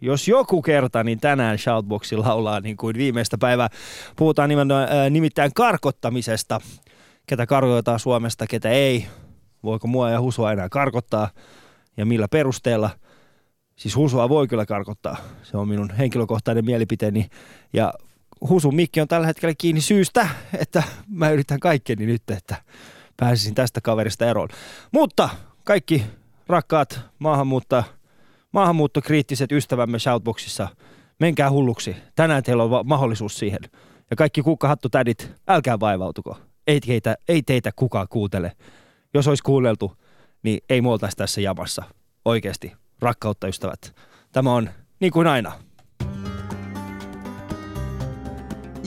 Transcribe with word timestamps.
Jos 0.00 0.28
joku 0.28 0.62
kerta, 0.62 1.04
niin 1.04 1.20
tänään 1.20 1.58
Shoutboxi 1.58 2.16
laulaa 2.16 2.60
niin 2.60 2.76
kuin 2.76 2.96
viimeistä 2.96 3.38
päivää. 3.38 3.68
Puhutaan 4.16 4.50
äh, 4.50 5.10
nimittäin 5.10 5.50
karkottamisesta. 5.54 6.60
Ketä 7.26 7.46
karkotetaan 7.46 8.00
Suomesta, 8.00 8.46
ketä 8.46 8.68
ei. 8.70 9.06
Voiko 9.62 9.86
mua 9.86 10.10
ja 10.10 10.20
Husua 10.20 10.52
enää 10.52 10.68
karkottaa 10.68 11.30
ja 11.96 12.06
millä 12.06 12.28
perusteella. 12.28 12.90
Siis 13.76 13.96
Husua 13.96 14.28
voi 14.28 14.48
kyllä 14.48 14.66
karkottaa. 14.66 15.16
Se 15.42 15.56
on 15.56 15.68
minun 15.68 15.90
henkilökohtainen 15.90 16.64
mielipiteeni. 16.64 17.30
Ja 17.72 17.92
Husun 18.48 18.74
mikki 18.74 19.00
on 19.00 19.08
tällä 19.08 19.26
hetkellä 19.26 19.54
kiinni 19.58 19.80
syystä, 19.80 20.28
että 20.58 20.82
mä 21.08 21.30
yritän 21.30 21.60
kaikkeni 21.60 22.06
nyt, 22.06 22.22
että 22.30 22.56
pääsisin 23.16 23.54
tästä 23.54 23.80
kaverista 23.80 24.26
eroon. 24.26 24.48
Mutta 24.92 25.28
kaikki 25.64 26.04
rakkaat 26.46 27.00
maahanmuutta, 27.18 27.84
maahanmuuttokriittiset 28.52 29.52
ystävämme 29.52 29.98
Shoutboxissa, 29.98 30.68
menkää 31.20 31.50
hulluksi. 31.50 31.96
Tänään 32.14 32.42
teillä 32.42 32.62
on 32.62 32.86
mahdollisuus 32.86 33.38
siihen. 33.38 33.60
Ja 34.10 34.16
kaikki 34.16 34.42
kukkahattutädit, 34.42 35.32
älkää 35.48 35.80
vaivautuko. 35.80 36.38
Ei 36.66 36.80
teitä, 36.80 37.16
ei 37.28 37.42
teitä 37.42 37.70
kukaan 37.76 38.06
kuuntele. 38.10 38.52
Jos 39.14 39.28
olisi 39.28 39.42
kuunneltu, 39.42 39.96
niin 40.42 40.60
ei 40.68 40.80
me 40.80 40.88
tässä 41.16 41.40
jamassa. 41.40 41.82
Oikeasti, 42.24 42.72
rakkautta 43.00 43.48
ystävät. 43.48 43.94
Tämä 44.32 44.54
on 44.54 44.70
niin 45.00 45.12
kuin 45.12 45.26
aina. 45.26 45.52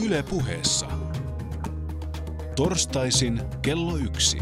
Yle 0.06 0.22
puheessa. 0.22 0.86
Torstaisin 2.56 3.40
kello 3.62 3.96
yksi. 3.96 4.38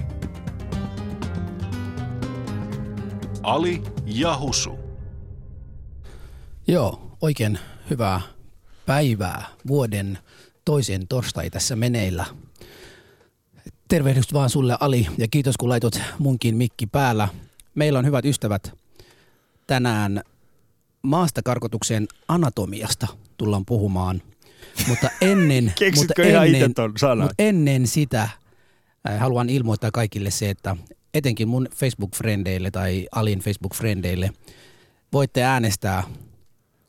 Ali 3.42 3.82
ja 4.06 4.38
Husu. 4.38 4.79
Joo, 6.70 7.16
oikein 7.20 7.58
hyvää 7.90 8.20
päivää 8.86 9.44
vuoden 9.66 10.18
toisen 10.64 11.08
torstai 11.08 11.50
tässä 11.50 11.76
meneillä. 11.76 12.26
Tervehdys 13.88 14.32
vaan 14.32 14.50
sulle 14.50 14.76
Ali 14.80 15.06
ja 15.18 15.28
kiitos 15.28 15.56
kun 15.56 15.68
laitot 15.68 16.00
munkin 16.18 16.56
mikki 16.56 16.86
päällä. 16.86 17.28
Meillä 17.74 17.98
on 17.98 18.06
hyvät 18.06 18.24
ystävät 18.24 18.72
tänään 19.66 20.22
maastakarkotuksen 21.02 22.08
anatomiasta 22.28 23.06
tullaan 23.36 23.66
puhumaan. 23.66 24.22
Mutta 24.88 25.08
ennen, 25.20 25.72
mutta 25.96 26.22
ennen, 26.22 26.72
mutta 27.20 27.34
ennen 27.38 27.86
sitä 27.86 28.22
äh, 28.22 29.18
haluan 29.18 29.50
ilmoittaa 29.50 29.90
kaikille 29.90 30.30
se, 30.30 30.50
että 30.50 30.76
etenkin 31.14 31.48
mun 31.48 31.68
Facebook-frendeille 31.74 32.70
tai 32.70 33.08
Alin 33.12 33.38
Facebook-frendeille 33.40 34.30
voitte 35.12 35.42
äänestää, 35.42 36.02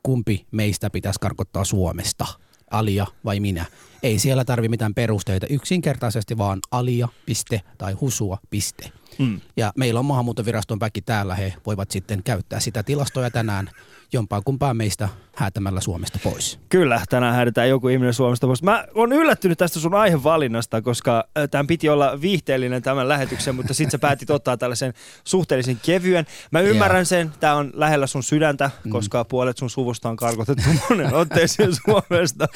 kumpi 0.02 0.46
meistä 0.50 0.90
pitäisi 0.90 1.20
karkottaa 1.20 1.64
Suomesta, 1.64 2.26
Alia 2.70 3.06
vai 3.24 3.40
minä. 3.40 3.64
Ei 4.02 4.18
siellä 4.18 4.44
tarvi 4.44 4.68
mitään 4.68 4.94
perusteita, 4.94 5.46
yksinkertaisesti 5.46 6.38
vaan 6.38 6.60
alia, 6.70 7.08
piste 7.26 7.60
tai 7.78 7.92
husua, 7.92 8.38
piste. 8.50 8.92
Mm. 9.18 9.40
Ja 9.56 9.72
meillä 9.76 10.00
on 10.00 10.06
maahanmuuttoviraston 10.06 10.80
väki 10.80 11.02
täällä, 11.02 11.34
he 11.34 11.54
voivat 11.66 11.90
sitten 11.90 12.22
käyttää 12.22 12.60
sitä 12.60 12.82
tilastoja 12.82 13.30
tänään 13.30 13.70
jompaa 14.12 14.42
kumpaa 14.44 14.74
meistä 14.74 15.08
häätämällä 15.36 15.80
Suomesta 15.80 16.18
pois. 16.24 16.58
Kyllä, 16.68 17.00
tänään 17.10 17.34
häädetään 17.34 17.68
joku 17.68 17.88
ihminen 17.88 18.14
Suomesta 18.14 18.46
pois. 18.46 18.62
Mä 18.62 18.84
oon 18.94 19.12
yllättynyt 19.12 19.58
tästä 19.58 19.80
sun 19.80 19.94
aihevalinnasta, 19.94 20.82
koska 20.82 21.24
tämän 21.50 21.66
piti 21.66 21.88
olla 21.88 22.20
viihteellinen 22.20 22.82
tämän 22.82 23.08
lähetyksen, 23.08 23.54
mutta 23.54 23.74
sit 23.74 23.90
sä 23.90 23.98
päätit 23.98 24.30
ottaa 24.30 24.56
tällaisen 24.56 24.94
suhteellisen 25.24 25.80
kevyen. 25.82 26.26
Mä 26.50 26.60
ymmärrän 26.60 26.96
yeah. 26.96 27.06
sen, 27.06 27.32
tää 27.40 27.54
on 27.54 27.70
lähellä 27.74 28.06
sun 28.06 28.22
sydäntä, 28.22 28.70
mm. 28.84 28.90
koska 28.90 29.24
puolet 29.24 29.58
sun 29.58 29.70
suvusta 29.70 30.08
on 30.08 30.16
karkotettu 30.16 30.64
monen 30.90 31.14
otteeseen 31.14 31.70
Suomesta, 31.84 32.48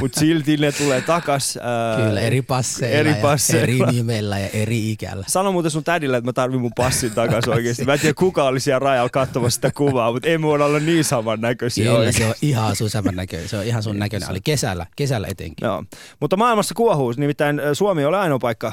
mutta 0.00 0.20
silti 0.20 0.56
ne 0.56 0.72
tulee 0.72 1.00
takas. 1.00 1.56
Äh, 1.56 2.06
Kyllä, 2.06 2.20
eri 2.20 2.42
passeilla, 2.42 3.10
eri, 3.10 3.14
passeilla. 3.22 3.86
eri 3.86 3.96
nimellä 3.96 4.38
ja 4.38 4.48
eri 4.52 4.90
ikällä. 4.90 5.24
Sano 5.28 5.52
muuten 5.52 5.70
sun 5.70 5.84
tädille, 5.84 6.16
että 6.16 6.28
mä 6.28 6.32
tarvin 6.32 6.60
mun 6.60 6.72
passin 6.76 7.10
takas 7.10 7.48
oikeasti. 7.48 7.84
Mä 7.84 7.92
en 7.92 8.00
tiedä 8.00 8.14
kuka 8.14 8.44
oli 8.44 8.60
siellä 8.60 8.78
rajalla 8.78 9.10
katsomassa 9.10 9.54
sitä 9.54 9.70
kuvaa, 9.70 10.12
mutta 10.12 10.28
ei 10.28 10.36
olla 10.36 10.78
niin 10.78 10.97
saman 11.04 11.40
näköisiä 11.40 11.84
Kyllä, 11.84 11.98
oikein. 11.98 12.14
se 12.14 12.26
on 12.26 12.34
ihan 12.42 12.76
sun 12.76 12.90
saman 12.90 13.16
näköinen. 13.16 13.48
Se 13.48 13.58
on 13.58 13.64
ihan 13.64 13.82
sun 13.82 13.98
näköinen. 13.98 14.30
Oli 14.30 14.40
kesällä, 14.40 14.86
kesällä 14.96 15.28
etenkin. 15.30 15.66
Joo. 15.66 15.84
Mutta 16.20 16.36
maailmassa 16.36 16.74
kuohuu. 16.74 17.14
Nimittäin 17.16 17.60
Suomi 17.72 18.04
oli 18.04 18.16
ainoa 18.16 18.38
paikka, 18.38 18.72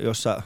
jossa 0.00 0.42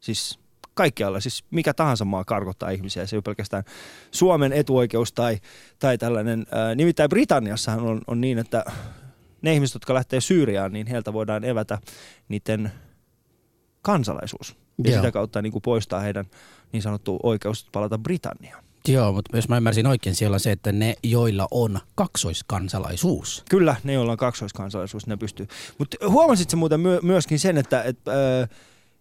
siis 0.00 0.38
kaikkialla, 0.74 1.20
siis 1.20 1.44
mikä 1.50 1.74
tahansa 1.74 2.04
maa 2.04 2.24
karkottaa 2.24 2.70
ihmisiä. 2.70 3.06
Se 3.06 3.16
ei 3.16 3.18
ole 3.18 3.22
pelkästään 3.22 3.64
Suomen 4.10 4.52
etuoikeus 4.52 5.12
tai, 5.12 5.38
tai 5.78 5.98
tällainen. 5.98 6.46
Nimittäin 6.74 7.10
Britanniassahan 7.10 7.80
on, 7.80 8.00
on 8.06 8.20
niin, 8.20 8.38
että 8.38 8.64
ne 9.42 9.54
ihmiset, 9.54 9.74
jotka 9.74 9.94
lähtee 9.94 10.20
Syyriaan, 10.20 10.72
niin 10.72 10.86
heiltä 10.86 11.12
voidaan 11.12 11.44
evätä 11.44 11.78
niiden 12.28 12.72
kansalaisuus. 13.82 14.56
Ja 14.84 14.90
Joo. 14.90 14.98
sitä 14.98 15.12
kautta 15.12 15.42
niin 15.42 15.52
kuin 15.52 15.62
poistaa 15.62 16.00
heidän 16.00 16.24
niin 16.72 16.82
sanottu 16.82 17.20
oikeus 17.22 17.68
palata 17.72 17.98
Britanniaan. 17.98 18.63
Joo, 18.88 19.12
mutta 19.12 19.36
jos 19.36 19.48
mä 19.48 19.56
ymmärsin 19.56 19.86
oikein, 19.86 20.14
siellä 20.14 20.34
on 20.34 20.40
se, 20.40 20.52
että 20.52 20.72
ne, 20.72 20.94
joilla 21.02 21.48
on 21.50 21.78
kaksoiskansalaisuus. 21.94 23.44
Kyllä, 23.50 23.76
ne, 23.84 23.92
joilla 23.92 24.12
on 24.12 24.18
kaksoiskansalaisuus, 24.18 25.06
ne 25.06 25.16
pystyy. 25.16 25.46
Mutta 25.78 25.96
huomasit 26.08 26.50
sä 26.50 26.56
muuten 26.56 26.80
myö- 26.80 27.00
myöskin 27.02 27.38
sen, 27.38 27.58
että 27.58 27.82
et, 27.82 27.98
äh, 28.08 28.48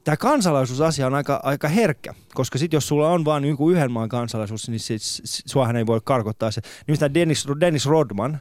tämä 0.04 0.18
kansalaisuusasia 0.18 1.08
on 1.08 1.14
aika, 1.16 1.40
aika 1.44 1.68
herkkä, 1.68 2.14
koska 2.34 2.58
sitten 2.58 2.78
jos 2.78 2.88
sulla 2.88 3.10
on 3.10 3.26
vain 3.26 3.44
yhden 3.46 3.92
maan 3.92 4.10
kansalaisuus, 4.10 4.70
niin 4.70 4.80
sit, 4.80 5.02
suahan 5.24 5.76
ei 5.76 5.86
voi 5.86 6.02
karkottaa 6.04 6.52
se. 6.52 6.62
Nimittäin 6.88 7.14
Dennis, 7.14 7.48
Dennis 7.60 7.86
Rodman, 7.86 8.40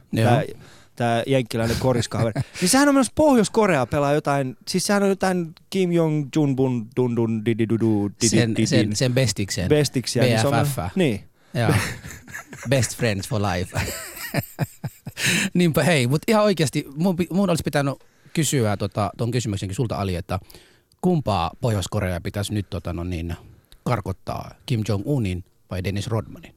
tämä 0.95 1.23
jenkkiläinen 1.27 1.77
koriskaveri. 1.79 2.41
niin 2.61 2.69
sehän 2.69 2.89
on 2.89 2.95
myös 2.95 3.11
Pohjois-Korea 3.15 3.85
pelaa 3.85 4.13
jotain, 4.13 4.57
siis 4.67 4.83
sehän 4.83 5.03
on 5.03 5.09
jotain 5.09 5.55
Kim 5.69 5.91
Jong 5.91 6.27
Jun 6.35 6.55
Bun 6.55 6.87
Dun 6.95 7.15
Dun 7.15 7.45
Didi 7.45 7.69
Dudu 7.69 8.11
Sen, 8.25 8.55
sen, 8.65 8.95
sen 8.95 9.13
bestikseen. 9.13 9.69
Bestiksiä. 9.69 10.23
BFF. 10.23 10.77
Niin. 10.95 11.23
Joo. 11.53 11.73
Best 12.69 12.97
friends 12.97 13.29
for 13.29 13.41
life. 13.41 13.81
Niinpä 15.53 15.83
hei, 15.83 16.07
mutta 16.07 16.25
ihan 16.31 16.43
oikeasti 16.43 16.85
mun, 16.95 17.15
mun 17.29 17.49
olisi 17.49 17.63
pitänyt 17.63 17.93
kysyä 18.33 18.77
tota, 18.77 19.11
kysymyksenkin 19.31 19.75
sulta 19.75 19.95
Ali, 19.95 20.15
että 20.15 20.39
kumpaa 21.01 21.51
Pohjois-Korea 21.61 22.21
pitäisi 22.21 22.53
nyt 22.53 22.69
tota, 22.69 22.93
no 22.93 23.03
niin, 23.03 23.35
karkottaa, 23.83 24.51
Kim 24.65 24.83
Jong-unin 24.89 25.43
vai 25.71 25.83
Dennis 25.83 26.07
Rodmanin? 26.07 26.55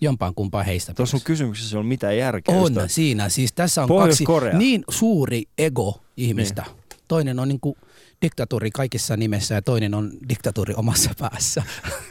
Jompaan 0.00 0.34
kumpaan 0.34 0.66
heistä. 0.66 0.94
Tuossa 0.94 1.16
on 1.16 1.20
kysymyksessä 1.24 1.78
on 1.78 1.86
mitä 1.86 2.12
järkeä. 2.12 2.54
On 2.54 2.74
siinä. 2.86 3.28
Siis 3.28 3.52
tässä 3.52 3.82
on 3.82 3.88
kaksi 3.88 4.24
niin 4.58 4.84
suuri 4.88 5.42
ego 5.58 6.00
ihmistä. 6.16 6.62
Niin. 6.66 6.79
Toinen 7.10 7.38
on 7.38 7.48
niin 7.48 7.60
kuin 7.60 7.76
diktatuuri 8.22 8.70
kaikissa 8.70 9.16
nimessä 9.16 9.54
ja 9.54 9.62
toinen 9.62 9.94
on 9.94 10.12
diktatuuri 10.28 10.74
omassa 10.76 11.10
päässä. 11.18 11.62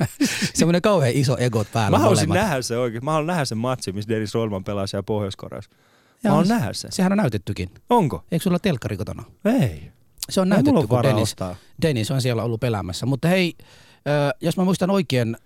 Semmoinen 0.53 0.81
kauhean 0.81 1.13
iso 1.15 1.37
ego 1.37 1.65
päällä. 1.73 1.97
Mä 1.97 2.01
haluaisin 2.01 2.29
nähdä 2.29 2.61
se 2.61 2.77
oikein. 2.77 3.05
Mä 3.05 3.11
haluan 3.11 3.27
nähdä 3.27 3.45
sen 3.45 3.57
matsi, 3.57 3.91
missä 3.91 4.09
Dennis 4.09 4.33
Rodman 4.33 4.63
pelaa 4.63 4.87
siellä 4.87 5.03
Pohjois-Koreassa. 5.03 5.71
Mä 6.23 6.29
haluan 6.29 6.47
nähdä 6.47 6.73
sen. 6.73 6.91
Sehän 6.91 7.11
on 7.11 7.17
näytettykin. 7.17 7.69
Onko? 7.89 8.23
Eikö 8.31 8.43
sulla 8.43 8.59
telkkari 8.59 8.97
kotona? 8.97 9.23
Ei. 9.45 9.91
Se 10.29 10.41
on 10.41 10.49
näytetty, 10.49 10.87
kun 10.87 11.03
Dennis, 11.03 11.35
Dennis 11.81 12.11
on 12.11 12.21
siellä 12.21 12.43
ollut 12.43 12.59
peläämässä. 12.59 13.05
Mutta 13.05 13.27
hei, 13.27 13.55
äh, 13.59 14.33
jos 14.41 14.57
mä 14.57 14.63
muistan 14.63 14.89
oikein, 14.89 15.37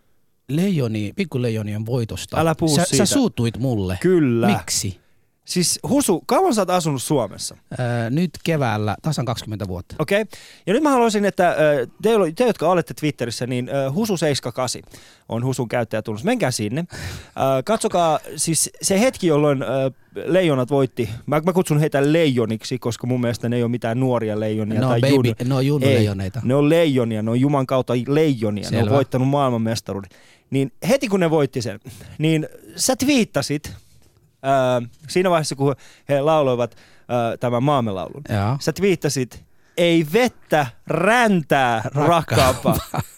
leijoni, 0.50 1.14
pikkuleijonien 1.16 1.86
voitosta. 1.86 2.40
Älä 2.40 2.56
puhu 2.60 2.76
sä, 2.76 2.86
siitä. 2.86 3.06
Sä 3.06 3.14
suutuit 3.14 3.58
mulle. 3.58 3.98
Kyllä. 4.02 4.48
Miksi? 4.48 5.03
Siis 5.46 5.80
Husu, 5.90 6.24
kauan 6.26 6.54
sä 6.54 6.62
oot 6.62 6.70
asunut 6.70 7.04
Suomessa? 7.04 7.58
Öö, 7.80 8.10
nyt 8.10 8.32
keväällä 8.44 8.96
tasan 9.02 9.26
20 9.26 9.68
vuotta. 9.68 9.96
Okei. 10.00 10.22
Okay. 10.22 10.40
Ja 10.68 10.74
nyt 10.74 10.84
mä 10.84 10.90
haluaisin, 10.90 11.26
että 11.26 11.56
te, 12.02 12.10
te 12.36 12.48
jotka 12.48 12.70
olette 12.70 12.94
Twitterissä, 12.94 13.48
niin 13.48 13.70
Husu78 13.90 14.92
on 15.30 15.46
Husun 15.46 15.68
käyttäjätunnus. 15.68 16.24
Menkää 16.24 16.52
sinne. 16.52 16.86
Katsokaa 17.66 18.20
siis 18.36 18.70
se 18.82 19.00
hetki, 19.00 19.28
jolloin 19.28 19.66
leijonat 20.26 20.70
voitti. 20.70 21.10
Mä, 21.26 21.42
mä 21.46 21.54
kutsun 21.54 21.80
heitä 21.80 22.14
leijoniksi, 22.14 22.80
koska 22.80 23.08
mun 23.08 23.22
mielestä 23.22 23.50
ne 23.50 23.56
ei 23.56 23.64
ole 23.64 23.72
mitään 23.72 24.00
nuoria 24.00 24.40
leijonia. 24.40 24.82
No, 24.82 24.88
tai 24.88 25.02
baby, 25.02 25.14
jun... 25.14 25.36
ne 25.46 25.56
on 25.56 25.68
junnuleijoneita. 25.68 26.42
Ne 26.44 26.56
on 26.56 26.70
leijonia, 26.70 27.24
ne 27.24 27.32
on 27.32 27.40
Juman 27.40 27.66
kautta 27.66 27.94
leijonia. 28.08 28.64
Selvä. 28.64 28.78
Ne 28.78 28.84
on 28.84 28.96
voittanut 28.96 29.28
maailmanmestaruuden. 29.28 30.10
Niin 30.50 30.72
heti 30.90 31.08
kun 31.08 31.20
ne 31.20 31.30
voitti 31.30 31.62
sen, 31.62 31.80
niin 32.18 32.48
sä 32.76 32.96
twiittasit 32.96 33.74
äh, 34.46 34.90
siinä 35.08 35.30
vaiheessa, 35.30 35.56
kun 35.56 35.76
he 36.10 36.22
lauloivat 36.22 36.72
äh, 36.76 37.40
tämän 37.40 37.64
maamelaulun, 37.64 38.22
Joo. 38.30 38.58
sä 38.60 38.74
twiittasit, 38.74 39.44
ei 39.78 40.06
vettä, 40.14 40.68
räntää, 40.88 41.82
rakkaapa. 41.96 42.78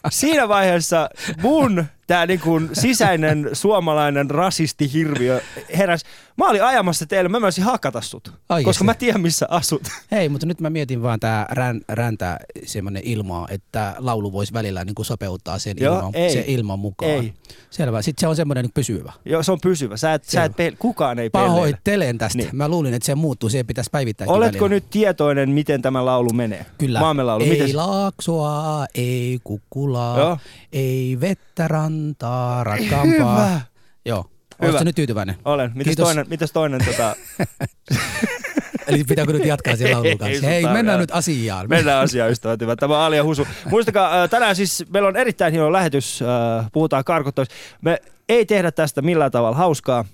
Siinä 0.09 0.47
vaiheessa 0.47 1.09
mun 1.41 1.85
tämä 2.07 2.25
niinku 2.25 2.61
sisäinen 2.73 3.49
suomalainen 3.53 4.29
rasistihirviö 4.29 5.41
heräs. 5.77 6.03
Mä 6.37 6.49
olin 6.49 6.63
ajamassa 6.63 7.05
teille, 7.05 7.29
mä 7.29 7.39
möisin 7.39 7.63
hakata 7.63 8.01
sut, 8.01 8.27
Oikeesti? 8.49 8.63
koska 8.69 8.83
mä 8.83 8.93
tiedän 8.93 9.21
missä 9.21 9.45
asut. 9.49 9.81
Hei, 10.11 10.29
mutta 10.29 10.45
nyt 10.45 10.61
mä 10.61 10.69
mietin 10.69 11.01
vaan 11.01 11.19
tää 11.19 11.47
rän, 11.51 11.81
räntä 11.89 12.39
semmonen 12.65 13.01
ilmaa, 13.05 13.47
että 13.51 13.95
laulu 13.97 14.31
voisi 14.31 14.53
välillä 14.53 14.85
niin 14.85 14.95
kuin 14.95 15.05
sopeuttaa 15.05 15.59
sen, 15.59 15.75
Joo, 15.79 15.97
ilman, 15.97 16.15
ei. 16.15 16.33
sen 16.33 16.43
ilman 16.47 16.79
mukaan. 16.79 17.11
Ei. 17.11 17.33
Selvä. 17.69 18.01
Sitten 18.01 18.21
se 18.21 18.27
on 18.27 18.35
semmoinen 18.35 18.63
niin 18.63 18.71
pysyvä. 18.73 19.13
Joo, 19.25 19.43
se 19.43 19.51
on 19.51 19.59
pysyvä. 19.61 19.97
Sä 19.97 20.13
et, 20.13 20.23
sä 20.23 20.43
et 20.43 20.55
peil, 20.55 20.75
kukaan 20.79 21.19
ei 21.19 21.29
pelleile. 21.29 21.55
Pahoittelen 21.55 22.17
tästä. 22.17 22.37
Niin. 22.37 22.49
Mä 22.53 22.67
luulin, 22.67 22.93
että 22.93 23.05
se 23.05 23.15
muuttuu. 23.15 23.49
Se 23.49 23.63
pitäisi 23.63 23.89
päivittää. 23.89 24.27
Oletko 24.27 24.67
nyt 24.67 24.89
tietoinen, 24.89 25.49
miten 25.49 25.81
tämä 25.81 26.05
laulu 26.05 26.33
menee? 26.33 26.65
Kyllä. 26.77 26.99
Maamelaulu. 26.99 27.43
Ei 27.43 27.49
Miten 27.49 27.77
laaksoa, 27.77 28.85
ei 28.95 29.39
kukkulaa, 29.43 30.19
Joo. 30.19 30.37
ei 30.73 31.17
vettä 31.21 31.67
rantaa, 31.67 32.63
rakkaampaa. 32.63 33.45
Hyvä. 33.45 33.61
Joo. 34.05 34.25
Oletko 34.59 34.83
nyt 34.83 34.95
tyytyväinen? 34.95 35.35
Olen. 35.45 35.71
Mitäs 35.75 35.85
Kiitos. 35.85 36.03
toinen, 36.05 36.25
mitäs 36.29 36.51
toinen 36.51 36.85
tota, 36.85 37.15
Eli 38.87 39.03
pitääkö 39.03 39.33
nyt 39.33 39.45
jatkaa 39.45 39.75
siellä 39.75 39.95
laulun 40.01 40.17
kanssa? 40.17 40.45
Hei, 40.47 40.63
mennään 40.63 40.99
nyt 40.99 41.11
asiaan. 41.11 41.69
Mennään 41.69 41.99
asiaan, 42.03 42.31
ystävät 42.31 42.61
hyvät. 42.61 42.79
Tämä 42.79 42.97
on 42.97 43.03
Ali 43.03 43.15
ja 43.17 43.23
Husu. 43.23 43.47
Muistakaa, 43.69 44.27
tänään 44.27 44.55
siis 44.55 44.85
meillä 44.93 45.07
on 45.09 45.15
erittäin 45.17 45.53
hieno 45.53 45.71
lähetys. 45.71 46.21
äh, 46.21 46.65
Puhutaan 46.71 47.03
karkottamisesta. 47.03 47.55
Me 47.81 47.99
ei 48.29 48.45
tehdä 48.45 48.71
tästä 48.71 49.01
millään 49.01 49.31
tavalla 49.31 49.57
hauskaa, 49.57 50.05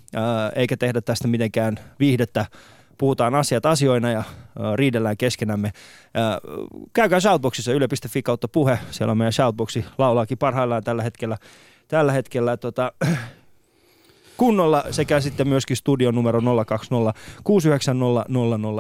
eikä 0.56 0.78
tehdä 0.78 1.02
tästä 1.02 1.28
mitenkään 1.28 1.80
viihdettä. 2.00 2.46
Puhutaan 2.98 3.36
asiat 3.36 3.66
asioina 3.66 4.12
ja 4.12 4.24
riidellään 4.76 5.18
keskenämme. 5.18 5.72
Käykää 6.94 7.20
Shoutboxissa 7.20 7.72
yle.fi 7.72 8.22
kautta 8.24 8.48
puhe. 8.48 8.80
Siellä 8.92 9.12
on 9.12 9.18
meidän 9.18 9.34
Shoutboxi. 9.34 9.86
Laulaakin 9.98 10.38
parhaillaan 10.38 10.84
tällä 10.84 11.04
hetkellä. 11.04 11.38
Tällä 11.88 12.12
hetkellä 12.12 12.58
tota, 12.58 12.92
kunnolla 14.42 14.84
sekä 14.92 15.20
sitten 15.20 15.48
myöskin 15.48 15.78
studion 15.78 16.16
numero 16.16 16.42
020 16.66 17.20
690 17.44 18.26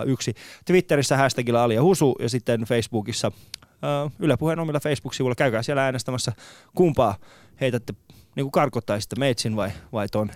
001. 0.08 0.34
Twitterissä 0.66 1.18
hashtagilla 1.18 1.64
Ali 1.64 1.76
ja 1.76 1.84
Husu 1.84 2.16
ja 2.20 2.30
sitten 2.30 2.62
Facebookissa 2.62 3.32
äh, 3.68 4.12
Yle 4.20 4.38
Puheen 4.38 4.60
omilla 4.60 4.80
Facebook-sivuilla. 4.80 5.36
Käykää 5.36 5.64
siellä 5.64 5.86
äänestämässä 5.86 6.32
kumpaa 6.76 7.16
heitätte 7.62 7.94
niin 8.36 8.44
kuin 8.44 8.52
karkottaisitte 8.52 9.16
meitsin 9.20 9.56
vai, 9.56 9.72
vai 9.94 10.08
ton 10.08 10.30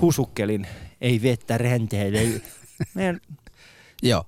husukkelin 0.00 0.66
ei 1.00 1.22
vettä 1.22 1.58
ränteelle. 1.58 2.40
Meidän 2.94 3.20
Joo. 4.02 4.24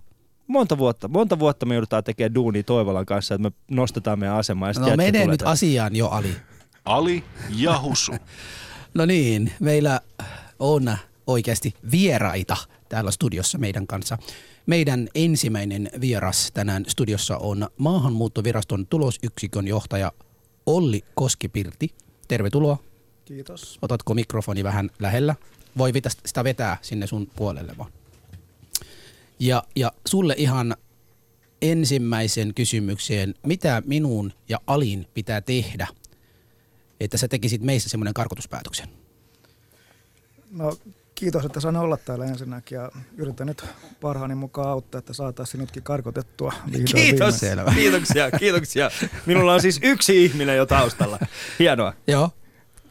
monta 0.46 0.78
vuotta, 0.78 1.08
monta 1.08 1.38
vuotta 1.38 1.66
me 1.66 1.74
joudutaan 1.74 2.04
tekemään 2.04 2.34
duunia 2.34 2.62
Toivolan 2.62 3.06
kanssa, 3.06 3.34
että 3.34 3.48
me 3.48 3.56
nostetaan 3.70 4.18
meidän 4.18 4.36
asemaa. 4.36 4.68
Ja 4.68 4.74
No 4.80 4.86
jätkä 4.86 4.96
mene 4.96 5.12
tulee 5.12 5.26
nyt 5.26 5.38
tänne. 5.38 5.52
asiaan 5.52 5.96
jo, 5.96 6.08
Ali. 6.08 6.36
Ali 6.84 7.24
ja 7.56 7.80
Husu. 7.80 8.12
No 8.94 9.06
niin, 9.06 9.52
meillä 9.60 10.00
on 10.58 10.96
oikeasti 11.26 11.74
vieraita 11.90 12.56
täällä 12.88 13.10
studiossa 13.10 13.58
meidän 13.58 13.86
kanssa. 13.86 14.18
Meidän 14.66 15.08
ensimmäinen 15.14 15.90
vieras 16.00 16.50
tänään 16.54 16.84
studiossa 16.88 17.38
on 17.38 17.68
Maahanmuuttoviraston 17.78 18.86
tulosyksikön 18.86 19.68
johtaja 19.68 20.12
Olli 20.66 21.04
Koskipirti. 21.14 21.90
Tervetuloa. 22.28 22.78
Kiitos. 23.24 23.78
Otatko 23.82 24.14
mikrofoni 24.14 24.64
vähän 24.64 24.90
lähellä? 24.98 25.34
Voi 25.78 25.94
vitä- 25.94 26.10
sitä 26.26 26.44
vetää 26.44 26.78
sinne 26.82 27.06
sun 27.06 27.26
puolelle 27.36 27.74
vaan. 27.78 27.92
Ja, 29.38 29.62
ja 29.76 29.92
sulle 30.06 30.34
ihan 30.38 30.76
ensimmäisen 31.62 32.54
kysymykseen, 32.54 33.34
mitä 33.46 33.82
minun 33.86 34.32
ja 34.48 34.60
Alin 34.66 35.06
pitää 35.14 35.40
tehdä, 35.40 35.86
että 37.00 37.18
sä 37.18 37.28
tekisit 37.28 37.62
meissä 37.62 37.88
semmoinen 37.88 38.14
karkotuspäätöksen? 38.14 39.03
No 40.58 40.76
kiitos, 41.14 41.44
että 41.44 41.60
saan 41.60 41.76
olla 41.76 41.96
täällä 41.96 42.24
ensinnäkin 42.24 42.76
ja 42.76 42.90
yritän 43.16 43.46
nyt 43.46 43.64
parhaani 44.00 44.34
mukaan 44.34 44.68
auttaa, 44.68 44.98
että 44.98 45.12
saataisiin 45.12 45.52
sinutkin 45.52 45.82
karkotettua 45.82 46.52
Kiitos. 46.94 47.38
Selvä. 47.40 47.72
kiitoksia, 47.74 48.30
kiitoksia. 48.30 48.90
Minulla 49.26 49.54
on 49.54 49.60
siis 49.62 49.80
yksi 49.82 50.24
ihminen 50.24 50.56
jo 50.56 50.66
taustalla. 50.66 51.18
Hienoa. 51.58 51.92
Joo. 52.06 52.30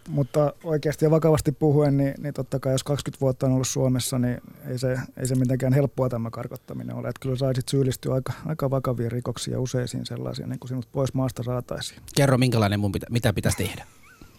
Mutta 0.09 0.53
oikeasti 0.63 1.05
ja 1.05 1.11
vakavasti 1.11 1.51
puhuen, 1.51 1.97
niin, 1.97 2.13
niin 2.17 2.33
totta 2.33 2.59
kai 2.59 2.73
jos 2.73 2.83
20 2.83 3.21
vuotta 3.21 3.45
on 3.45 3.51
ollut 3.51 3.67
Suomessa, 3.67 4.19
niin 4.19 4.41
ei 4.67 4.77
se, 4.77 4.97
ei 5.17 5.27
se 5.27 5.35
mitenkään 5.35 5.73
helppoa 5.73 6.09
tämä 6.09 6.29
karkottaminen 6.29 6.95
ole. 6.95 7.07
Että 7.09 7.19
kyllä 7.19 7.35
saisit 7.35 7.69
syyllistyä 7.69 8.13
aika, 8.13 8.33
aika 8.45 8.69
vakaviin 8.69 9.11
rikoksiin 9.11 9.53
ja 9.53 9.59
useisiin 9.59 10.05
sellaisiin, 10.05 10.49
niin 10.49 10.59
kuin 10.59 10.69
sinut 10.69 10.87
pois 10.91 11.13
maasta 11.13 11.43
saataisiin. 11.43 12.01
Kerro, 12.15 12.37
minkälainen 12.37 12.79
mun 12.79 12.91
pitä, 12.91 13.05
mitä 13.09 13.33
pitäisi 13.33 13.57
tehdä? 13.57 13.85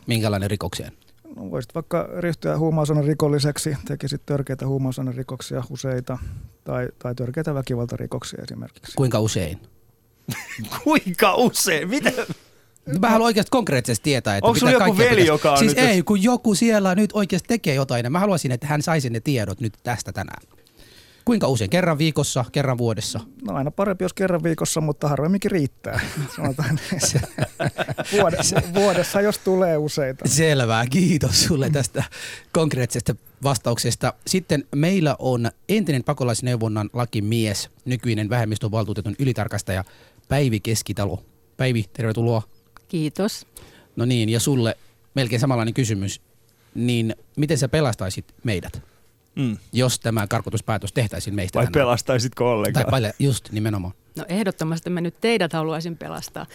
Minkälainen 0.06 0.50
rikokseen? 0.50 0.92
No, 1.36 1.50
voisit 1.50 1.74
vaikka 1.74 2.08
ryhtyä 2.18 2.58
huumausaineen 2.58 3.06
rikolliseksi, 3.06 3.76
tekisit 3.88 4.22
törkeitä 4.26 4.66
huumausaineen 4.66 5.16
rikoksia 5.16 5.62
useita 5.70 6.18
tai, 6.64 6.88
tai 6.98 7.14
törkeitä 7.14 7.54
väkivaltarikoksia 7.54 8.42
esimerkiksi. 8.42 8.92
Kuinka 8.96 9.20
usein? 9.20 9.58
Kuinka 10.84 11.34
usein? 11.34 11.88
Mitä? 11.88 12.10
Mä 13.00 13.10
haluan 13.10 13.26
oikeasti 13.26 13.50
konkreettisesti 13.50 14.04
tietää, 14.04 14.36
että 14.36 14.46
Onko 14.48 14.58
sulla 14.58 14.72
mitä 14.72 14.84
joku 14.84 14.98
veli, 14.98 15.08
pitäisi- 15.08 15.26
joka 15.28 15.52
on 15.52 15.58
Siis 15.58 15.76
nyt- 15.76 15.84
ei, 15.84 16.02
kun 16.02 16.22
joku 16.22 16.54
siellä 16.54 16.94
nyt 16.94 17.10
oikeasti 17.12 17.48
tekee 17.48 17.74
jotain. 17.74 18.04
ja 18.04 18.10
Mä 18.10 18.18
haluaisin, 18.20 18.52
että 18.52 18.66
hän 18.66 18.82
saisi 18.82 19.10
ne 19.10 19.20
tiedot 19.20 19.60
nyt 19.60 19.72
tästä 19.82 20.12
tänään. 20.12 20.42
Kuinka 21.24 21.48
usein? 21.48 21.70
Kerran 21.70 21.98
viikossa, 21.98 22.44
kerran 22.52 22.78
vuodessa? 22.78 23.20
No 23.48 23.54
aina 23.54 23.70
parempi, 23.70 24.04
jos 24.04 24.12
kerran 24.12 24.42
viikossa, 24.42 24.80
mutta 24.80 25.08
harvemminkin 25.08 25.50
riittää. 25.50 26.00
Sanotaan 26.36 26.78
niin. 26.90 27.22
vuodessa, 28.12 28.62
vuodessa, 28.74 29.20
jos 29.20 29.38
tulee 29.38 29.76
useita. 29.76 30.28
Selvä, 30.28 30.86
kiitos 30.90 31.44
sulle 31.44 31.70
tästä 31.70 32.04
konkreettisesta 32.52 33.14
vastauksesta. 33.42 34.14
Sitten 34.26 34.64
meillä 34.74 35.16
on 35.18 35.50
entinen 35.68 36.04
pakolaisneuvonnan 36.04 36.90
lakimies, 36.92 37.70
nykyinen 37.84 38.28
vähemmistövaltuutetun 38.28 39.14
ylitarkastaja 39.18 39.84
Päivi 40.28 40.60
Keskitalo. 40.60 41.22
Päivi, 41.56 41.84
tervetuloa. 41.92 42.42
Kiitos. 42.88 43.46
No 43.96 44.04
niin, 44.04 44.28
ja 44.28 44.40
sulle 44.40 44.76
melkein 45.14 45.40
samanlainen 45.40 45.74
kysymys. 45.74 46.20
Niin 46.74 47.16
miten 47.36 47.58
sä 47.58 47.68
pelastaisit 47.68 48.34
meidät, 48.44 48.82
Mm. 49.36 49.56
jos 49.72 50.00
tämä 50.00 50.26
karkotuspäätös 50.26 50.92
tehtäisiin 50.92 51.34
meistä 51.34 51.58
Vai 51.58 51.66
tänään? 51.66 51.72
pelastaisitko 51.86 52.44
Tai 52.44 52.52
ollenkaan? 52.52 52.86
paljon, 52.90 53.12
just 53.18 53.52
nimenomaan. 53.52 53.94
No 54.16 54.24
ehdottomasti 54.28 54.90
mä 54.90 55.00
nyt 55.00 55.20
teidät 55.20 55.52
haluaisin 55.52 55.96
pelastaa. 55.96 56.46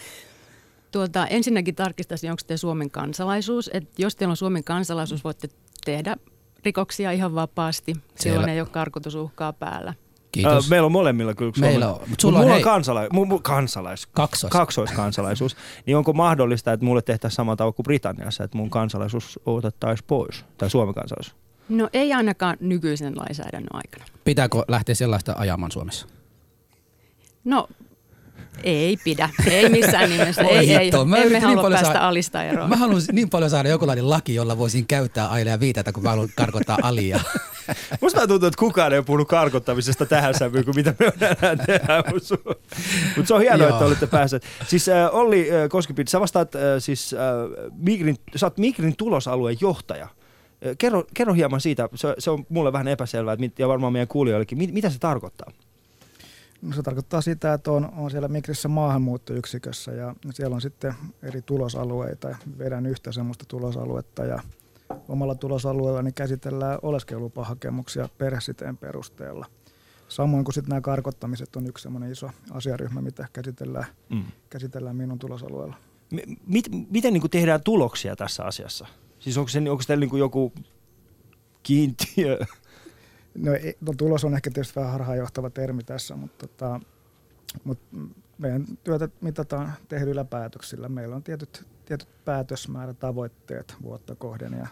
Tuota, 0.92 1.26
ensinnäkin 1.26 1.74
tarkistaisin, 1.74 2.30
onko 2.30 2.42
te 2.46 2.56
Suomen 2.56 2.90
kansalaisuus. 2.90 3.70
Et 3.72 3.98
jos 3.98 4.16
teillä 4.16 4.32
on 4.32 4.36
Suomen 4.36 4.64
kansalaisuus, 4.64 5.24
voitte 5.24 5.48
tehdä 5.84 6.16
rikoksia 6.64 7.12
ihan 7.12 7.34
vapaasti. 7.34 7.92
Silloin 7.92 8.12
Siellä. 8.18 8.52
ei 8.52 8.60
ole 8.60 8.68
karkotusuhkaa 8.68 9.52
päällä. 9.52 9.94
Kiitos. 10.32 10.66
Ö, 10.66 10.70
meillä 10.70 10.86
on 10.86 10.92
molemmilla 10.92 11.34
kyllä 11.34 11.52
Meillä 11.60 11.84
Suomen- 11.86 11.94
on, 11.94 12.00
mut 12.00 12.08
Mut 12.10 12.20
sulla 12.20 12.38
on, 12.38 12.42
mulla 12.44 12.54
on 12.54 12.56
hei- 12.56 12.64
kansala- 12.64 13.06
mu- 13.06 13.32
mu- 13.36 13.40
kansalais, 13.42 14.06
Kaksois. 14.06 14.50
kaksoiskansalaisuus. 14.52 15.56
Niin 15.86 15.96
onko 15.96 16.12
mahdollista, 16.12 16.72
että 16.72 16.86
mulle 16.86 17.02
tehtäisiin 17.02 17.36
sama 17.36 17.56
tauko 17.56 17.76
kuin 17.76 17.84
Britanniassa, 17.84 18.44
että 18.44 18.58
mun 18.58 18.70
kansalaisuus 18.70 19.40
otettaisiin 19.46 20.06
pois? 20.06 20.44
Tai 20.58 20.70
Suomen 20.70 20.94
kansalaisuus? 20.94 21.36
No 21.70 21.88
ei 21.92 22.12
ainakaan 22.12 22.56
nykyisen 22.60 23.16
lainsäädännön 23.16 23.74
aikana. 23.74 24.04
Pitääkö 24.24 24.64
lähteä 24.68 24.94
sellaista 24.94 25.34
ajamaan 25.38 25.72
Suomessa? 25.72 26.06
No 27.44 27.68
ei 28.64 28.96
pidä. 29.04 29.28
Ei 29.50 29.68
missään 29.68 30.10
nimessä. 30.10 30.42
Ei, 30.42 30.74
ei. 30.74 30.84
hitto, 30.84 31.04
mä 31.04 31.16
Emme 31.16 31.30
niin 31.38 31.42
halua 31.42 31.70
päästä 31.70 31.86
saada- 31.86 32.08
alista 32.08 32.44
eroon. 32.44 32.68
Mä 32.68 32.76
haluan 32.76 33.02
niin 33.12 33.30
paljon 33.30 33.50
saada 33.50 33.68
jokinlainen 33.68 34.10
laki, 34.10 34.34
jolla 34.34 34.58
voisin 34.58 34.86
käyttää 34.86 35.28
aina 35.28 35.50
ja 35.50 35.60
viitata, 35.60 35.92
kun 35.92 36.02
mä 36.02 36.08
haluan 36.10 36.28
karkottaa 36.36 36.78
alia. 36.82 37.20
Musta 38.00 38.26
tuntuu, 38.26 38.48
että 38.48 38.58
kukaan 38.58 38.92
ei 38.92 39.02
puhunut 39.02 39.28
karkottamisesta 39.28 40.06
tähän 40.06 40.34
sävyyn 40.34 40.64
kuin 40.64 40.74
mitä 40.76 40.94
me 40.98 41.12
tänään 41.18 41.58
tehdään. 41.66 42.04
Mutta 42.12 43.28
se 43.28 43.34
on 43.34 43.40
hienoa, 43.40 43.66
Joo. 43.66 43.70
että 43.76 43.84
olette 43.84 44.06
päässeet. 44.06 44.44
Siis 44.66 44.88
äh, 44.88 45.14
Olli 45.14 45.50
äh, 45.50 45.68
Koskipit, 45.68 46.08
sä 46.08 46.20
vastaat 46.20 46.54
äh, 46.54 46.60
siis, 46.78 47.14
äh, 47.14 47.20
Migrin, 47.76 48.16
sä 48.36 48.46
oot 48.46 48.58
Migrin 48.58 48.96
tulosalueen 48.96 49.56
johtaja. 49.60 50.08
Kerro, 50.78 51.04
kerro 51.14 51.34
hieman 51.34 51.60
siitä, 51.60 51.88
se, 51.94 52.14
se 52.18 52.30
on 52.30 52.46
mulle 52.48 52.72
vähän 52.72 52.88
epäselvää 52.88 53.32
että 53.32 53.40
mit, 53.40 53.58
ja 53.58 53.68
varmaan 53.68 53.92
meidän 53.92 54.08
kuulijoillekin, 54.08 54.58
mit, 54.58 54.72
mitä 54.72 54.90
se 54.90 54.98
tarkoittaa? 54.98 55.50
No, 56.62 56.72
se 56.72 56.82
tarkoittaa 56.82 57.20
sitä, 57.20 57.52
että 57.52 57.72
on, 57.72 57.92
on 57.96 58.10
siellä 58.10 58.28
Migrissä 58.28 58.68
maahanmuuttoyksikössä 58.68 59.92
ja 59.92 60.14
siellä 60.34 60.54
on 60.54 60.60
sitten 60.60 60.94
eri 61.22 61.42
tulosalueita 61.42 62.28
ja 62.28 62.36
vedän 62.58 62.86
yhtä 62.86 63.12
semmoista 63.12 63.44
tulosaluetta 63.48 64.24
ja 64.24 64.42
omalla 65.08 65.34
tulosalueellani 65.34 66.12
käsitellään 66.12 66.78
oleskelulupahakemuksia 66.82 68.08
perhesiteen 68.18 68.76
perusteella. 68.76 69.46
Samoin 70.08 70.44
kuin 70.44 70.54
sitten 70.54 70.68
nämä 70.68 70.80
karkottamiset 70.80 71.56
on 71.56 71.66
yksi 71.66 71.82
semmoinen 71.82 72.12
iso 72.12 72.30
asiaryhmä, 72.50 73.00
mitä 73.00 73.28
käsitellään, 73.32 73.86
Mm. 74.08 74.24
käsitellään 74.50 74.96
minun 74.96 75.18
tulosalueella. 75.18 75.76
M- 76.10 76.34
mit, 76.46 76.64
miten 76.90 77.12
niin 77.12 77.30
tehdään 77.30 77.62
tuloksia 77.62 78.16
tässä 78.16 78.44
asiassa? 78.44 78.86
Siis 79.20 79.38
onko, 79.38 79.48
se, 79.48 79.58
onko 79.58 79.82
teillä 79.86 80.06
niin 80.06 80.18
joku 80.18 80.52
kiintiö? 81.62 82.38
No, 83.34 83.52
ei- 83.52 83.76
no 83.80 83.92
tulos 83.96 84.24
on 84.24 84.34
ehkä 84.34 84.50
tietysti 84.50 84.74
vähän 84.76 84.92
harhaanjohtava 84.92 85.50
termi 85.50 85.82
tässä, 85.82 86.16
mutta, 86.16 86.46
tota, 86.46 86.80
mutta 87.64 87.96
meidän 88.38 88.64
työtä 88.84 89.08
mitataan 89.20 89.72
tehdyillä 89.88 90.24
päätöksillä. 90.24 90.88
Meillä 90.88 91.16
on 91.16 91.22
tietyt, 91.22 91.66
tietyt 91.84 92.08
päätösmäärätavoitteet 92.24 93.74
vuotta 93.82 94.14
kohden 94.14 94.52
ja 94.52 94.66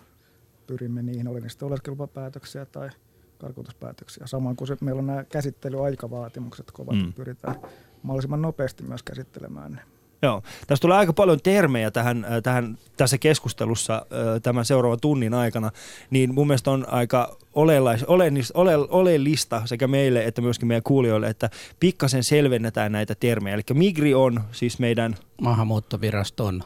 pyrimme 0.67 1.03
niihin, 1.03 1.29
oli 1.29 1.41
niistä 1.41 1.67
oleskelupapäätöksiä 1.67 2.67
tai 2.67 2.91
karkotuspäätöksiä. 3.39 4.27
Samoin 4.27 4.57
kuin 4.57 4.69
se, 4.69 4.77
meillä 4.81 4.99
on 4.99 5.07
nämä 5.07 5.25
käsittelyaikavaatimukset 5.25 6.71
kovat, 6.71 6.97
mm. 6.97 7.13
pyritään 7.13 7.57
mahdollisimman 8.03 8.43
nopeasti 8.43 8.83
myös 8.83 9.03
käsittelemään 9.03 9.73
ne. 9.73 9.83
Joo. 10.23 10.43
Tässä 10.67 10.83
tulee 10.83 10.99
aika 10.99 11.13
paljon 11.13 11.41
termejä 11.43 11.91
tähän, 11.91 12.25
äh, 12.25 12.43
tähän, 12.43 12.79
tässä 12.97 13.19
keskustelussa 13.19 13.95
äh, 13.95 14.43
tämän 14.43 14.65
seuraavan 14.65 15.01
tunnin 15.01 15.35
aikana, 15.35 15.71
niin 16.11 16.35
mun 16.35 16.47
mielestä 16.47 16.71
on 16.71 16.89
aika 16.89 17.37
olelais, 17.55 18.05
oleellista, 18.05 18.59
ole, 18.59 18.77
oleellista 18.77 19.63
sekä 19.65 19.87
meille 19.87 20.25
että 20.25 20.43
myöskin 20.43 20.69
meidän 20.69 20.83
kuulijoille, 20.83 21.29
että 21.29 21.51
pikkasen 21.81 22.25
selvennetään 22.25 22.93
näitä 22.93 23.15
termejä. 23.15 23.55
Eli 23.55 23.63
Migri 23.75 24.15
on 24.15 24.41
siis 24.53 24.79
meidän... 24.79 25.17
Maahanmuuttoviraston. 25.41 26.63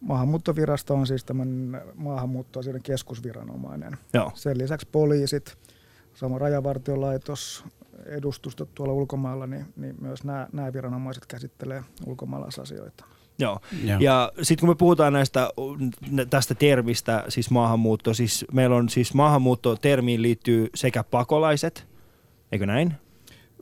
Maahanmuuttovirasto 0.00 0.94
on 0.94 1.06
siis 1.06 1.24
tämän 1.24 1.82
maahanmuuttoasioiden 1.94 2.82
keskusviranomainen. 2.82 3.96
Joo. 4.14 4.32
Sen 4.34 4.58
lisäksi 4.58 4.88
poliisit, 4.92 5.58
samoin 6.14 6.40
rajavartiolaitos, 6.40 7.64
edustustot 8.06 8.74
tuolla 8.74 8.92
ulkomailla, 8.92 9.46
niin, 9.46 9.66
niin 9.76 9.96
myös 10.00 10.24
nämä, 10.24 10.48
nämä 10.52 10.72
viranomaiset 10.72 11.26
käsittelee 11.26 11.82
ulkomaalaisasioita. 12.06 13.04
Joo. 13.38 13.60
Joo. 13.84 14.00
Ja 14.00 14.32
sitten 14.42 14.60
kun 14.60 14.68
me 14.68 14.74
puhutaan 14.74 15.12
näistä, 15.12 15.50
tästä 16.30 16.54
termistä, 16.54 17.24
siis 17.28 17.50
maahanmuutto, 17.50 18.14
siis 18.14 18.44
meillä 18.52 18.76
on 18.76 18.88
siis 18.88 19.14
maahanmuutto-termiin 19.14 20.22
liittyy 20.22 20.68
sekä 20.74 21.04
pakolaiset, 21.04 21.86
eikö 22.52 22.66
näin? 22.66 22.94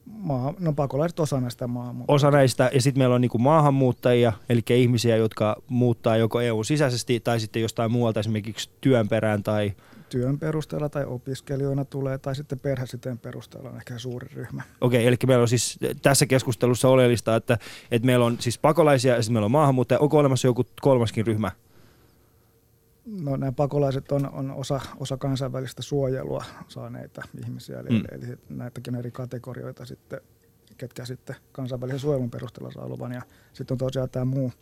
Maa, 0.06 0.54
no 0.58 0.72
pakolaiset 0.72 1.20
osa 1.20 1.40
näistä 1.40 1.66
maahanmuuttajia. 1.66 2.14
Osa 2.14 2.30
näistä, 2.30 2.70
ja 2.74 2.82
sitten 2.82 3.00
meillä 3.00 3.14
on 3.14 3.20
niinku 3.20 3.38
maahanmuuttajia, 3.38 4.32
eli 4.48 4.60
ihmisiä, 4.70 5.16
jotka 5.16 5.56
muuttaa 5.68 6.16
joko 6.16 6.40
EU 6.40 6.64
sisäisesti 6.64 7.20
tai 7.20 7.40
sitten 7.40 7.62
jostain 7.62 7.92
muualta 7.92 8.20
esimerkiksi 8.20 8.70
työn 8.80 9.08
perään 9.08 9.42
tai 9.42 9.72
työn 10.08 10.38
perusteella 10.38 10.88
tai 10.88 11.04
opiskelijoina 11.04 11.84
tulee, 11.84 12.18
tai 12.18 12.36
sitten 12.36 12.60
perhesiteen 12.60 13.18
perusteella 13.18 13.70
on 13.70 13.76
ehkä 13.76 13.98
suuri 13.98 14.28
ryhmä. 14.34 14.62
Okei, 14.80 14.98
okay, 14.98 15.08
eli 15.08 15.16
meillä 15.26 15.42
on 15.42 15.48
siis 15.48 15.78
tässä 16.02 16.26
keskustelussa 16.26 16.88
oleellista, 16.88 17.36
että, 17.36 17.58
että 17.90 18.06
meillä 18.06 18.24
on 18.24 18.36
siis 18.40 18.58
pakolaisia 18.58 19.14
ja 19.14 19.22
sitten 19.22 19.32
meillä 19.32 19.44
on 19.44 19.50
maahanmuuttajia. 19.50 20.00
Onko 20.00 20.18
olemassa 20.18 20.48
joku 20.48 20.64
kolmaskin 20.80 21.26
ryhmä? 21.26 21.50
No 23.06 23.36
nämä 23.36 23.52
pakolaiset 23.52 24.12
on, 24.12 24.30
on 24.32 24.50
osa, 24.50 24.80
osa 25.00 25.16
kansainvälistä 25.16 25.82
suojelua 25.82 26.44
saaneita 26.68 27.22
ihmisiä, 27.44 27.80
eli, 27.80 27.88
mm. 27.88 28.02
eli 28.10 28.38
näitäkin 28.48 28.94
on 28.94 28.98
eri 28.98 29.10
kategorioita 29.10 29.84
sitten, 29.84 30.20
ketkä 30.76 31.04
sitten 31.04 31.36
kansainvälisen 31.52 32.00
suojelun 32.00 32.30
perusteella 32.30 32.70
saa 32.70 32.88
luvan. 32.88 33.12
Ja 33.12 33.22
sitten 33.52 33.74
on 33.74 33.78
tosiaan 33.78 34.10
tämä 34.10 34.24
muu, 34.24 34.52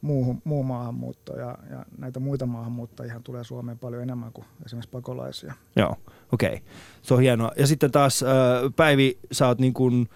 muu, 0.00 0.36
muu 0.44 0.62
maahanmuutto 0.62 1.36
ja, 1.36 1.58
ja 1.70 1.84
näitä 1.98 2.20
muita 2.20 2.46
maahanmuuttajia 2.46 3.20
tulee 3.24 3.44
Suomeen 3.44 3.78
paljon 3.78 4.02
enemmän 4.02 4.32
kuin 4.32 4.44
esimerkiksi 4.66 4.90
pakolaisia. 4.90 5.54
Joo, 5.76 5.96
okei. 6.32 6.48
Okay. 6.48 6.60
Se 7.02 7.14
on 7.14 7.20
hienoa. 7.20 7.52
Ja 7.56 7.66
sitten 7.66 7.90
taas 7.90 8.22
äh, 8.22 8.28
Päivi, 8.76 9.18
sä 9.32 9.46
oot 9.46 9.58
niin 9.58 9.74
kuin, 9.74 10.08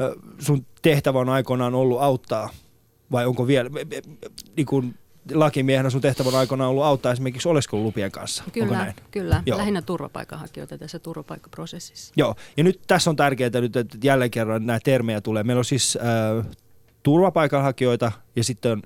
äh, 0.00 0.10
sun 0.38 0.66
tehtävä 0.82 1.18
on 1.18 1.28
aikoinaan 1.28 1.74
ollut 1.74 2.00
auttaa, 2.00 2.48
vai 3.12 3.26
onko 3.26 3.46
vielä, 3.46 3.70
niin 4.56 4.66
kuin, 4.66 4.94
lakimiehenä 5.34 5.90
sun 5.90 6.00
tehtävä 6.00 6.28
on 6.28 6.34
aikoinaan 6.34 6.70
ollut 6.70 6.84
auttaa 6.84 7.12
esimerkiksi 7.12 7.48
oleskelulupien 7.48 8.12
kanssa. 8.12 8.44
Kyllä, 8.52 8.94
kyllä. 9.10 9.42
Joo. 9.46 9.58
lähinnä 9.58 9.82
turvapaikanhakijoita 9.82 10.78
tässä 10.78 10.98
turvapaikkaprosessissa. 10.98 12.12
Joo, 12.16 12.34
ja 12.56 12.64
nyt 12.64 12.80
tässä 12.86 13.10
on 13.10 13.16
tärkeää 13.16 13.50
nyt, 13.60 13.76
että 13.76 13.98
jälleen 14.02 14.30
kerran 14.30 14.66
nämä 14.66 14.78
termejä 14.84 15.20
tulee. 15.20 15.42
Meillä 15.42 15.58
on 15.58 15.64
siis 15.64 15.98
äh, 16.00 16.46
turvapaikanhakijoita 17.08 18.12
ja 18.36 18.44
sitten 18.44 18.72
on, 18.72 18.82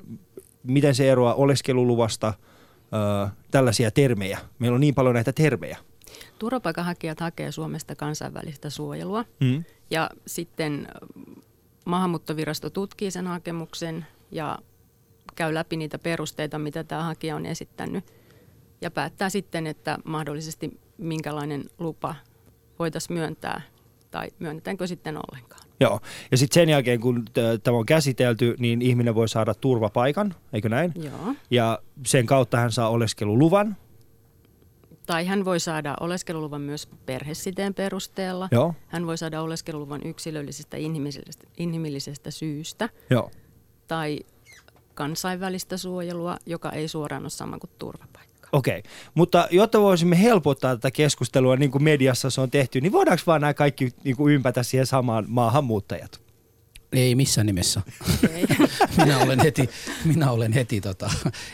miten 0.62 0.95
se 0.95 1.11
eroaa 1.11 1.35
oleskeluluvasta, 1.35 2.35
ö, 3.26 3.29
tällaisia 3.50 3.91
termejä. 3.91 4.38
Meillä 4.59 4.75
on 4.75 4.81
niin 4.81 4.95
paljon 4.95 5.14
näitä 5.14 5.33
termejä. 5.33 5.79
Turvapaikanhakijat 6.38 7.21
hakee 7.21 7.52
Suomesta 7.52 7.95
kansainvälistä 7.95 8.71
suojelua 8.71 9.25
mm. 9.41 9.64
ja 9.91 10.11
sitten 10.26 10.88
maahanmuuttovirasto 11.87 12.71
tutkii 12.71 13.11
sen 13.11 13.26
hakemuksen 13.26 14.07
ja 14.31 14.59
käy 15.35 15.55
läpi 15.55 15.76
niitä 15.76 15.99
perusteita, 15.99 16.59
mitä 16.59 16.85
tämä 16.85 17.02
hakija 17.02 17.37
on 17.37 17.47
esittänyt 17.47 18.05
ja 18.81 18.91
päättää 18.91 19.31
sitten, 19.31 19.67
että 19.67 19.99
mahdollisesti 20.05 20.81
minkälainen 20.99 21.64
lupa 21.79 22.14
voitaisiin 22.79 23.19
myöntää 23.19 23.62
tai 24.12 24.28
myönnetäänkö 24.38 24.87
sitten 24.87 25.16
ollenkaan. 25.16 25.62
Joo, 25.81 26.00
ja 26.31 26.37
sitten 26.37 26.54
sen 26.54 26.69
jälkeen 26.69 27.00
kun 27.00 27.25
tämä 27.62 27.76
on 27.76 27.87
käsitelty, 27.87 28.54
niin 28.59 28.83
ihminen 28.83 29.14
voi 29.14 29.28
saada 29.28 29.54
turvapaikan, 29.54 30.35
eikö 30.52 30.69
näin? 30.69 30.92
Joo. 30.95 31.35
Ja 31.50 31.78
sen 32.07 32.26
kautta 32.26 32.57
hän 32.57 32.73
saa 32.73 32.88
oleskeluluvan. 32.88 33.76
Tai 35.07 35.26
hän 35.26 35.45
voi 35.45 35.61
saada 35.61 35.97
oleskeluluvan 36.00 36.61
myös 36.61 36.87
perhesiteen 37.07 37.75
perusteella. 37.75 38.49
Joo. 38.52 38.75
Hän 38.88 39.07
voi 39.07 39.19
saada 39.19 39.42
oleskeluluvan 39.42 40.00
yksilöllisestä 40.04 40.76
inhimillisestä, 40.76 41.47
inhimillisestä 41.57 42.31
syystä. 42.31 42.88
Joo. 43.11 43.31
Tai 43.88 44.21
kansainvälistä 44.95 45.76
suojelua, 45.76 46.37
joka 46.47 46.71
ei 46.71 46.88
suoraan 46.88 47.23
ole 47.23 47.31
sama 47.31 47.59
kuin 47.59 47.71
turvapaikka. 47.78 48.32
Okei, 48.53 48.79
okay. 48.79 48.93
mutta 49.15 49.49
jotta 49.51 49.81
voisimme 49.81 50.23
helpottaa 50.23 50.77
tätä 50.77 50.91
keskustelua 50.91 51.57
niin 51.57 51.71
kuin 51.71 51.85
mediassa 51.85 52.31
se 52.31 52.41
on 52.41 52.51
tehty, 52.51 52.81
niin 52.81 52.93
voidaanko 52.93 53.23
vaan 53.27 53.41
nämä 53.41 53.55
kaikki 53.55 53.91
niin 54.05 54.17
kuin 54.17 54.35
ympätä 54.35 54.63
siihen 54.63 54.87
samaan 54.87 55.25
maahanmuuttajat? 55.29 56.21
Ei 56.93 57.15
missään 57.15 57.47
nimessä. 57.47 57.81
Ei. 58.33 58.45
minä 58.97 59.19
olen 59.19 59.41
heti, 59.41 59.71
minä 60.05 60.31
olen 60.31 60.53
heti 60.53 60.81
tota, 60.81 61.11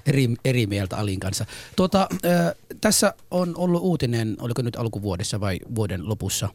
eri, 0.07 0.29
eri 0.45 0.67
mieltä 0.67 0.97
Alin 0.97 1.21
kanssa. 1.21 1.47
Tuota, 1.77 2.09
äh, 2.25 2.55
tässä 2.81 3.15
on 3.31 3.57
ollut 3.57 3.83
uutinen, 3.83 4.37
oliko 4.41 4.63
nyt 4.63 4.77
alkuvuodessa 4.77 5.41
vai 5.41 5.59
vuoden 5.75 6.09
lopussa, 6.09 6.49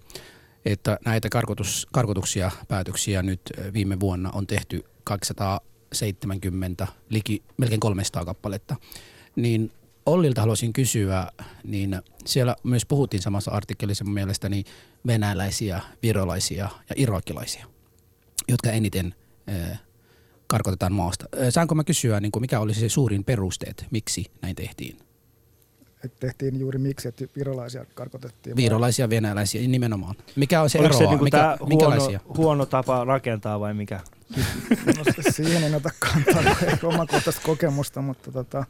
että 0.66 1.00
näitä 1.06 1.30
karkotus, 1.30 1.88
karkotuksia, 1.92 2.52
päätöksiä 2.68 3.24
nyt 3.24 3.42
viime 3.74 4.00
vuonna 4.00 4.32
on 4.32 4.48
tehty 4.48 4.84
270, 5.04 6.88
liki, 7.10 7.44
melkein 7.58 7.80
300 7.80 8.26
kappaletta. 8.26 8.76
Niin 9.36 9.72
Ollilta 10.06 10.42
haluaisin 10.42 10.74
kysyä, 10.74 11.28
niin 11.64 12.02
siellä 12.26 12.56
myös 12.64 12.86
puhuttiin 12.86 13.22
samassa 13.22 13.52
artikkelissa 13.52 14.06
mun 14.06 14.14
mielestä 14.14 14.50
niin 14.50 14.66
venäläisiä, 15.08 15.82
virolaisia 16.04 16.70
ja 16.90 16.96
irakilaisia, 16.96 17.66
jotka 18.50 18.72
eniten 18.72 19.16
äh, 19.50 19.82
karkotetaan 20.48 20.94
maasta. 20.94 21.26
Saanko 21.50 21.76
mä 21.76 21.84
kysyä, 21.84 22.20
niin 22.20 22.32
kuin 22.32 22.42
mikä 22.42 22.60
olisi 22.60 22.80
se 22.80 22.90
suurin 22.90 23.24
perusteet, 23.24 23.86
miksi 23.92 24.26
näin 24.42 24.56
tehtiin? 24.56 24.98
Et 26.06 26.20
tehtiin 26.20 26.60
juuri 26.60 26.80
miksi, 26.80 27.08
että 27.08 27.26
virolaisia 27.36 27.86
karkotettiin. 27.94 28.56
Virolaisia, 28.56 29.10
venäläisiä 29.10 29.68
nimenomaan. 29.68 30.16
Mikä 30.36 30.62
on 30.62 30.70
se 30.70 30.80
Oliko 30.80 30.96
ero? 30.96 30.98
se 30.98 31.10
niinku 31.10 31.24
mikä, 31.24 31.58
huono, 31.60 32.20
huono 32.38 32.66
tapa 32.66 33.06
rakentaa 33.06 33.60
vai 33.60 33.74
mikä? 33.74 34.00
no, 34.98 35.04
siihen 35.30 35.64
en 35.64 35.76
ota 35.76 35.90
kantaa 36.00 36.56
omakohtaista 36.84 37.42
kokemusta, 37.46 38.02
mutta 38.02 38.32
tota, 38.32 38.66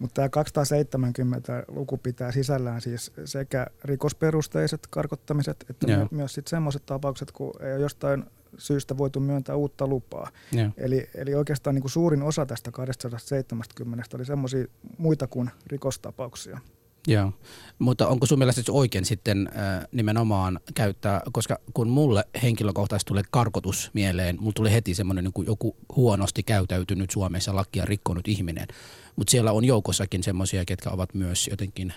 mutta 0.00 0.14
tämä 0.14 0.28
270 0.28 1.64
luku 1.68 1.96
pitää 1.96 2.32
sisällään 2.32 2.80
siis 2.80 3.12
sekä 3.24 3.66
rikosperusteiset 3.84 4.86
karkottamiset, 4.90 5.64
että 5.70 5.92
Joo. 5.92 6.08
myös 6.10 6.34
sitten 6.34 6.50
semmoiset 6.50 6.86
tapaukset, 6.86 7.32
kun 7.32 7.52
ei 7.60 7.72
ole 7.72 7.80
jostain 7.82 8.24
syystä 8.58 8.98
voitu 8.98 9.20
myöntää 9.20 9.56
uutta 9.56 9.86
lupaa. 9.86 10.30
Eli, 10.76 11.10
eli 11.14 11.34
oikeastaan 11.34 11.74
niin 11.74 11.82
kuin 11.82 11.90
suurin 11.90 12.22
osa 12.22 12.46
tästä 12.46 12.70
270 12.70 14.16
oli 14.16 14.24
semmoisia 14.24 14.64
muita 14.98 15.26
kuin 15.26 15.50
rikostapauksia. 15.66 16.60
Joo, 17.06 17.32
mutta 17.78 18.08
onko 18.08 18.26
sun 18.26 18.38
mielestä 18.38 18.72
oikein 18.72 19.04
sitten 19.04 19.48
äh, 19.48 19.86
nimenomaan 19.92 20.60
käyttää, 20.74 21.20
koska 21.32 21.58
kun 21.74 21.88
mulle 21.88 22.24
henkilökohtaisesti 22.42 23.08
tulee 23.08 23.22
karkotus 23.30 23.90
mieleen, 23.94 24.36
mulle 24.40 24.52
tuli 24.52 24.72
heti 24.72 24.94
semmoinen 24.94 25.24
niin 25.24 25.46
joku 25.46 25.76
huonosti 25.96 26.42
käytäytynyt 26.42 27.10
Suomessa 27.10 27.54
lakia 27.54 27.84
rikkonut 27.84 28.28
ihminen, 28.28 28.68
mutta 29.16 29.30
siellä 29.30 29.52
on 29.52 29.64
joukossakin 29.64 30.22
semmoisia, 30.22 30.64
ketkä 30.64 30.90
ovat 30.90 31.14
myös 31.14 31.48
jotenkin 31.50 31.92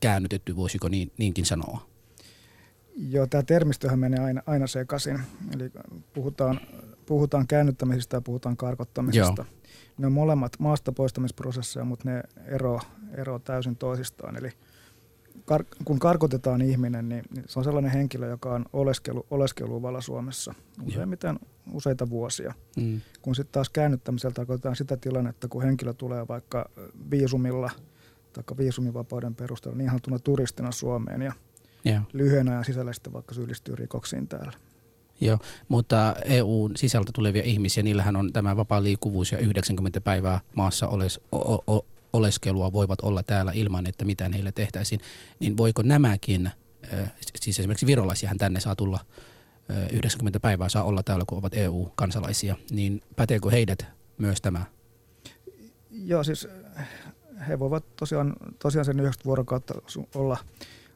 käännytetty, 0.00 0.56
voisiko 0.56 0.88
niin, 0.88 1.12
niinkin 1.18 1.46
sanoa? 1.46 1.86
Joo, 2.96 3.26
tämä 3.26 3.42
termistöhän 3.42 3.98
menee 3.98 4.20
aina, 4.20 4.42
aina 4.46 4.66
sekaisin. 4.66 5.20
Eli 5.54 5.70
puhutaan, 6.14 6.60
puhutaan 7.06 7.46
käännyttämisestä 7.46 8.16
ja 8.16 8.20
puhutaan 8.20 8.56
karkottamisesta. 8.56 9.44
Joo. 9.50 9.63
Ne 9.98 10.06
on 10.06 10.12
molemmat 10.12 10.52
maasta 10.58 10.92
poistamisprosesseja, 10.92 11.84
mutta 11.84 12.10
ne 12.10 12.22
ero, 12.46 12.80
ero 13.12 13.38
täysin 13.38 13.76
toisistaan. 13.76 14.36
Eli 14.36 14.50
kar, 15.44 15.64
kun 15.84 15.98
karkotetaan 15.98 16.62
ihminen, 16.62 17.08
niin, 17.08 17.24
niin 17.34 17.44
se 17.48 17.58
on 17.58 17.64
sellainen 17.64 17.92
henkilö, 17.92 18.28
joka 18.28 18.54
on 18.54 18.64
oleskelu, 18.72 19.26
oleskeluvalla 19.30 20.00
Suomessa 20.00 20.54
useimmiten 20.82 21.38
useita 21.72 22.10
vuosia. 22.10 22.54
Mm. 22.76 23.00
Kun 23.22 23.34
sitten 23.34 23.52
taas 23.52 23.70
käännyttämisellä 23.70 24.34
tarkoitetaan 24.34 24.76
sitä 24.76 24.96
tilannetta, 24.96 25.48
kun 25.48 25.62
henkilö 25.62 25.92
tulee 25.92 26.28
vaikka 26.28 26.70
viisumilla 27.10 27.70
tai 28.32 28.56
viisumivapauden 28.58 29.34
perusteella 29.34 29.78
niin 29.78 30.22
turistina 30.24 30.72
Suomeen 30.72 31.22
ja 31.22 31.32
yeah. 31.86 32.02
lyhyen 32.12 32.48
ajan 32.48 32.64
sisällä 32.64 32.92
sitten 32.92 33.12
vaikka 33.12 33.34
syyllistyy 33.34 33.76
rikoksiin 33.76 34.28
täällä. 34.28 34.52
Joo, 35.24 35.38
mutta 35.68 36.16
EUn 36.24 36.76
sisältä 36.76 37.10
tulevia 37.14 37.42
ihmisiä, 37.42 37.82
niillähän 37.82 38.16
on 38.16 38.32
tämä 38.32 38.56
vapaa 38.56 38.82
liikkuvuus 38.82 39.32
ja 39.32 39.38
90 39.38 40.00
päivää 40.00 40.40
maassa 40.54 40.88
oles, 40.88 41.20
o, 41.32 41.54
o, 41.76 41.86
oleskelua 42.12 42.72
voivat 42.72 43.00
olla 43.00 43.22
täällä 43.22 43.52
ilman, 43.54 43.86
että 43.86 44.04
mitään 44.04 44.32
heille 44.32 44.52
tehtäisiin. 44.52 45.00
Niin 45.40 45.56
voiko 45.56 45.82
nämäkin, 45.82 46.50
siis 47.40 47.58
esimerkiksi 47.58 47.86
virolaisiahan 47.86 48.38
tänne 48.38 48.60
saa 48.60 48.76
tulla 48.76 49.00
90 49.92 50.40
päivää 50.40 50.68
saa 50.68 50.84
olla 50.84 51.02
täällä, 51.02 51.24
kun 51.28 51.38
ovat 51.38 51.54
EU-kansalaisia, 51.54 52.56
niin 52.70 53.02
päteekö 53.16 53.50
heidät 53.50 53.86
myös 54.18 54.40
tämä? 54.40 54.64
Joo, 55.90 56.24
siis 56.24 56.48
he 57.48 57.58
voivat 57.58 57.96
tosiaan, 57.96 58.36
tosiaan 58.58 58.84
sen 58.84 59.00
90 59.00 59.24
vuorokautta 59.24 59.74
olla, 60.14 60.36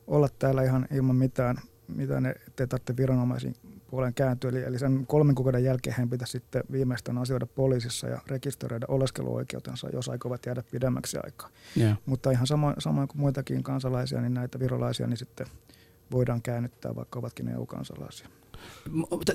olla 0.06 0.28
täällä 0.38 0.62
ihan 0.62 0.87
ilman 0.94 1.16
mitään, 1.16 1.56
mitään 1.88 2.26
ettei 2.26 2.66
tarvitse 2.66 2.97
viranomaisiin 2.97 3.54
puolen 3.90 4.14
kääntyä. 4.14 4.50
Eli, 4.50 4.62
eli 4.62 4.78
sen 4.78 5.07
kolmen 5.07 5.35
kuukauden 5.35 5.64
jälkeen 5.64 5.97
hän 5.97 6.11
pitäisi 6.11 6.30
sitten 6.30 6.62
viimeistään 6.73 7.18
asioida 7.18 7.47
poliisissa 7.47 8.07
ja 8.07 8.21
rekisteröidä 8.26 8.87
oleskeluoikeutensa, 8.88 9.88
jos 9.92 10.09
aikovat 10.09 10.47
jäädä 10.47 10.62
pidemmäksi 10.71 11.18
aikaa. 11.25 11.49
Yeah. 11.76 11.99
Mutta 12.07 12.30
ihan 12.30 12.47
samoin, 12.47 12.75
samoin 12.78 13.09
kuin 13.09 13.21
muitakin 13.21 13.62
kansalaisia, 13.62 14.21
niin 14.21 14.35
näitä 14.35 14.59
virolaisia, 14.59 15.07
niin 15.07 15.16
sitten 15.16 15.47
voidaan 16.12 16.42
käännyttää, 16.42 16.97
vaikka 16.97 17.18
ovatkin 17.18 17.49
EU-kansalaisia. 17.49 18.28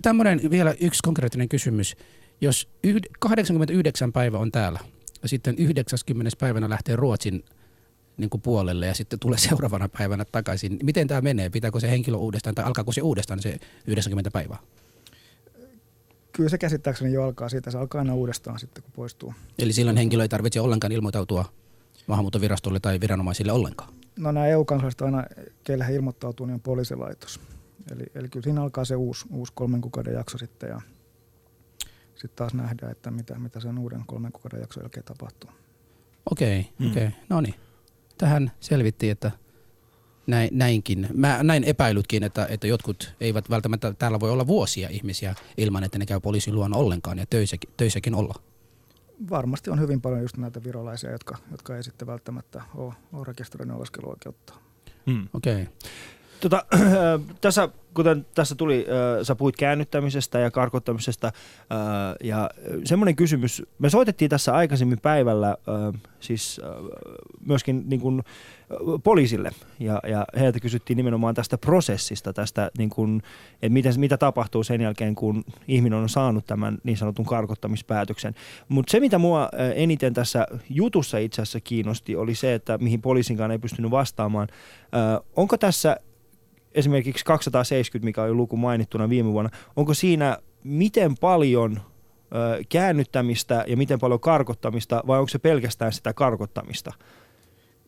Tämmöinen 0.02 0.40
vielä 0.50 0.76
yksi 0.82 1.00
konkreettinen 1.04 1.50
kysymys. 1.50 1.96
Jos 2.42 2.70
89 3.20 4.14
päivä 4.14 4.38
on 4.38 4.52
täällä 4.52 4.80
ja 5.24 5.30
sitten 5.30 5.56
90 5.58 6.38
päivänä 6.40 6.70
lähtee 6.70 6.96
Ruotsin 6.96 7.44
niin 8.18 8.30
kuin 8.30 8.42
puolelle 8.42 8.88
ja 8.88 8.94
sitten 8.94 9.20
tulee 9.20 9.38
seuraavana 9.50 9.90
päivänä 9.90 10.26
takaisin. 10.26 10.80
Miten 10.84 11.08
tämä 11.08 11.22
menee? 11.22 11.50
Pitääkö 11.50 11.80
se 11.80 11.92
henkilö 11.92 12.18
uudestaan 12.18 12.56
tai 12.56 12.66
alkaako 12.66 12.92
se 12.92 13.02
uudestaan 13.02 13.42
se 13.42 13.58
90 13.88 14.32
päivää? 14.32 14.58
Kyllä 16.32 16.50
se 16.50 16.58
käsittääkseni 16.58 17.14
jo 17.14 17.24
alkaa 17.24 17.50
siitä. 17.50 17.72
Se 17.72 17.78
alkaa 17.78 18.00
aina 18.00 18.16
uudestaan 18.16 18.60
sitten, 18.60 18.84
kun 18.84 18.92
poistuu. 18.96 19.34
Eli 19.60 19.74
silloin 19.74 19.98
henkilö 19.98 20.24
ei 20.24 20.30
tarvitse 20.30 20.62
ollenkaan 20.62 20.92
ilmoittautua 20.92 21.46
maahanmuuttovirastolle 22.08 22.80
tai 22.80 23.00
viranomaisille 23.02 23.52
ollenkaan? 23.52 23.94
No 24.16 24.32
nämä 24.32 24.48
EU-kansalaiset 24.48 25.02
aina, 25.02 25.24
keillä 25.64 25.86
he 25.86 25.96
ilmoittautuu, 25.96 26.46
niin 26.46 26.54
on 26.54 26.62
poliisilaitos. 26.62 27.40
Eli, 27.92 28.04
eli 28.16 28.30
kyllä 28.30 28.44
siinä 28.44 28.62
alkaa 28.64 28.86
se 28.86 28.96
uusi, 28.96 29.26
uusi 29.32 29.54
kolmen 29.56 29.82
kuukauden 29.82 30.14
jakso 30.14 30.38
sitten 30.38 30.70
ja 30.70 30.82
sitten 32.16 32.36
taas 32.36 32.54
nähdään, 32.54 32.92
että 32.92 33.12
mitä, 33.12 33.40
mitä 33.40 33.60
sen 33.60 33.78
uuden 33.78 34.04
kolmen 34.06 34.32
kuukauden 34.32 34.62
jakson 34.62 34.84
jälkeen 34.84 35.06
tapahtuu. 35.06 35.50
Okei, 36.32 36.60
okay, 36.60 36.72
mm. 36.80 36.92
okei. 36.92 37.08
Okay. 37.08 37.20
No 37.30 37.42
niin 37.42 37.56
tähän 38.18 38.52
selvittiin, 38.60 39.12
että 39.12 39.32
näin, 40.28 40.50
näinkin. 40.52 41.08
Mä 41.14 41.44
näin 41.44 41.64
epäilytkin, 41.64 42.24
että, 42.24 42.48
että 42.50 42.68
jotkut 42.68 43.14
eivät 43.22 43.50
välttämättä, 43.50 43.94
täällä 43.94 44.20
voi 44.20 44.32
olla 44.32 44.48
vuosia 44.48 44.90
ihmisiä 44.90 45.36
ilman, 45.58 45.84
että 45.84 46.00
ne 46.00 46.06
käy 46.06 46.20
poliisin 46.20 46.56
luona 46.56 46.78
ollenkaan 46.78 47.18
ja 47.18 47.26
töissäkin, 47.30 47.70
töissäkin 47.78 48.16
olla. 48.16 48.36
Varmasti 49.30 49.70
on 49.70 49.80
hyvin 49.80 50.02
paljon 50.02 50.22
just 50.22 50.38
näitä 50.38 50.64
virolaisia, 50.64 51.12
jotka, 51.12 51.38
jotka 51.52 51.78
ei 51.78 51.84
sitten 51.84 52.08
välttämättä 52.08 52.62
ole, 52.76 52.94
ole 53.14 53.26
rekisteröinyt 53.28 53.78
oleskeluoikeutta. 53.78 54.54
Hmm. 55.12 55.28
Okei. 55.34 55.62
Okay. 55.62 55.74
Tota, 56.44 56.66
tässä, 57.42 57.70
kuten 57.94 58.26
tässä 58.36 58.56
tuli, 58.56 58.86
sä 59.24 59.36
puhuit 59.36 59.56
käännyttämisestä 59.58 60.40
ja 60.40 60.52
karkottamisesta 60.52 61.32
ja 62.24 62.50
semmoinen 62.84 63.16
kysymys, 63.16 63.64
me 63.80 63.90
soitettiin 63.90 64.30
tässä 64.30 64.54
aikaisemmin 64.54 65.00
päivällä 65.00 65.58
siis 66.20 66.62
myöskin 67.46 67.84
niin 67.90 68.02
kuin 68.02 68.24
poliisille 69.04 69.52
ja, 69.80 70.00
ja 70.08 70.26
heiltä 70.40 70.60
kysyttiin 70.60 70.98
nimenomaan 70.98 71.36
tästä 71.36 71.58
prosessista, 71.58 72.34
tästä 72.34 72.72
niin 72.78 72.90
kuin, 72.90 73.22
että 73.54 73.74
miten, 73.74 73.94
mitä 73.98 74.18
tapahtuu 74.18 74.64
sen 74.64 74.82
jälkeen, 74.82 75.16
kun 75.16 75.44
ihminen 75.68 76.00
on 76.00 76.10
saanut 76.10 76.46
tämän 76.46 76.78
niin 76.84 76.98
sanotun 76.98 77.26
karkottamispäätöksen. 77.26 78.36
Mutta 78.70 78.92
se, 78.92 79.00
mitä 79.00 79.18
mua 79.18 79.50
eniten 79.76 80.14
tässä 80.14 80.48
jutussa 80.70 81.18
itse 81.18 81.42
asiassa 81.42 81.60
kiinnosti, 81.60 82.16
oli 82.16 82.36
se, 82.36 82.54
että 82.54 82.78
mihin 82.78 83.02
poliisinkaan 83.02 83.52
ei 83.52 83.60
pystynyt 83.60 83.92
vastaamaan. 83.92 84.48
Onko 85.36 85.58
tässä 85.58 85.98
esimerkiksi 86.74 87.26
270, 87.26 88.06
mikä 88.06 88.24
oli 88.24 88.34
luku 88.34 88.58
mainittuna 88.58 89.10
viime 89.10 89.32
vuonna, 89.32 89.52
onko 89.76 89.94
siinä 89.94 90.38
miten 90.64 91.18
paljon 91.18 91.82
käännyttämistä 92.70 93.64
ja 93.68 93.78
miten 93.78 94.00
paljon 94.00 94.20
karkottamista 94.20 95.04
vai 95.08 95.20
onko 95.20 95.30
se 95.30 95.40
pelkästään 95.40 95.94
sitä 95.94 96.14
karkottamista? 96.14 96.92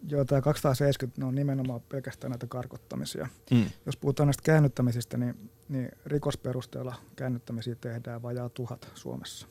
Joo, 0.07 0.25
tämä 0.25 0.41
270 0.41 1.21
ne 1.21 1.27
on 1.27 1.35
nimenomaan 1.35 1.81
pelkästään 1.81 2.31
näitä 2.31 2.47
karkottamisia. 2.47 3.27
Mm. 3.51 3.65
Jos 3.85 3.97
puhutaan 3.97 4.27
näistä 4.27 4.43
käännyttämisistä, 4.43 5.17
niin, 5.17 5.49
niin 5.69 5.89
rikosperusteella 6.05 6.95
käännyttämisiä 7.15 7.75
tehdään 7.75 8.21
vajaa 8.21 8.50
tuhat 8.50 8.91
Suomessa. 8.93 9.48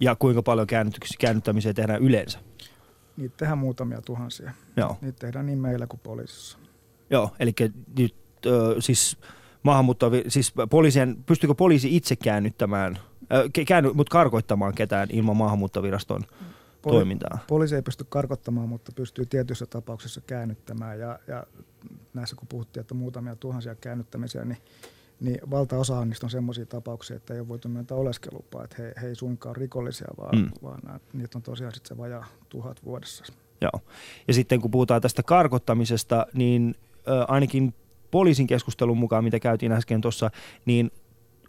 Ja 0.00 0.16
kuinka 0.18 0.42
paljon 0.42 0.66
käännyttämisiä 1.18 1.74
tehdään 1.74 2.02
yleensä? 2.02 2.38
Niitä 3.16 3.36
tehdään 3.36 3.58
muutamia 3.58 4.00
tuhansia. 4.02 4.50
Joo. 4.76 4.98
Niitä 5.00 5.18
tehdään 5.18 5.46
niin 5.46 5.58
meillä 5.58 5.86
kuin 5.86 6.00
poliisissa. 6.00 6.58
Joo, 7.10 7.30
eli 7.38 7.52
nyt 7.98 8.14
siis 8.78 9.16
maahanmuutto, 9.62 10.10
siis 10.28 10.52
poliisien, 10.70 11.16
pystyykö 11.26 11.54
poliisi 11.54 11.96
itse 11.96 12.16
käännyttämään, 12.16 12.98
käänny, 13.66 13.92
mutta 13.92 14.10
karkoittamaan 14.10 14.74
ketään 14.74 15.08
ilman 15.12 15.36
maahanmuuttoviraston 15.36 16.22
Poli- 16.82 16.92
toimintaa? 16.92 17.38
Poliisi 17.48 17.74
ei 17.74 17.82
pysty 17.82 18.06
karkottamaan, 18.08 18.68
mutta 18.68 18.92
pystyy 18.92 19.26
tietyissä 19.26 19.66
tapauksissa 19.66 20.20
käännyttämään 20.20 20.98
ja, 20.98 21.18
ja 21.28 21.46
näissä 22.14 22.36
kun 22.36 22.48
puhuttiin, 22.48 22.80
että 22.80 22.94
muutamia 22.94 23.36
tuhansia 23.36 23.74
käännyttämisiä, 23.74 24.44
niin 24.44 24.58
niin 25.20 25.38
valtaosa 25.50 26.04
niistä 26.04 26.26
on 26.26 26.30
sellaisia 26.30 26.66
tapauksia, 26.66 27.16
että 27.16 27.34
ei 27.34 27.40
ole 27.40 27.48
voitu 27.48 27.68
myöntää 27.68 27.96
oleskelupaa, 27.96 28.64
että 28.64 28.76
he, 28.78 28.94
he 29.02 29.06
ei 29.08 29.14
suinkaan 29.14 29.50
ole 29.50 29.60
rikollisia, 29.60 30.08
vaan, 30.18 30.38
mm. 30.38 30.50
vaan 30.62 30.78
nämä, 30.86 31.00
niitä 31.12 31.38
on 31.38 31.42
tosiaan 31.42 31.74
sitten 31.74 31.88
se 31.88 32.02
vajaa 32.02 32.26
tuhat 32.48 32.84
vuodessa. 32.84 33.24
Joo. 33.60 33.80
Ja 34.28 34.34
sitten 34.34 34.60
kun 34.60 34.70
puhutaan 34.70 35.02
tästä 35.02 35.22
karkottamisesta, 35.22 36.26
niin 36.34 36.74
ö, 37.08 37.24
ainakin 37.28 37.74
poliisin 38.10 38.46
keskustelun 38.46 38.98
mukaan, 38.98 39.24
mitä 39.24 39.40
käytiin 39.40 39.72
äsken 39.72 40.00
tuossa, 40.00 40.30
niin 40.64 40.90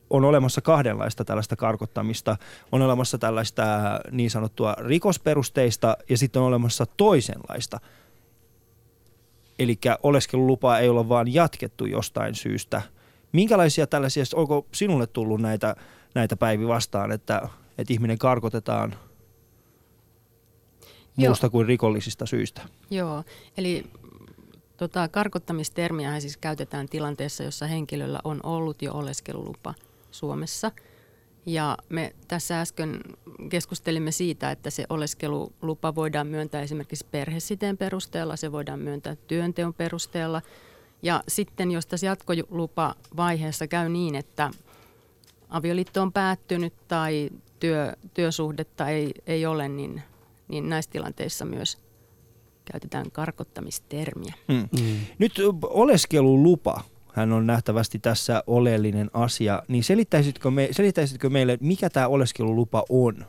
on 0.10 0.26
olemassa 0.26 0.62
kahdenlaista 0.62 1.26
tällaista 1.26 1.56
karkottamista. 1.56 2.38
On 2.72 2.82
olemassa 2.82 3.18
tällaista 3.18 3.64
niin 4.12 4.32
sanottua 4.32 4.76
rikosperusteista 4.78 5.98
ja 6.10 6.18
sitten 6.18 6.42
on 6.42 6.48
olemassa 6.48 6.86
toisenlaista. 6.86 7.80
Eli 9.60 9.80
oleskelulupaa 10.04 10.80
ei 10.80 10.90
ole 10.90 11.10
vaan 11.10 11.34
jatkettu 11.34 11.86
jostain 11.86 12.36
syystä. 12.36 12.82
Minkälaisia 13.32 13.88
tällaisia, 13.88 14.24
onko 14.36 14.66
sinulle 14.72 15.08
tullut 15.08 15.42
näitä, 15.42 15.76
näitä 16.16 16.38
päiviä 16.38 16.68
vastaan, 16.68 17.12
että, 17.12 17.50
että 17.78 17.94
ihminen 17.94 18.18
karkotetaan 18.18 18.96
muusta 21.16 21.46
Joo. 21.46 21.52
kuin 21.52 21.68
rikollisista 21.68 22.26
syistä? 22.26 22.62
Joo, 22.90 23.24
eli 23.58 23.86
Tota, 24.78 25.08
karkottamistermiä 25.08 26.20
siis 26.22 26.38
käytetään 26.38 26.90
tilanteessa, 26.90 27.44
jossa 27.44 27.68
henkilöllä 27.68 28.20
on 28.24 28.40
ollut 28.44 28.82
jo 28.82 28.94
oleskelulupa 28.94 29.74
Suomessa. 30.12 30.72
Ja 31.46 31.78
me 31.90 32.16
tässä 32.28 32.62
äsken 32.62 33.00
keskustelimme 33.50 34.12
siitä, 34.12 34.52
että 34.52 34.70
se 34.70 34.86
oleskelulupa 34.90 35.96
voidaan 35.96 36.28
myöntää 36.28 36.62
esimerkiksi 36.62 37.08
perhesiteen 37.12 37.78
perusteella, 37.78 38.36
se 38.36 38.52
voidaan 38.52 38.80
myöntää 38.80 39.16
työnteon 39.16 39.74
perusteella. 39.74 40.42
Ja 41.02 41.24
sitten 41.28 41.72
jos 41.72 41.86
tässä 41.86 42.08
vaiheessa 43.18 43.68
käy 43.68 43.90
niin, 43.90 44.16
että 44.16 44.52
avioliitto 45.50 46.02
on 46.02 46.14
päättynyt 46.14 46.74
tai 46.88 47.30
työ, 47.60 47.94
työsuhdetta 48.14 48.90
ei, 48.90 49.14
ei 49.28 49.46
ole, 49.46 49.70
niin, 49.70 50.04
niin 50.48 50.70
näissä 50.70 50.92
tilanteissa 50.92 51.46
myös 51.46 51.78
käytetään 52.72 53.06
karkottamistermiä. 53.12 54.34
Mm. 54.48 54.56
Mm. 54.56 54.98
Nyt 55.20 55.34
oleskelulupa, 55.64 56.82
hän 57.14 57.34
on 57.34 57.48
nähtävästi 57.48 58.00
tässä 58.00 58.44
oleellinen 58.48 59.10
asia, 59.14 59.64
niin 59.68 59.84
selittäisitkö, 59.84 60.52
me, 60.52 60.68
selittäisitkö 60.72 61.30
meille, 61.30 61.58
mikä 61.62 61.90
tämä 61.90 62.08
oleskelulupa 62.08 62.84
on? 62.90 63.26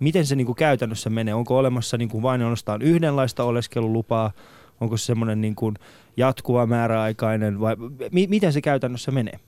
Miten 0.00 0.26
se 0.26 0.36
niin 0.36 0.46
kuin 0.46 0.56
käytännössä 0.56 1.10
menee? 1.10 1.34
Onko 1.34 1.58
olemassa 1.58 1.96
niin 1.96 2.08
kuin 2.08 2.22
vain 2.22 2.42
ainoastaan 2.42 2.82
yhdenlaista 2.82 3.44
oleskelulupaa? 3.44 4.32
Onko 4.80 4.96
se 4.96 5.04
semmoinen 5.04 5.40
niin 5.40 5.54
kuin 5.54 5.76
jatkuva 6.16 6.66
määräaikainen 6.66 7.60
vai 7.60 7.76
mi- 8.12 8.26
miten 8.26 8.52
se 8.52 8.60
käytännössä 8.60 9.10
menee? 9.10 9.40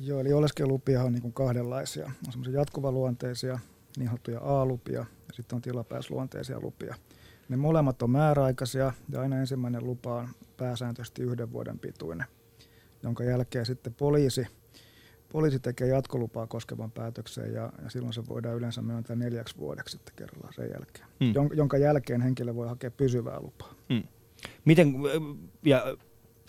Joo, 0.00 0.20
eli 0.20 0.32
oleskelulupia 0.32 1.02
on 1.02 1.12
niin 1.12 1.22
kuin 1.22 1.32
kahdenlaisia. 1.32 2.06
On 2.06 2.32
semmoisia 2.32 2.60
jatkuvaluonteisia, 2.60 3.58
niin 3.98 4.08
sanottuja 4.08 4.40
A-lupia 4.42 4.98
ja 4.98 5.32
sitten 5.32 5.56
on 5.56 5.62
tilapäisluonteisia 5.62 6.60
lupia. 6.60 6.94
Ne 7.48 7.56
molemmat 7.56 8.02
on 8.02 8.10
määräaikaisia 8.10 8.92
ja 9.08 9.20
aina 9.20 9.38
ensimmäinen 9.38 9.84
lupa 9.86 10.14
on 10.14 10.28
pääsääntöisesti 10.56 11.22
yhden 11.22 11.52
vuoden 11.52 11.78
pituinen, 11.78 12.26
jonka 13.02 13.24
jälkeen 13.24 13.66
sitten 13.66 13.94
poliisi, 13.94 14.46
poliisi 15.32 15.58
tekee 15.58 15.88
jatkolupaa 15.88 16.46
koskevan 16.46 16.90
päätöksen 16.90 17.52
ja, 17.52 17.72
ja 17.82 17.90
silloin 17.90 18.12
se 18.12 18.22
voidaan 18.28 18.56
yleensä 18.56 18.82
myöntää 18.82 19.16
neljäksi 19.16 19.56
vuodeksi 19.58 19.92
sitten 19.92 20.14
kerrallaan 20.16 20.52
sen 20.54 20.70
jälkeen, 20.70 21.06
hmm. 21.24 21.48
jonka 21.56 21.78
jälkeen 21.78 22.20
henkilö 22.20 22.54
voi 22.54 22.68
hakea 22.68 22.90
pysyvää 22.90 23.40
lupaa. 23.40 23.74
Hmm. 23.92 24.02
Miten, 24.64 24.94
ja 25.64 25.96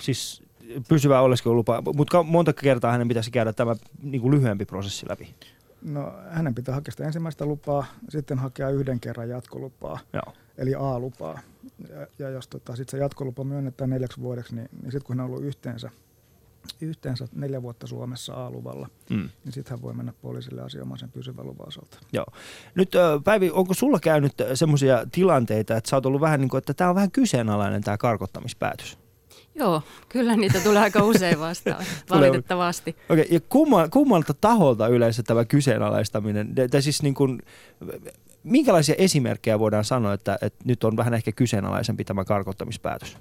siis 0.02 0.44
pysyvä 0.90 1.22
oleskelulupa, 1.22 1.84
mutta 1.96 2.24
monta 2.24 2.54
kertaa 2.54 2.92
hänen 2.92 3.08
pitäisi 3.08 3.32
käydä 3.32 3.54
tämä 3.54 3.76
niin 4.04 4.22
kuin 4.22 4.32
lyhyempi 4.32 4.66
prosessi 4.66 5.10
läpi. 5.10 5.36
No 5.82 6.14
hänen 6.30 6.56
pitää 6.56 6.76
hakea 6.76 6.92
sitä 6.92 7.04
ensimmäistä 7.06 7.46
lupaa, 7.46 7.86
sitten 8.10 8.40
hakea 8.40 8.70
yhden 8.70 9.00
kerran 9.00 9.30
jatkolupaa, 9.30 10.00
Joo. 10.14 10.34
eli 10.58 10.76
A-lupaa. 10.76 11.40
Ja, 11.90 12.08
ja 12.20 12.30
jos 12.30 12.48
tota, 12.48 12.76
sitten 12.76 12.92
se 13.00 13.04
jatkolupa 13.04 13.44
myönnetään 13.44 13.90
neljäksi 13.90 14.22
vuodeksi, 14.22 14.56
niin, 14.56 14.70
niin 14.82 14.92
sitten 14.92 15.04
kun 15.08 15.18
hän 15.18 15.26
on 15.26 15.32
ollut 15.32 15.46
yhteensä, 15.46 15.90
yhteensä 16.82 17.28
neljä 17.36 17.62
vuotta 17.62 17.88
Suomessa 17.88 18.46
A-luvalla, 18.46 18.88
Mm. 19.10 19.30
niin 19.44 19.54
sitten 19.54 19.72
hän 19.72 19.82
voi 19.82 19.94
mennä 19.94 20.14
poliisille 20.22 20.62
asioimaan 20.62 21.00
sen 21.00 21.12
pysyvän 21.12 21.46
luvan 21.48 21.68
osalta. 21.68 21.98
Joo. 22.14 22.26
Nyt 22.76 22.92
Päivi, 23.24 23.50
onko 23.54 23.74
sulla 23.74 24.00
käynyt 24.00 24.34
semmoisia 24.54 25.06
tilanteita, 25.12 25.78
että 25.78 25.90
sä 25.90 25.96
oot 25.96 26.06
ollut 26.06 26.22
vähän 26.22 26.40
niin 26.42 26.50
kuin, 26.50 26.58
että 26.58 26.74
tämä 26.74 26.90
on 26.90 26.96
vähän 26.96 27.12
kyseenalainen 27.12 27.84
tämä 27.84 27.98
karkottamispäätös? 27.98 28.98
Joo, 29.60 29.82
kyllä 30.10 30.36
niitä 30.36 30.60
tulee 30.60 30.82
aika 30.82 31.04
usein 31.04 31.40
vastaan, 31.40 31.86
valitettavasti. 32.10 32.96
Okei, 33.10 33.28
ja 33.32 33.40
kumma, 33.40 33.88
kummalta 33.88 34.34
taholta 34.34 34.88
yleensä 34.88 35.24
tämä 35.24 35.46
kyseenalaistaminen, 35.46 36.56
tai 36.72 36.82
siis 36.82 37.04
niin 37.04 37.14
kuin, 37.14 37.42
minkälaisia 38.44 38.96
esimerkkejä 38.98 39.60
voidaan 39.60 39.86
sanoa, 39.86 40.14
että, 40.14 40.38
että 40.42 40.64
nyt 40.66 40.84
on 40.84 40.98
vähän 40.98 41.14
ehkä 41.14 41.32
kyseenalaisempi 41.32 42.04
tämä 42.04 42.26
karkottamispäätös? 42.26 43.18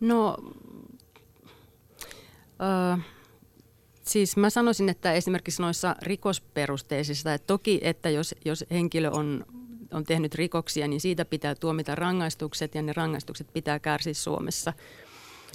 No, 0.00 0.36
ö, 2.60 2.98
siis 4.02 4.36
mä 4.36 4.50
sanoisin, 4.50 4.88
että 4.88 5.12
esimerkiksi 5.12 5.62
noissa 5.62 5.96
rikosperusteisissa, 6.02 7.34
että 7.34 7.46
toki, 7.46 7.80
että 7.82 8.10
jos, 8.10 8.34
jos 8.44 8.64
henkilö 8.70 9.10
on, 9.10 9.44
on 9.92 10.04
tehnyt 10.04 10.34
rikoksia, 10.34 10.88
niin 10.88 11.00
siitä 11.00 11.24
pitää 11.24 11.54
tuomita 11.54 11.94
rangaistukset 11.94 12.74
ja 12.74 12.82
ne 12.82 12.92
rangaistukset 12.92 13.52
pitää 13.52 13.78
kärsiä 13.78 14.14
Suomessa. 14.14 14.72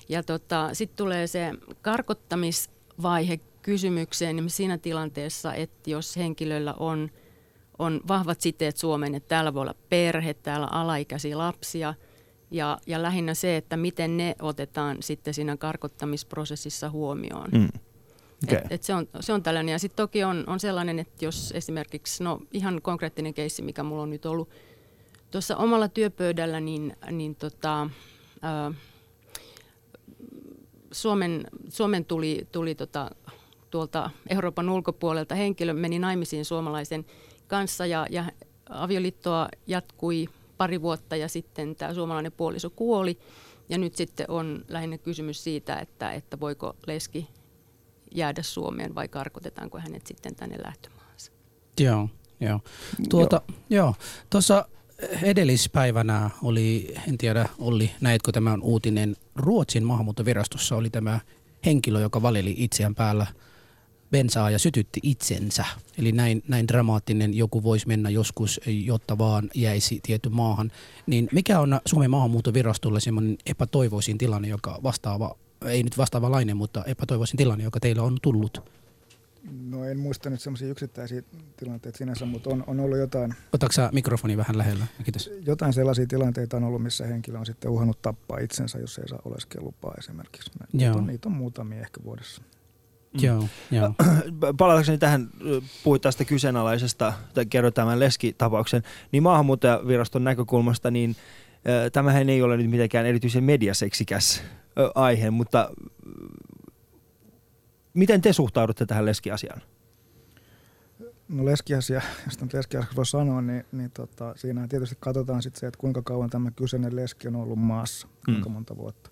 Ja 0.09 0.23
tota, 0.23 0.69
sitten 0.73 0.97
tulee 0.97 1.27
se 1.27 1.51
karkottamisvaihe 1.81 3.39
kysymykseen 3.61 4.35
niin 4.35 4.49
siinä 4.49 4.77
tilanteessa, 4.77 5.53
että 5.53 5.89
jos 5.89 6.17
henkilöllä 6.17 6.73
on, 6.73 7.11
on 7.79 8.01
vahvat 8.07 8.41
siteet 8.41 8.77
Suomeen, 8.77 9.15
että 9.15 9.29
täällä 9.29 9.53
voi 9.53 9.61
olla 9.61 9.75
perhe, 9.89 10.33
täällä 10.33 10.67
alaikäisiä 10.67 11.37
lapsia– 11.37 11.93
ja, 12.51 12.77
ja 12.87 13.01
lähinnä 13.01 13.33
se, 13.33 13.57
että 13.57 13.77
miten 13.77 14.17
ne 14.17 14.35
otetaan 14.41 14.97
sitten 14.99 15.33
siinä 15.33 15.57
karkottamisprosessissa 15.57 16.89
huomioon. 16.89 17.49
Mm. 17.51 17.69
Okay. 18.43 18.57
Et, 18.57 18.71
et 18.71 18.83
se, 18.83 18.93
on, 18.93 19.07
se 19.19 19.33
on 19.33 19.43
tällainen. 19.43 19.71
Ja 19.71 19.79
sitten 19.79 19.97
toki 20.03 20.23
on, 20.23 20.43
on 20.47 20.59
sellainen, 20.59 20.99
että 20.99 21.25
jos 21.25 21.51
esimerkiksi, 21.55 22.23
no 22.23 22.39
ihan 22.51 22.81
konkreettinen 22.81 23.33
keissi, 23.33 23.61
mikä 23.61 23.83
mulla 23.83 24.03
on 24.03 24.09
nyt 24.09 24.25
ollut 24.25 24.49
tuossa 25.31 25.57
omalla 25.57 25.87
työpöydällä, 25.87 26.59
niin, 26.59 26.97
niin 27.11 27.35
tota, 27.35 27.89
ää, 28.41 28.71
Suomen, 30.95 31.47
Suomen 31.69 32.05
tuli, 32.05 32.47
tuli 32.51 32.75
tota, 32.75 33.11
tuolta 33.69 34.09
Euroopan 34.29 34.69
ulkopuolelta 34.69 35.35
henkilö, 35.35 35.73
meni 35.73 35.99
naimisiin 35.99 36.45
suomalaisen 36.45 37.05
kanssa 37.47 37.85
ja, 37.85 38.07
ja 38.09 38.25
avioliittoa 38.69 39.49
jatkui 39.67 40.27
pari 40.57 40.81
vuotta 40.81 41.15
ja 41.15 41.27
sitten 41.27 41.75
tämä 41.75 41.93
suomalainen 41.93 42.31
puoliso 42.31 42.69
kuoli. 42.69 43.19
Ja 43.69 43.77
nyt 43.77 43.95
sitten 43.95 44.25
on 44.29 44.65
lähinnä 44.67 44.97
kysymys 44.97 45.43
siitä, 45.43 45.75
että, 45.75 46.11
että 46.11 46.39
voiko 46.39 46.75
leski 46.87 47.27
jäädä 48.11 48.43
Suomeen 48.43 48.95
vai 48.95 49.07
karkotetaanko 49.07 49.79
hänet 49.79 50.07
sitten 50.07 50.35
tänne 50.35 50.57
lähtömaahansa. 50.63 51.31
Joo, 51.79 52.09
joo. 52.39 52.59
Tuota, 53.09 53.41
joo. 53.69 53.95
Tuossa 54.29 54.65
edellispäivänä 55.23 56.29
oli, 56.43 56.95
en 57.07 57.17
tiedä 57.17 57.49
Olli, 57.59 57.91
näetkö 58.01 58.31
tämän 58.31 58.61
uutinen, 58.61 59.15
Ruotsin 59.35 59.83
maahanmuuttovirastossa 59.83 60.75
oli 60.75 60.89
tämä 60.89 61.19
henkilö, 61.65 62.01
joka 62.01 62.21
valeli 62.21 62.55
itseään 62.57 62.95
päällä 62.95 63.27
bensaa 64.11 64.49
ja 64.49 64.59
sytytti 64.59 64.99
itsensä. 65.03 65.65
Eli 65.97 66.11
näin, 66.11 66.43
näin 66.47 66.67
dramaattinen 66.67 67.33
joku 67.33 67.63
voisi 67.63 67.87
mennä 67.87 68.09
joskus, 68.09 68.61
jotta 68.65 69.17
vaan 69.17 69.49
jäisi 69.55 69.99
tietty 70.03 70.29
maahan. 70.29 70.71
Niin 71.07 71.27
mikä 71.31 71.59
on 71.59 71.79
Suomen 71.85 72.11
maahanmuuttovirastolle 72.11 72.99
semmoinen 72.99 73.37
epätoivoisin 73.45 74.17
tilanne, 74.17 74.47
joka 74.47 74.79
vastaava, 74.83 75.35
ei 75.65 75.83
nyt 75.83 75.97
vastaavalainen, 75.97 76.57
mutta 76.57 76.83
epätoivoisin 76.83 77.37
tilanne, 77.37 77.63
joka 77.63 77.79
teillä 77.79 78.03
on 78.03 78.17
tullut? 78.21 78.63
No 79.51 79.85
en 79.85 79.99
muista 79.99 80.29
nyt 80.29 80.41
semmoisia 80.41 80.67
yksittäisiä 80.67 81.21
tilanteita 81.57 81.97
sinänsä, 81.97 82.25
mutta 82.25 82.49
on, 82.49 82.63
on 82.67 82.79
ollut 82.79 82.97
jotain, 82.97 83.33
Otatko 83.53 83.81
mikrofoni 83.91 84.37
vähän 84.37 84.57
lähellä? 84.57 84.85
Kiitos. 85.03 85.31
jotain 85.45 85.73
sellaisia 85.73 86.07
tilanteita 86.07 86.57
on 86.57 86.63
ollut, 86.63 86.83
missä 86.83 87.05
henkilö 87.05 87.39
on 87.39 87.45
sitten 87.45 87.71
uhannut 87.71 88.01
tappaa 88.01 88.37
itsensä, 88.37 88.79
jos 88.79 88.97
ei 88.97 89.07
saa 89.07 89.19
oleskelulupaa 89.25 89.93
esimerkiksi. 89.97 90.51
Niitä 90.73 90.85
Joo. 90.85 90.97
on, 90.97 91.07
niitä 91.07 91.29
on 91.29 91.35
muutamia 91.35 91.79
ehkä 91.79 92.03
vuodessa. 92.03 92.41
Mm. 93.13 93.23
Joo, 93.23 93.47
joo. 93.71 93.93
Palatakseni 94.57 94.97
tähän, 94.97 95.29
puhuit 95.83 96.01
tästä 96.01 96.25
kyseenalaisesta, 96.25 97.13
tai 97.33 97.45
kerroit 97.45 97.75
tämän 97.75 97.99
leskitapauksen, 97.99 98.83
niin 99.11 99.23
maahanmuuttajaviraston 99.23 100.23
näkökulmasta, 100.23 100.91
niin 100.91 101.09
äh, 101.09 101.91
tämähän 101.93 102.29
ei 102.29 102.41
ole 102.41 102.57
nyt 102.57 102.69
mitenkään 102.69 103.05
erityisen 103.05 103.43
mediaseksikäs 103.43 104.41
äh, 104.41 104.91
aihe, 104.95 105.29
mutta 105.29 105.61
äh, 105.61 105.67
miten 107.95 108.21
te 108.21 108.33
suhtaudutte 108.33 108.85
tähän 108.85 109.05
leskiasiaan? 109.05 109.61
No 111.27 111.45
leskiasia, 111.45 112.01
jos 112.25 112.41
nyt 112.41 112.53
leskiasia 112.53 112.91
voi 112.95 113.05
sanoa, 113.05 113.41
niin, 113.41 113.65
niin 113.71 113.91
tota, 113.91 114.33
siinä 114.37 114.67
tietysti 114.67 114.97
katsotaan 114.99 115.41
sitten 115.41 115.59
se, 115.59 115.67
että 115.67 115.77
kuinka 115.77 116.01
kauan 116.01 116.29
tämä 116.29 116.51
kyseinen 116.51 116.95
leski 116.95 117.27
on 117.27 117.35
ollut 117.35 117.59
maassa, 117.59 118.07
kuinka 118.25 118.49
Mm. 118.49 118.53
monta 118.53 118.77
vuotta. 118.77 119.09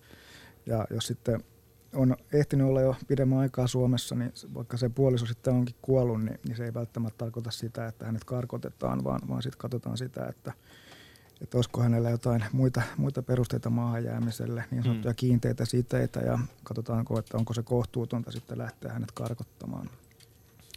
Ja 0.66 0.88
jos 0.90 1.08
sitten 1.08 1.44
on 1.94 2.16
ehtinyt 2.34 2.68
olla 2.68 2.82
jo 2.82 2.96
pidemmän 3.08 3.40
aikaa 3.40 3.68
Suomessa, 3.68 4.16
niin 4.16 4.34
vaikka 4.54 4.78
se 4.78 4.90
puoliso 4.90 5.26
sitten 5.26 5.54
onkin 5.54 5.76
kuollut, 5.82 6.24
niin, 6.24 6.40
niin 6.48 6.58
se 6.58 6.66
ei 6.66 6.74
välttämättä 6.74 7.18
tarkoita 7.18 7.52
sitä, 7.52 7.88
että 7.88 8.06
hänet 8.06 8.24
karkotetaan, 8.24 9.04
vaan, 9.04 9.22
vaan 9.30 9.44
sitten 9.44 9.58
katsotaan 9.60 9.98
sitä, 9.98 10.26
että, 10.26 10.54
että 11.44 11.58
olisiko 11.58 11.82
hänellä 11.82 12.10
jotain 12.10 12.44
muita, 12.52 12.82
muita 12.98 13.22
perusteita 13.22 13.70
maahan 13.70 14.04
jäämiselle, 14.04 14.64
niin 14.72 14.84
sanottuja 14.84 15.12
Mm. 15.12 15.16
kiinteitä 15.16 15.66
siteitä, 15.66 16.20
ja 16.20 16.40
katsotaanko, 16.64 17.20
että 17.20 17.38
onko 17.38 17.54
se 17.54 17.64
kohtuutonta 17.64 18.32
sitten 18.32 18.58
lähteä 18.58 18.94
hänet 18.94 19.12
karkottamaan. 19.12 19.90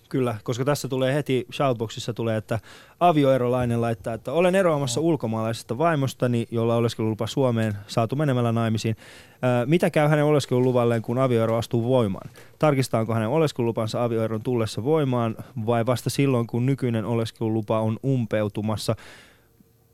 Kyllä, 0.08 0.36
koska 0.42 0.64
tässä 0.64 0.88
tulee 0.88 1.14
heti, 1.14 1.46
shoutboxissa 1.52 2.14
tulee, 2.14 2.36
että 2.36 2.58
avioerolainen 3.00 3.80
laittaa, 3.80 4.14
että 4.14 4.32
olen 4.32 4.54
eroamassa 4.54 5.00
ulkomaalaisesta 5.00 5.78
vaimostani, 5.78 6.48
jolla 6.50 6.74
oleskelulupa 6.76 7.26
Suomeen, 7.26 7.74
saatu 7.86 8.16
menemällä 8.16 8.52
naimisiin. 8.52 8.96
Ää, 9.42 9.66
mitä 9.66 9.90
käy 9.90 10.08
hänen 10.08 10.24
oleskeluluvalleen, 10.24 11.02
kun 11.02 11.18
avioero 11.18 11.56
astuu 11.56 11.88
voimaan? 11.88 12.30
Tarkistaanko 12.58 13.14
hänen 13.14 13.28
oleskelulupansa 13.28 14.04
avioeron 14.04 14.42
tullessa 14.42 14.84
voimaan 14.84 15.36
vai 15.66 15.86
vasta 15.86 16.10
silloin, 16.10 16.46
kun 16.46 16.66
nykyinen 16.66 17.04
oleskelulupa 17.04 17.80
on 17.80 17.98
umpeutumassa? 18.04 18.96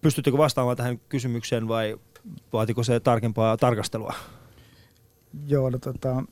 Pystyttekö 0.03 0.39
vastaamaan 0.39 0.77
tähän 0.77 0.99
kysymykseen 0.99 1.69
vai 1.69 1.99
vaatiko 2.53 2.83
se 2.83 3.01
tarkempaa 3.01 3.57
tarkastelua? 3.57 4.15
Joo, 5.47 5.71
no, 5.71 5.79
tota, 5.79 6.25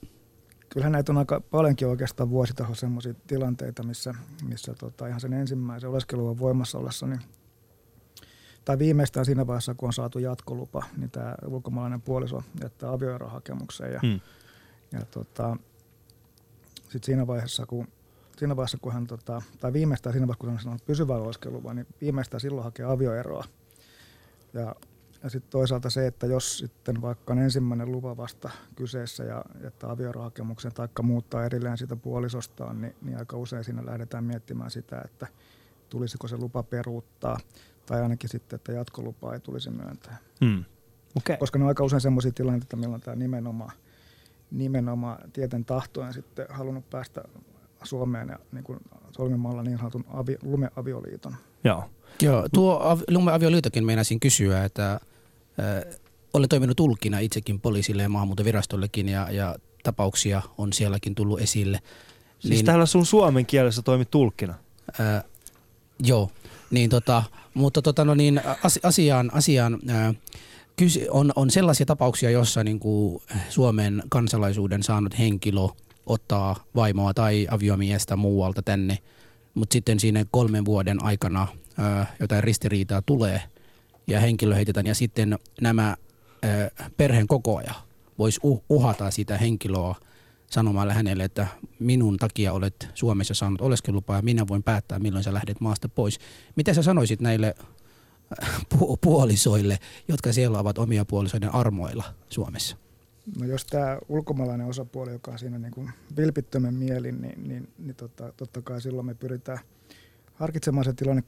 kyllähän 0.68 0.92
näitä 0.92 1.12
on 1.12 1.18
aika 1.18 1.40
paljonkin 1.40 1.88
oikeastaan 1.88 2.30
vuositasolla 2.30 2.74
sellaisia 2.74 3.14
tilanteita, 3.26 3.83
missä, 3.83 4.14
missä 4.48 4.74
tota, 4.74 5.06
ihan 5.06 5.20
sen 5.20 5.33
ensimmäisen 5.33 5.90
oleskeluvan 5.90 6.38
voimassa 6.38 6.78
ollessa, 6.78 7.06
niin, 7.06 7.20
tai 8.64 8.78
viimeistään 8.78 9.26
siinä 9.26 9.46
vaiheessa, 9.46 9.74
kun 9.74 9.87
on 9.87 9.92
saatu 9.92 10.18
jatkolupa, 10.18 10.85
niin 10.96 11.11
tämä 11.11 11.35
ulkomaalainen 11.46 12.00
puoliso 12.00 12.42
jättää 12.62 12.92
avioerohakemuksen. 12.92 13.92
Ja, 13.92 14.00
Hmm. 14.02 14.20
ja 14.92 15.04
tota, 15.11 15.56
sitten 16.83 17.02
siinä 17.02 17.26
vaiheessa, 17.26 17.66
kun 17.66 17.88
siinä 18.38 18.56
vaiheessa, 18.56 18.78
kun 18.80 18.92
hän, 18.92 19.06
tota, 19.06 19.42
tai 19.61 19.72
viimeistään 19.72 20.12
siinä 20.12 20.26
vaiheessa, 20.26 20.40
kun 20.40 20.48
hän 20.48 20.56
on 20.56 20.62
saanut 20.62 20.85
pysyvän 20.85 21.20
oleskeluvan, 21.20 21.76
niin 21.76 21.87
viimeistään 22.00 22.40
silloin 22.40 22.64
hakee 22.64 22.87
avioeroa. 22.87 23.44
Ja, 24.52 24.74
ja 25.22 25.30
sitten 25.30 25.50
toisaalta 25.50 25.90
se, 25.90 26.06
että 26.06 26.26
jos 26.26 26.58
sitten 26.58 27.02
vaikka 27.02 27.32
on 27.32 27.38
ensimmäinen 27.38 27.92
lupa 27.92 28.16
vasta 28.16 28.50
kyseessä 28.76 29.24
ja 29.24 29.44
jättää 29.62 29.90
avioerohakemuksen 29.90 30.72
tai 30.72 30.88
muuttaa 31.02 31.44
erilleen 31.44 31.78
sitä 31.78 31.96
puolisostaan, 31.96 32.80
niin, 32.80 32.94
niin 33.02 33.18
aika 33.18 33.36
usein 33.36 33.64
siinä 33.64 33.86
lähdetään 33.86 34.24
miettimään 34.24 34.70
sitä, 34.70 35.02
että 35.04 35.26
tulisiko 35.88 36.28
se 36.28 36.36
lupa 36.36 36.62
peruuttaa 36.62 37.38
tai 37.86 38.02
ainakin 38.02 38.30
sitten, 38.30 38.56
että 38.56 38.72
jatkolupaa 38.72 39.34
ei 39.34 39.40
tulisi 39.40 39.70
myöntää. 39.70 40.16
Hmm. 40.44 40.64
Okay. 41.16 41.36
Koska 41.36 41.58
ne 41.58 41.64
on 41.64 41.68
aika 41.68 41.84
usein 41.84 42.00
sellaisia 42.00 42.32
tilanteita, 42.32 42.76
milloin 42.76 43.02
tämä 43.02 43.16
nimenomaan, 43.16 43.72
nimenomaan 44.50 45.30
tieten 45.32 45.64
tahtoen 45.64 46.12
sitten 46.12 46.46
halunnut 46.48 46.90
päästä 46.90 47.22
Suomeen 47.82 48.28
ja 48.28 48.38
niin 48.52 48.64
kuin 48.64 48.78
solmimalla 49.10 49.62
niin 49.62 49.78
sanotun 49.78 50.04
avi, 50.08 50.36
lumeavioliiton. 50.42 51.36
Joo. 51.64 51.85
Joo, 52.23 52.49
tuo 52.53 52.81
av- 52.83 53.03
lumeavioliitokin 53.11 53.85
meinasin 53.85 54.20
kysyä, 54.20 54.64
että 54.64 54.92
äh, 54.92 55.01
olen 56.35 56.49
toiminut 56.49 56.77
tulkina 56.77 57.18
itsekin 57.18 57.61
poliisille 57.61 58.03
ja 58.03 58.09
maahanmuuttovirastollekin 58.09 59.09
ja, 59.09 59.29
ja 59.31 59.57
tapauksia 59.83 60.42
on 60.59 60.73
sielläkin 60.73 61.14
tullut 61.14 61.40
esille. 61.40 61.79
Siis 62.38 62.55
niin, 62.55 62.64
täällä 62.64 62.87
sun 62.87 63.07
suomen 63.07 63.46
kielessä 63.46 63.83
toimit 63.83 64.11
tulkkina. 64.11 64.55
Äh, 65.01 65.25
joo, 65.99 66.31
niin 66.70 66.90
tota, 66.90 67.23
mutta 67.55 67.83
tota, 67.83 68.05
no 68.05 68.14
niin, 68.14 68.40
as, 68.64 68.79
asiaan, 68.83 69.31
asiaan 69.35 69.79
äh, 69.90 70.14
kyse, 70.77 71.07
on, 71.11 71.33
on 71.37 71.51
sellaisia 71.51 71.87
tapauksia, 71.87 72.31
jossa 72.31 72.64
niin 72.64 72.81
kuin 72.81 73.23
Suomen 73.49 74.03
kansalaisuuden 74.09 74.83
saanut 74.83 75.18
henkilö 75.18 75.61
ottaa 76.07 76.64
vaimoa 76.75 77.14
tai 77.14 77.46
aviomiestä 77.51 78.16
muualta 78.16 78.62
tänne, 78.62 78.99
mutta 79.54 79.72
sitten 79.72 80.00
siinä 80.00 80.24
kolmen 80.30 80.64
vuoden 80.64 81.04
aikana 81.04 81.48
ää, 81.78 82.16
jotain 82.20 82.44
ristiriitaa 82.44 83.02
tulee 83.02 83.42
ja 84.06 84.20
henkilö 84.20 84.54
heitetään 84.54 84.86
ja 84.86 84.94
sitten 84.94 85.38
nämä 85.60 85.96
ää, 86.42 86.70
perheen 86.96 87.26
kokoaja 87.26 87.74
voisi 88.18 88.40
uh, 88.42 88.64
uhata 88.68 89.10
sitä 89.10 89.38
henkilöä 89.38 89.94
sanomalla 90.50 90.94
hänelle, 90.94 91.24
että 91.24 91.46
minun 91.78 92.16
takia 92.16 92.52
olet 92.52 92.88
Suomessa 92.94 93.34
saanut 93.34 93.60
oleskelulupaa 93.60 94.16
ja 94.16 94.22
minä 94.22 94.48
voin 94.48 94.62
päättää, 94.62 94.98
milloin 94.98 95.24
sä 95.24 95.34
lähdet 95.34 95.60
maasta 95.60 95.88
pois. 95.88 96.18
Mitä 96.56 96.74
sä 96.74 96.82
sanoisit 96.82 97.20
näille 97.20 97.54
pu- 98.74 98.96
puolisoille, 99.00 99.78
jotka 100.08 100.32
siellä 100.32 100.58
ovat 100.58 100.78
omia 100.78 101.04
puolisoiden 101.04 101.54
armoilla 101.54 102.04
Suomessa? 102.30 102.76
No 103.40 103.46
jos 103.46 103.66
tämä 103.66 103.98
ulkomaalainen 104.09 104.66
osapuoli, 104.66 105.12
joka 105.12 105.30
on 105.30 105.38
siinä 105.38 105.59
niin 105.59 105.72
kuin 105.72 105.90
vilpittömän 106.16 106.74
mielin, 106.74 107.20
niin, 107.20 107.48
niin, 107.48 107.68
niin 107.78 107.96
tota, 107.96 108.33
totta 108.37 108.62
kai 108.62 108.80
silloin 108.80 109.06
me 109.06 109.14
pyritään 109.14 109.59
harkitsemaan 110.35 110.85
se 110.85 110.92
tilanne 110.92 111.22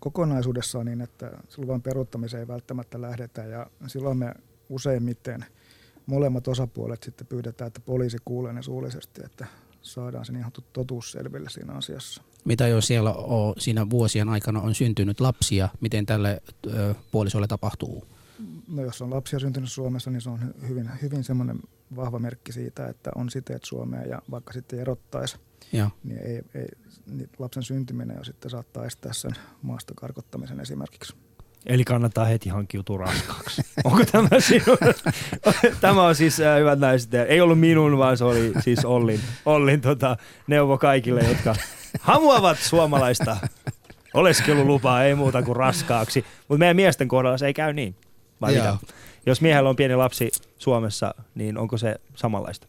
kokonaisuudessaan 0.00 0.86
niin, 0.86 1.00
että 1.00 1.30
luvan 1.56 1.82
peruuttamiseen 1.82 2.40
ei 2.40 2.48
välttämättä 2.48 3.00
lähdetä 3.00 3.42
ja 3.44 3.66
silloin 3.86 4.18
me 4.18 4.34
useimmiten 4.68 5.44
molemmat 6.06 6.48
osapuolet 6.48 7.02
sitten 7.02 7.26
pyydetään, 7.26 7.66
että 7.66 7.80
poliisi 7.86 8.18
kuulee 8.24 8.52
ne 8.52 8.62
suullisesti, 8.62 9.20
että 9.24 9.46
saadaan 9.82 10.24
sen 10.24 10.36
ihan 10.36 10.52
totuus 10.72 11.12
selville 11.12 11.50
siinä 11.50 11.72
asiassa. 11.72 12.22
Mitä 12.44 12.68
jos 12.68 12.86
siellä 12.86 13.12
on, 13.12 13.54
siinä 13.58 13.90
vuosien 13.90 14.28
aikana 14.28 14.60
on 14.60 14.74
syntynyt 14.74 15.20
lapsia, 15.20 15.68
miten 15.80 16.06
tälle 16.06 16.42
ö, 16.66 16.94
puolisolle 17.10 17.46
tapahtuu? 17.46 18.04
No 18.70 18.82
jos 18.82 19.02
on 19.02 19.10
lapsia 19.10 19.38
syntynyt 19.38 19.70
Suomessa, 19.72 20.10
niin 20.10 20.20
se 20.20 20.30
on 20.30 20.54
hyvin, 20.68 20.90
hyvin 21.02 21.24
semmoinen 21.24 21.58
vahva 21.96 22.18
merkki 22.18 22.52
siitä, 22.52 22.86
että 22.86 23.10
on 23.14 23.30
siteet 23.30 23.64
Suomeen 23.64 24.10
ja 24.10 24.22
vaikka 24.30 24.52
sitten 24.52 24.80
erottaisi, 24.80 25.36
ja. 25.72 25.90
niin, 26.04 26.18
ei, 26.18 26.42
ei, 26.54 26.68
niin 27.06 27.30
lapsen 27.38 27.62
syntyminen 27.62 28.16
jo 28.16 28.24
sitten 28.24 28.50
saattaa 28.50 28.86
estää 28.86 29.12
sen 29.12 29.32
maasta 29.62 29.94
karkottamisen 29.96 30.60
esimerkiksi. 30.60 31.14
Eli 31.66 31.84
kannattaa 31.84 32.24
heti 32.24 32.48
hankkiutua 32.48 32.98
raskaaksi. 32.98 33.62
Onko 33.84 34.04
tämä 34.12 34.40
sinun? 34.40 34.78
tämä 35.80 36.02
on 36.02 36.14
siis, 36.14 36.40
äh, 36.40 36.58
hyvät 36.58 36.78
naiset, 36.78 37.14
ei 37.14 37.40
ollut 37.40 37.60
minun, 37.60 37.98
vaan 37.98 38.16
se 38.16 38.24
oli 38.24 38.52
siis 38.60 38.84
Ollin, 38.84 39.20
Ollin 39.46 39.80
tota, 39.80 40.16
neuvo 40.46 40.78
kaikille, 40.78 41.20
jotka 41.20 41.54
hamuavat 42.00 42.58
suomalaista 42.58 43.36
oleskelulupaa, 44.14 45.04
ei 45.04 45.14
muuta 45.14 45.42
kuin 45.42 45.56
raskaaksi. 45.56 46.24
Mutta 46.48 46.58
meidän 46.58 46.76
miesten 46.76 47.08
kohdalla 47.08 47.38
se 47.38 47.46
ei 47.46 47.54
käy 47.54 47.72
niin. 47.72 47.96
Vai 48.40 48.54
mitä? 48.54 48.76
Jos 49.26 49.40
miehellä 49.40 49.70
on 49.70 49.76
pieni 49.76 49.96
lapsi 49.96 50.30
Suomessa, 50.58 51.14
niin 51.34 51.58
onko 51.58 51.78
se 51.78 51.96
samanlaista? 52.14 52.66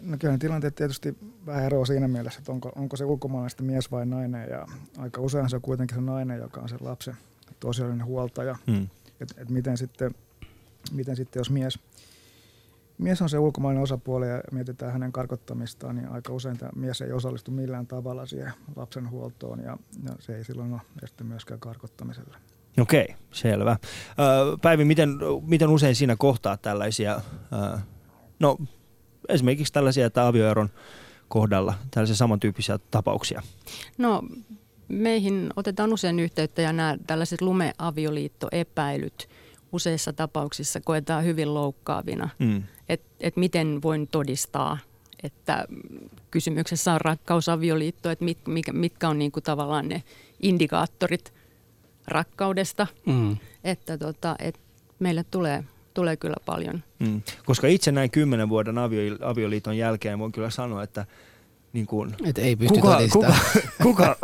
No 0.00 0.16
kyllä 0.18 0.38
tilanteet 0.38 0.74
tietysti 0.74 1.16
vähän 1.46 1.64
eroa 1.64 1.84
siinä 1.84 2.08
mielessä, 2.08 2.38
että 2.38 2.52
onko, 2.52 2.72
onko 2.76 2.96
se 2.96 3.04
ulkomaalaista 3.04 3.62
mies 3.62 3.90
vai 3.90 4.06
nainen. 4.06 4.48
Ja 4.50 4.66
aika 4.98 5.20
usein 5.20 5.50
se 5.50 5.56
on 5.56 5.62
kuitenkin 5.62 5.94
se 5.94 6.00
nainen, 6.00 6.38
joka 6.38 6.60
on 6.60 6.68
se 6.68 6.76
lapsen 6.80 7.16
tosiaalinen 7.60 8.06
huoltaja. 8.06 8.56
Hmm. 8.66 8.88
Että 9.20 9.34
et 9.42 9.50
miten, 9.50 9.76
sitten, 9.76 10.14
miten 10.92 11.16
sitten, 11.16 11.40
jos 11.40 11.50
mies, 11.50 11.78
mies 12.98 13.22
on 13.22 13.28
se 13.28 13.38
ulkomainen 13.38 13.82
osapuoli 13.82 14.28
ja 14.28 14.42
mietitään 14.52 14.92
hänen 14.92 15.12
karkottamistaan, 15.12 15.96
niin 15.96 16.08
aika 16.08 16.32
usein 16.32 16.58
tämä 16.58 16.70
mies 16.76 17.00
ei 17.00 17.12
osallistu 17.12 17.50
millään 17.50 17.86
tavalla 17.86 18.26
siihen 18.26 18.52
lapsen 18.76 19.10
huoltoon 19.10 19.60
ja, 19.60 19.78
ja 20.04 20.12
se 20.18 20.36
ei 20.36 20.44
silloin 20.44 20.72
ole 20.72 20.80
este 21.02 21.24
myöskään 21.24 21.60
karkottamiselle. 21.60 22.36
Okei, 22.80 23.14
selvä. 23.32 23.76
Päivi, 24.62 24.84
miten, 24.84 25.10
miten 25.46 25.68
usein 25.68 25.94
siinä 25.94 26.16
kohtaa 26.16 26.56
tällaisia, 26.56 27.20
no 28.40 28.56
esimerkiksi 29.28 29.72
tällaisia, 29.72 30.06
että 30.06 30.26
avioeron 30.26 30.70
kohdalla 31.28 31.74
tällaisia 31.90 32.16
samantyyppisiä 32.16 32.78
tapauksia? 32.90 33.42
No 33.98 34.22
meihin 34.88 35.50
otetaan 35.56 35.92
usein 35.92 36.20
yhteyttä 36.20 36.62
ja 36.62 36.72
nämä 36.72 36.96
tällaiset 37.06 37.40
lumeavioliittoepäilyt 37.40 39.28
useissa 39.72 40.12
tapauksissa 40.12 40.80
koetaan 40.80 41.24
hyvin 41.24 41.54
loukkaavina. 41.54 42.28
Mm. 42.38 42.62
Että 42.88 43.08
et 43.20 43.36
miten 43.36 43.82
voin 43.82 44.08
todistaa, 44.08 44.78
että 45.22 45.64
kysymyksessä 46.30 46.92
on 46.92 47.00
rakkausavioliitto, 47.00 48.10
että 48.10 48.24
mit, 48.24 48.38
mitkä, 48.46 48.72
mitkä 48.72 49.08
on 49.08 49.18
niinku 49.18 49.40
tavallaan 49.40 49.88
ne 49.88 50.02
indikaattorit 50.42 51.37
rakkaudesta. 52.08 52.86
Mm. 53.06 53.36
Että 53.64 53.98
tota, 53.98 54.36
et 54.38 54.60
meille 54.98 55.24
tulee, 55.30 55.64
tulee 55.94 56.16
kyllä 56.16 56.36
paljon. 56.46 56.82
Mm. 56.98 57.22
Koska 57.44 57.66
itse 57.66 57.92
näin 57.92 58.10
kymmenen 58.10 58.48
vuoden 58.48 58.78
avioliiton 59.22 59.76
jälkeen 59.76 60.18
voin 60.18 60.32
kyllä 60.32 60.50
sanoa, 60.50 60.82
että– 60.82 61.06
niin 61.72 61.86
kuin, 61.86 62.14
Et 62.24 62.38
ei 62.38 62.56
pysty 62.56 62.74
kuka, 62.74 62.98
kuka, 63.12 63.34
kuka, 63.82 64.16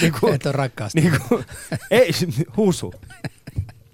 niin 0.00 0.12
kuin, 0.20 0.34
Et 0.34 0.46
on 0.46 0.54
Niin 0.94 1.12
kuin, 1.28 1.44
ei, 1.90 2.10
husu. 2.56 2.94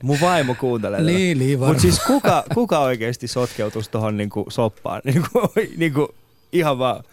Mun 0.03 0.20
vaimo 0.20 0.55
kuuntelee. 0.55 1.03
Niin, 1.03 1.38
niin 1.38 1.59
Mutta 1.59 1.81
siis 1.81 2.00
kuka, 2.00 2.44
kuka 2.55 2.79
oikeasti 2.79 3.29
sotkeutuisi 3.29 3.90
tuohon 3.90 4.16
niin 4.16 4.31
soppaan? 4.48 5.00
Niin 5.05 5.24
kuin, 5.33 5.48
niin 5.76 5.92
kuin, 5.92 6.09
ihan 6.53 6.79
vaan 6.79 7.05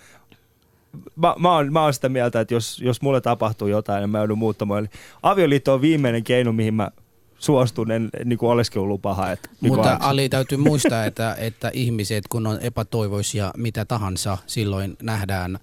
mä, 1.16 1.36
mä, 1.40 1.56
oon, 1.56 1.74
mä 1.74 1.84
oon 1.84 1.94
sitä 1.94 2.10
mieltä, 2.10 2.40
että 2.40 2.54
jos, 2.54 2.82
jos 2.82 3.02
mulle 3.02 3.22
tapahtuu 3.22 3.68
jotain, 3.68 4.02
niin 4.02 4.10
mä 4.10 4.18
joudun 4.18 4.38
muuttamaan. 4.38 4.80
Eli 4.80 4.90
avioliitto 5.24 5.74
on 5.74 5.82
viimeinen 5.82 6.24
keino, 6.24 6.54
mihin 6.54 6.74
mä 6.74 6.92
suostun 7.40 7.92
en, 7.92 8.10
niin 8.26 8.40
kuin 8.40 8.50
oleskelulupaa 8.50 9.14
haet. 9.14 9.50
Niin 9.62 9.74
Mutta 9.74 9.98
Ali 10.02 10.30
täytyy 10.30 10.58
muistaa, 10.58 11.06
että, 11.06 11.36
että 11.40 11.72
ihmiset 11.74 12.24
kun 12.30 12.48
on 12.48 12.62
epätoivoisia 12.62 13.52
mitä 13.58 13.86
tahansa, 13.86 14.38
silloin 14.48 14.98
nähdään 15.02 15.56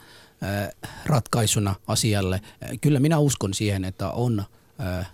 äh, 0.42 0.68
ratkaisuna 1.06 1.74
asialle. 1.86 2.34
Äh, 2.34 2.70
kyllä 2.80 3.00
minä 3.00 3.18
uskon 3.18 3.54
siihen, 3.54 3.84
että 3.84 4.10
on 4.10 4.44
äh, 4.80 5.10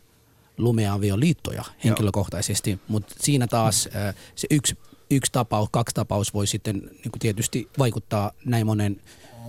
lumeavioliittoja 0.59 1.64
henkilökohtaisesti, 1.85 2.78
mutta 2.88 3.14
siinä 3.18 3.46
taas 3.46 3.88
äh, 3.96 4.14
se 4.35 4.46
yksi, 4.50 4.78
yksi 5.11 5.33
tapaus, 5.33 5.68
kaksi 5.72 5.94
tapaus 5.94 6.35
voi 6.35 6.46
sitten 6.46 6.76
niin 6.76 7.11
kuin 7.12 7.20
tietysti 7.20 7.68
vaikuttaa 7.78 8.33
näin 8.44 8.66
monen 8.66 9.00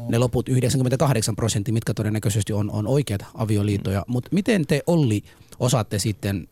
ne 0.09 0.17
loput 0.17 0.49
98 0.49 1.35
prosenttia, 1.35 1.73
mitkä 1.73 1.93
todennäköisesti 1.93 2.53
on, 2.53 2.71
on 2.71 2.87
oikeat 2.87 3.21
avioliittoja. 3.33 3.99
Mm. 4.07 4.11
Mutta 4.11 4.29
miten 4.31 4.67
te 4.67 4.81
Olli 4.87 5.23
osaatte 5.59 5.99
sitten 5.99 6.47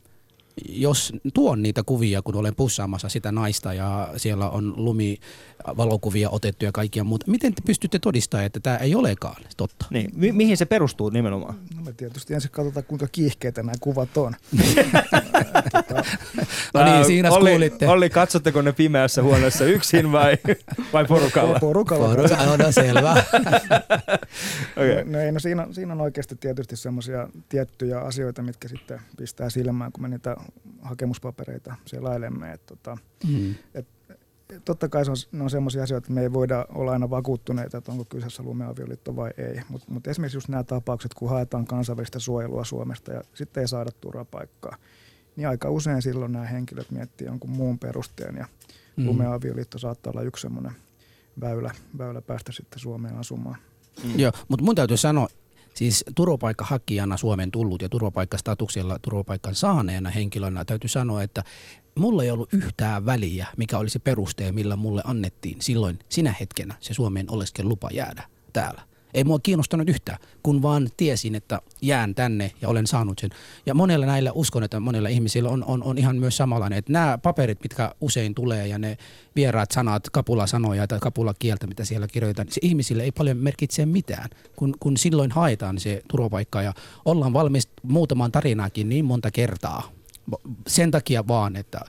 jos 0.70 1.14
tuon 1.34 1.62
niitä 1.62 1.84
kuvia, 1.84 2.22
kun 2.22 2.36
olen 2.36 2.56
pussaamassa 2.56 3.10
sitä 3.10 3.32
naista 3.32 3.74
ja 3.74 4.10
siellä 4.18 4.50
on 4.50 4.74
lumivalokuvia 4.78 6.30
otettu 6.30 6.66
ja 6.66 6.72
kaikkia 6.72 7.04
muuta, 7.04 7.32
miten 7.32 7.56
te 7.56 7.62
pystytte 7.66 8.00
todistamaan, 8.00 8.46
että 8.46 8.60
tämä 8.60 8.78
ei 8.78 8.96
olekaan 8.96 9.44
totta? 9.58 9.86
Niin. 9.90 10.10
Mi- 10.16 10.32
mihin 10.32 10.58
se 10.58 10.66
perustuu 10.66 11.10
nimenomaan? 11.10 11.56
No 11.76 11.84
me 11.84 11.94
tietysti 11.94 12.34
ensin 12.34 12.52
katsotaan, 12.52 12.86
kuinka 12.86 13.08
kiihkeitä 13.12 13.64
nämä 13.64 13.74
kuvat 13.80 14.18
on. 14.18 14.34
no 16.74 16.86
niin, 16.86 17.06
siinä 17.06 17.32
Olli, 17.32 17.50
kuulitte. 17.50 17.88
Olli, 17.88 18.10
katsotteko 18.10 18.62
ne 18.62 18.72
pimeässä 18.72 19.24
huoneessa 19.24 19.66
yksin 19.66 20.12
vai, 20.12 20.38
vai 20.94 21.06
porukalla? 21.06 21.60
Porukalla. 21.60 22.08
Porukalla, 22.08 22.58
no 22.58 22.72
selvä. 22.72 23.12
okay. 24.78 25.04
no, 25.06 25.20
ei, 25.20 25.32
no 25.32 25.40
siinä, 25.40 25.68
siinä 25.72 25.94
on 25.94 26.02
oikeasti 26.02 26.36
tietysti 26.36 26.76
semmoisia 26.76 27.28
tiettyjä 27.50 28.00
asioita, 28.00 28.42
mitkä 28.42 28.68
sitten 28.68 29.02
pistää 29.18 29.50
silmään, 29.50 29.92
kun 29.92 30.02
me 30.02 30.10
niitä 30.10 30.36
hakemuspapereita 30.82 31.76
selailemme. 31.86 32.54
Et, 32.54 32.66
tota, 32.66 32.98
mm. 33.28 33.56
et, 33.74 33.88
totta 34.66 34.90
kai 34.90 35.06
se 35.06 35.12
on, 35.12 35.18
ne 35.32 35.44
on 35.44 35.50
sellaisia 35.50 35.84
asioita, 35.84 36.06
että 36.06 36.14
me 36.14 36.22
ei 36.22 36.34
voida 36.34 36.66
olla 36.70 36.92
aina 36.92 37.10
vakuuttuneita, 37.10 37.78
että 37.78 37.92
onko 37.92 38.06
kyseessä 38.06 38.44
lumeavioliitto 38.44 39.16
vai 39.16 39.32
ei. 39.38 39.62
Mutta 39.70 39.92
mut 39.92 40.08
esimerkiksi 40.08 40.38
just 40.38 40.48
nämä 40.48 40.64
tapaukset, 40.64 41.14
kun 41.14 41.30
haetaan 41.30 41.66
kansainvälistä 41.66 42.20
suojelua 42.20 42.64
Suomesta 42.64 43.12
ja 43.12 43.22
sitten 43.34 43.62
ei 43.62 43.68
saada 43.68 43.92
turvapaikkaa, 43.92 44.78
niin 45.36 45.48
aika 45.48 45.70
usein 45.70 46.02
silloin 46.02 46.32
nämä 46.32 46.46
henkilöt 46.46 46.92
miettii 46.92 47.28
jonkun 47.28 47.50
muun 47.50 47.80
perusteen 47.80 48.36
ja 48.36 48.46
mm. 48.96 49.06
lumeavioliitto 49.06 49.78
saattaa 49.78 50.12
olla 50.12 50.22
yksi 50.22 50.42
semmoinen 50.42 50.72
väylä, 51.42 51.72
väylä 51.98 52.22
päästä 52.22 52.52
sitten 52.52 52.80
Suomeen 52.80 53.18
asumaan. 53.18 53.58
Mm. 54.04 54.20
Joo, 54.20 54.32
mutta 54.48 54.66
mun 54.66 54.76
täytyy 54.76 54.98
sanoa, 54.98 55.28
Siis 55.74 56.04
turvapaikkahakijana 56.16 57.18
Suomen 57.18 57.52
tullut 57.52 57.82
ja 57.82 57.90
turvapaikkastatuksella 57.90 59.00
turvapaikan 59.02 59.56
saaneena 59.56 60.10
henkilönä 60.10 60.66
täytyy 60.66 60.88
sanoa, 60.90 61.24
että 61.24 61.44
mulla 61.96 62.24
ei 62.24 62.32
ollut 62.32 62.54
yhtään 62.54 63.06
väliä, 63.06 63.48
mikä 63.58 63.78
olisi 63.78 64.00
peruste, 64.00 64.52
millä 64.52 64.76
mulle 64.76 65.02
annettiin 65.06 65.62
silloin 65.62 66.00
sinä 66.10 66.36
hetkenä 66.40 66.76
se 66.80 66.94
Suomen 66.94 67.32
oleskelulupa 67.32 67.90
jäädä 67.94 68.24
täällä. 68.54 68.89
Ei 69.14 69.24
mua 69.24 69.40
kiinnostanut 69.44 69.90
yhtään, 69.90 70.18
kun 70.44 70.62
vaan 70.62 70.90
tiesin, 70.98 71.36
että 71.36 71.62
jään 71.82 72.16
tänne 72.16 72.52
ja 72.62 72.70
olen 72.70 72.88
saanut 72.88 73.20
sen. 73.20 73.30
Ja 73.66 73.74
monella 73.74 74.06
näillä, 74.06 74.32
uskon, 74.32 74.64
että 74.64 74.80
monella 74.80 75.10
ihmisillä 75.10 75.50
on, 75.50 75.64
on, 75.64 75.84
on 75.84 75.98
ihan 75.98 76.16
myös 76.16 76.38
samanlainen, 76.38 76.80
että 76.80 76.94
nämä 76.94 77.18
paperit, 77.18 77.64
mitkä 77.64 77.96
usein 78.02 78.36
tulee 78.36 78.68
ja 78.68 78.80
ne 78.80 78.98
vieraat 79.36 79.72
sanat, 79.72 80.10
kapula-sanoja 80.10 80.88
tai 80.88 81.00
kapula-kieltä, 81.00 81.68
mitä 81.68 81.86
siellä 81.86 82.08
kirjoitetaan, 82.08 82.46
niin 82.46 82.54
se 82.54 82.62
ihmisille 82.64 83.04
ei 83.04 83.12
paljon 83.12 83.38
merkitse 83.38 83.86
mitään, 83.86 84.30
kun, 84.56 84.76
kun 84.80 84.98
silloin 84.98 85.32
haetaan 85.32 85.80
se 85.80 86.02
turvapaikka 86.08 86.62
ja 86.62 86.74
ollaan 87.06 87.34
valmis 87.34 87.70
muutamaan 87.84 88.32
tarinaakin 88.32 88.90
niin 88.90 89.06
monta 89.06 89.32
kertaa. 89.32 89.92
Sen 90.68 90.92
takia 90.92 91.28
vaan, 91.28 91.56
että 91.56 91.80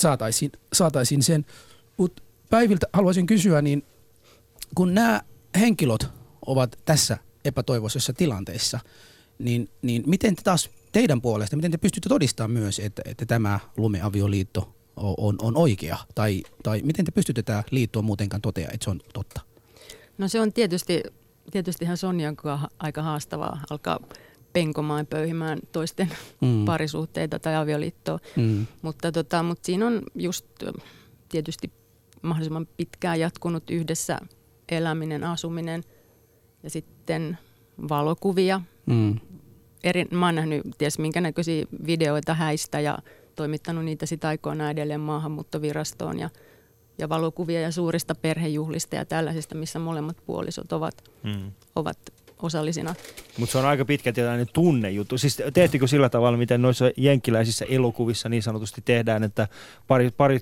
saataisiin, 0.00 0.52
saataisiin 0.72 1.22
sen. 1.22 1.46
Mutta 1.96 2.22
Päiviltä 2.50 2.86
haluaisin 2.92 3.26
kysyä, 3.26 3.62
niin 3.62 3.84
kun 4.74 4.94
nämä 4.94 5.20
henkilöt 5.58 6.08
ovat 6.46 6.78
tässä 6.84 7.18
epätoivoisessa 7.44 8.12
tilanteessa, 8.12 8.80
niin, 9.38 9.68
niin 9.82 10.02
miten 10.06 10.36
te 10.36 10.42
taas 10.42 10.70
teidän 10.92 11.22
puolesta, 11.22 11.56
miten 11.56 11.70
te 11.70 11.78
pystytte 11.78 12.08
todistamaan 12.08 12.50
myös, 12.50 12.78
että, 12.78 13.02
että 13.04 13.26
tämä 13.26 13.60
lumeavioliitto 13.76 14.74
on, 14.96 15.36
on, 15.42 15.56
oikea? 15.56 15.98
Tai, 16.14 16.42
tai 16.62 16.82
miten 16.84 17.04
te 17.04 17.10
pystytte 17.10 17.42
tämä 17.42 17.62
liittoa 17.70 18.02
muutenkaan 18.02 18.42
toteamaan, 18.42 18.74
että 18.74 18.84
se 18.84 18.90
on 18.90 19.00
totta? 19.12 19.40
No 20.18 20.28
se 20.28 20.40
on 20.40 20.52
tietysti, 20.52 21.02
tietystihän 21.50 21.96
Sonjan 21.96 22.36
aika 22.78 23.02
haastavaa 23.02 23.60
alkaa 23.70 24.00
penkomaan 24.52 25.00
ja 25.00 25.04
pöyhimään 25.04 25.58
toisten 25.72 26.10
mm. 26.40 26.64
parisuhteita 26.64 27.38
tai 27.38 27.56
avioliittoa. 27.56 28.18
Mm. 28.36 28.66
Mutta, 28.82 29.12
tota, 29.12 29.42
mutta 29.42 29.66
siinä 29.66 29.86
on 29.86 30.02
just 30.14 30.46
tietysti 31.28 31.72
mahdollisimman 32.22 32.68
pitkään 32.76 33.20
jatkunut 33.20 33.70
yhdessä 33.70 34.18
eläminen, 34.68 35.24
asuminen 35.24 35.84
ja 36.66 36.70
sitten 36.70 37.38
valokuvia. 37.88 38.60
Mm. 38.86 39.20
Eri, 39.84 40.04
mä 40.10 40.26
oon 40.26 40.34
nähnyt 40.34 40.62
ties 40.78 40.98
minkä 40.98 41.20
näköisiä 41.20 41.66
videoita 41.86 42.34
häistä 42.34 42.80
ja 42.80 42.98
toimittanut 43.34 43.84
niitä 43.84 44.06
sitä 44.06 44.28
aikoina 44.28 44.70
edelleen 44.70 45.00
maahanmuuttovirastoon 45.00 46.18
ja, 46.18 46.30
ja 46.98 47.08
valokuvia 47.08 47.60
ja 47.60 47.72
suurista 47.72 48.14
perhejuhlista 48.14 48.96
ja 48.96 49.04
tällaisista, 49.04 49.54
missä 49.54 49.78
molemmat 49.78 50.16
puolisot 50.26 50.72
ovat, 50.72 51.04
mm. 51.22 51.52
ovat 51.76 51.98
osallisina. 52.42 52.94
Mutta 53.38 53.52
se 53.52 53.58
on 53.58 53.64
aika 53.64 53.84
pitkä 53.84 54.12
tällainen 54.12 54.46
tunnejuttu. 54.52 55.18
Siis 55.18 55.42
teettekö 55.54 55.86
sillä 55.86 56.08
tavalla, 56.08 56.38
miten 56.38 56.62
noissa 56.62 56.90
jenkkiläisissä 56.96 57.64
elokuvissa 57.68 58.28
niin 58.28 58.42
sanotusti 58.42 58.82
tehdään, 58.84 59.24
että 59.24 59.48
pari, 59.86 60.10
pari, 60.10 60.40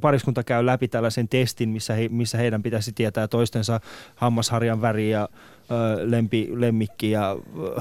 pariskunta 0.00 0.44
käy 0.44 0.66
läpi 0.66 0.88
tällaisen 0.88 1.28
testin, 1.28 1.68
missä, 1.68 1.94
he, 1.94 2.08
missä 2.08 2.38
heidän 2.38 2.62
pitäisi 2.62 2.92
tietää 2.92 3.28
toistensa 3.28 3.80
hammasharjan 4.16 4.82
väri 4.82 5.10
ja 5.10 5.28
ö, 5.70 6.10
lempi, 6.10 6.48
lemmikki 6.54 7.10
ja 7.10 7.36
ö, 7.76 7.80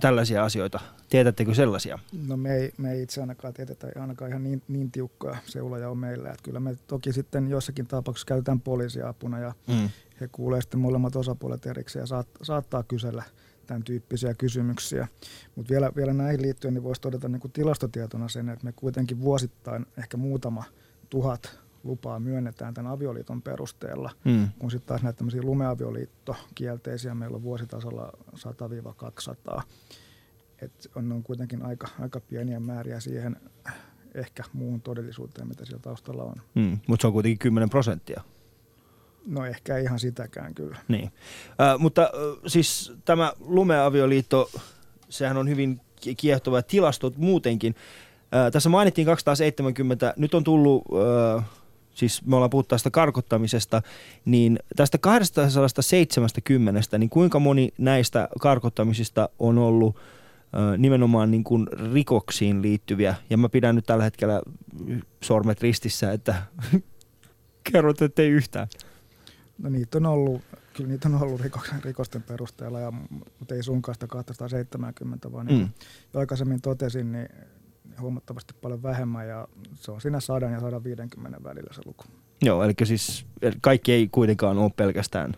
tällaisia 0.00 0.44
asioita. 0.44 0.80
Tiedättekö 1.08 1.54
sellaisia? 1.54 1.98
No 2.28 2.36
me 2.36 2.56
ei, 2.56 2.72
me 2.78 2.92
ei 2.92 3.02
itse 3.02 3.20
ainakaan 3.20 3.54
tiedetä 3.54 3.86
ainakaan 4.00 4.30
ihan 4.30 4.44
niin, 4.44 4.62
niin 4.68 4.90
tiukkaa 4.90 5.36
seuloja 5.46 5.90
on 5.90 5.98
meillä. 5.98 6.28
Että 6.28 6.42
kyllä 6.42 6.60
me 6.60 6.76
toki 6.86 7.12
sitten 7.12 7.48
jossakin 7.48 7.86
tapauksessa 7.86 8.26
käytetään 8.26 8.60
poliisiapuna 8.60 9.38
ja 9.38 9.54
mm 9.66 9.88
he 10.20 10.28
kuulee 10.28 10.60
sitten 10.60 10.80
molemmat 10.80 11.16
osapuolet 11.16 11.66
erikseen 11.66 12.02
ja 12.02 12.06
saat, 12.06 12.28
saattaa 12.42 12.82
kysellä 12.82 13.22
tämän 13.66 13.84
tyyppisiä 13.84 14.34
kysymyksiä. 14.34 15.08
Mutta 15.56 15.70
vielä, 15.70 15.92
vielä 15.96 16.12
näihin 16.12 16.42
liittyen 16.42 16.74
niin 16.74 16.82
voisi 16.82 17.00
todeta 17.00 17.28
niin 17.28 17.40
kuin 17.40 17.52
tilastotietona 17.52 18.28
sen, 18.28 18.48
että 18.48 18.64
me 18.64 18.72
kuitenkin 18.72 19.20
vuosittain 19.20 19.86
ehkä 19.98 20.16
muutama 20.16 20.64
tuhat 21.10 21.60
lupaa 21.84 22.20
myönnetään 22.20 22.74
tämän 22.74 22.92
avioliiton 22.92 23.42
perusteella, 23.42 24.10
mm. 24.24 24.48
kun 24.58 24.70
sitten 24.70 24.88
taas 24.88 25.02
näitä 25.02 25.16
tämmöisiä 25.16 25.42
lumeavioliittokielteisiä 25.42 27.14
meillä 27.14 27.36
on 27.36 27.42
vuositasolla 27.42 28.12
100-200. 29.56 29.62
Et 30.62 30.90
on, 30.94 31.12
on 31.12 31.22
kuitenkin 31.22 31.62
aika, 31.62 31.88
aika 32.00 32.20
pieniä 32.20 32.60
määriä 32.60 33.00
siihen 33.00 33.36
ehkä 34.14 34.44
muuhun 34.52 34.80
todellisuuteen, 34.80 35.48
mitä 35.48 35.64
siellä 35.64 35.82
taustalla 35.82 36.24
on. 36.24 36.36
Mm, 36.54 36.78
mutta 36.86 37.02
se 37.02 37.06
on 37.06 37.12
kuitenkin 37.12 37.38
10 37.38 37.70
prosenttia. 37.70 38.22
No 39.26 39.46
ehkä 39.46 39.78
ihan 39.78 39.98
sitäkään 39.98 40.54
kyllä. 40.54 40.78
Niin. 40.88 41.12
Äh, 41.60 41.78
mutta 41.78 42.10
siis 42.46 42.92
tämä 43.04 43.32
lumeavioliitto, 43.40 44.50
sehän 45.08 45.36
on 45.36 45.48
hyvin 45.48 45.80
kiehtova 46.16 46.62
tilastot 46.62 47.16
muutenkin. 47.16 47.74
Äh, 48.34 48.52
tässä 48.52 48.68
mainittiin 48.68 49.06
270, 49.06 50.14
nyt 50.16 50.34
on 50.34 50.44
tullut, 50.44 50.84
äh, 51.36 51.44
siis 51.94 52.26
me 52.26 52.36
ollaan 52.36 52.50
puhuttu 52.50 52.68
tästä 52.68 52.90
karkottamisesta, 52.90 53.82
niin 54.24 54.58
tästä 54.76 54.98
270, 54.98 56.98
niin 56.98 57.10
kuinka 57.10 57.38
moni 57.38 57.68
näistä 57.78 58.28
karkottamisista 58.40 59.28
on 59.38 59.58
ollut 59.58 59.96
nimenomaan 60.78 61.30
niin 61.30 61.44
kuin 61.44 61.66
rikoksiin 61.92 62.62
liittyviä, 62.62 63.14
ja 63.30 63.36
mä 63.36 63.48
pidän 63.48 63.74
nyt 63.74 63.86
tällä 63.86 64.04
hetkellä 64.04 64.42
sormet 65.22 65.62
ristissä, 65.62 66.12
että 66.12 66.34
kerrot, 67.72 68.02
ettei 68.02 68.28
yhtään. 68.28 68.68
No 69.62 69.70
niitä 69.70 69.98
on 69.98 70.06
ollut, 70.06 70.42
kyllä 70.74 70.90
niitä 70.90 71.08
on 71.08 71.22
ollut 71.22 71.40
rikosten 71.84 72.22
perusteella, 72.22 72.80
ja, 72.80 72.92
mutta 73.38 73.54
ei 73.54 73.62
suinkaan 73.62 73.94
sitä 73.94 74.06
270, 74.06 75.32
vaan 75.32 75.46
niin 75.46 75.58
mm. 75.58 75.64
niin 76.12 76.20
aikaisemmin 76.20 76.60
totesin, 76.60 77.12
niin 77.12 77.28
huomattavasti 78.00 78.54
paljon 78.62 78.82
vähemmän 78.82 79.28
ja 79.28 79.48
se 79.74 79.90
on 79.90 80.00
siinä 80.00 80.20
100 80.20 80.46
ja 80.46 80.60
150 80.60 81.44
välillä 81.44 81.72
se 81.72 81.82
luku. 81.86 82.04
Joo, 82.42 82.62
eli 82.62 82.74
siis 82.84 83.26
kaikki 83.60 83.92
ei 83.92 84.08
kuitenkaan 84.08 84.58
ole 84.58 84.70
pelkästään 84.76 85.34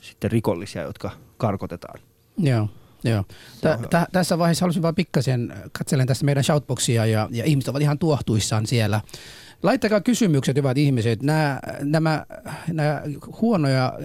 sitten 0.00 0.30
rikollisia, 0.30 0.82
jotka 0.82 1.10
karkotetaan. 1.36 2.00
Joo. 2.38 2.68
Joo. 3.04 3.24
Tä, 3.60 3.78
tä, 3.90 4.06
tässä 4.12 4.38
vaiheessa 4.38 4.62
halusin 4.62 4.82
vain 4.82 4.94
pikkasen, 4.94 5.54
katselen 5.72 6.06
tässä 6.06 6.24
meidän 6.24 6.44
shoutboxia 6.44 7.06
ja, 7.06 7.28
ja 7.30 7.44
ihmiset 7.44 7.68
ovat 7.68 7.82
ihan 7.82 7.98
tuohtuissaan 7.98 8.66
siellä. 8.66 9.00
Laittakaa 9.62 10.00
kysymykset, 10.00 10.56
hyvät 10.56 10.78
ihmiset. 10.78 11.22
Nämä, 11.22 11.60
nämä, 11.80 12.26
nämä 12.72 13.02
huonoja 13.42 13.98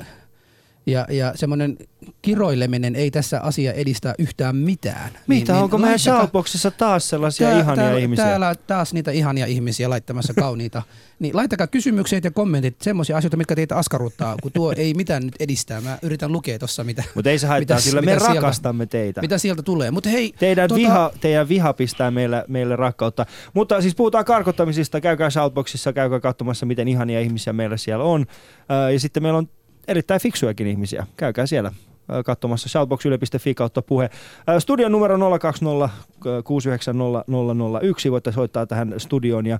ja, 0.87 1.05
ja 1.09 1.31
semmoinen 1.35 1.77
kiroileminen 2.21 2.95
ei 2.95 3.11
tässä 3.11 3.41
asia 3.41 3.73
edistä 3.73 4.15
yhtään 4.19 4.55
mitään. 4.55 5.11
Mitä, 5.27 5.53
niin, 5.53 5.63
onko 5.63 5.77
niin 5.77 5.81
meidän 5.81 5.99
shoutboxissa 5.99 6.71
taas 6.71 7.09
sellaisia 7.09 7.49
tää, 7.49 7.59
ihania 7.59 7.83
täällä, 7.83 7.99
ihmisiä? 7.99 8.25
Täällä 8.25 8.55
taas 8.55 8.93
niitä 8.93 9.11
ihania 9.11 9.45
ihmisiä 9.45 9.89
laittamassa 9.89 10.33
kauniita. 10.43 10.81
niin 11.19 11.35
laittakaa 11.35 11.67
kysymykset 11.67 12.23
ja 12.23 12.31
kommentit, 12.31 12.81
semmoisia 12.81 13.17
asioita, 13.17 13.37
mitkä 13.37 13.55
teitä 13.55 13.75
askarruttaa, 13.75 14.35
kun 14.41 14.51
tuo 14.51 14.73
ei 14.77 14.93
mitään 14.93 15.23
nyt 15.25 15.35
edistää. 15.39 15.81
Mä 15.81 15.97
yritän 16.01 16.31
lukea 16.31 16.59
tuossa 16.59 16.83
mitä. 16.83 17.03
Mutta 17.15 17.29
ei 17.29 17.39
se 17.39 17.47
haittaa, 17.47 17.79
sillä 17.79 18.01
me 18.01 18.11
sieltä, 18.11 18.33
rakastamme 18.33 18.85
teitä. 18.85 19.21
Mitä 19.21 19.37
sieltä 19.37 19.63
tulee. 19.63 19.91
Mut 19.91 20.05
hei, 20.05 20.33
teidän, 20.39 20.69
tota... 20.69 20.79
viha, 20.79 21.11
teidän 21.21 21.49
viha 21.49 21.73
pistää 21.73 22.11
meille, 22.11 22.45
meille 22.47 22.75
rakkautta. 22.75 23.25
Mutta 23.53 23.81
siis 23.81 23.95
puhutaan 23.95 24.25
karkottamisista, 24.25 25.01
käykää 25.01 25.29
shoutboxissa, 25.29 25.93
käykää 25.93 26.19
katsomassa, 26.19 26.65
miten 26.65 26.87
ihania 26.87 27.19
ihmisiä 27.19 27.53
meillä 27.53 27.77
siellä 27.77 28.03
on. 28.03 28.25
Ja 28.93 28.99
sitten 28.99 29.23
meillä 29.23 29.37
on 29.37 29.47
erittäin 29.87 30.21
fiksujakin 30.21 30.67
ihmisiä. 30.67 31.07
Käykää 31.17 31.45
siellä 31.45 31.71
katsomassa 32.25 32.69
shoutboxyle.fi 32.69 33.53
kautta 33.53 33.81
puhe. 33.81 34.09
Studion 34.59 34.91
numero 34.91 35.39
020 35.39 35.89
690 36.43 37.25
001. 37.81 38.11
Voitte 38.11 38.31
soittaa 38.31 38.65
tähän 38.65 38.93
studioon 38.97 39.45
ja 39.45 39.59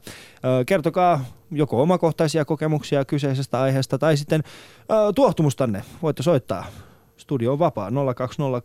kertokaa 0.65 1.25
joko 1.51 1.81
omakohtaisia 1.81 2.45
kokemuksia 2.45 3.05
kyseisestä 3.05 3.61
aiheesta 3.61 3.97
tai 3.97 4.17
sitten 4.17 4.43
tuohtumustanne. 5.15 5.83
Voitte 6.01 6.23
soittaa. 6.23 6.65
Studio 7.17 7.51
on 7.53 7.59
vapaa 7.59 7.91
020 8.15 8.61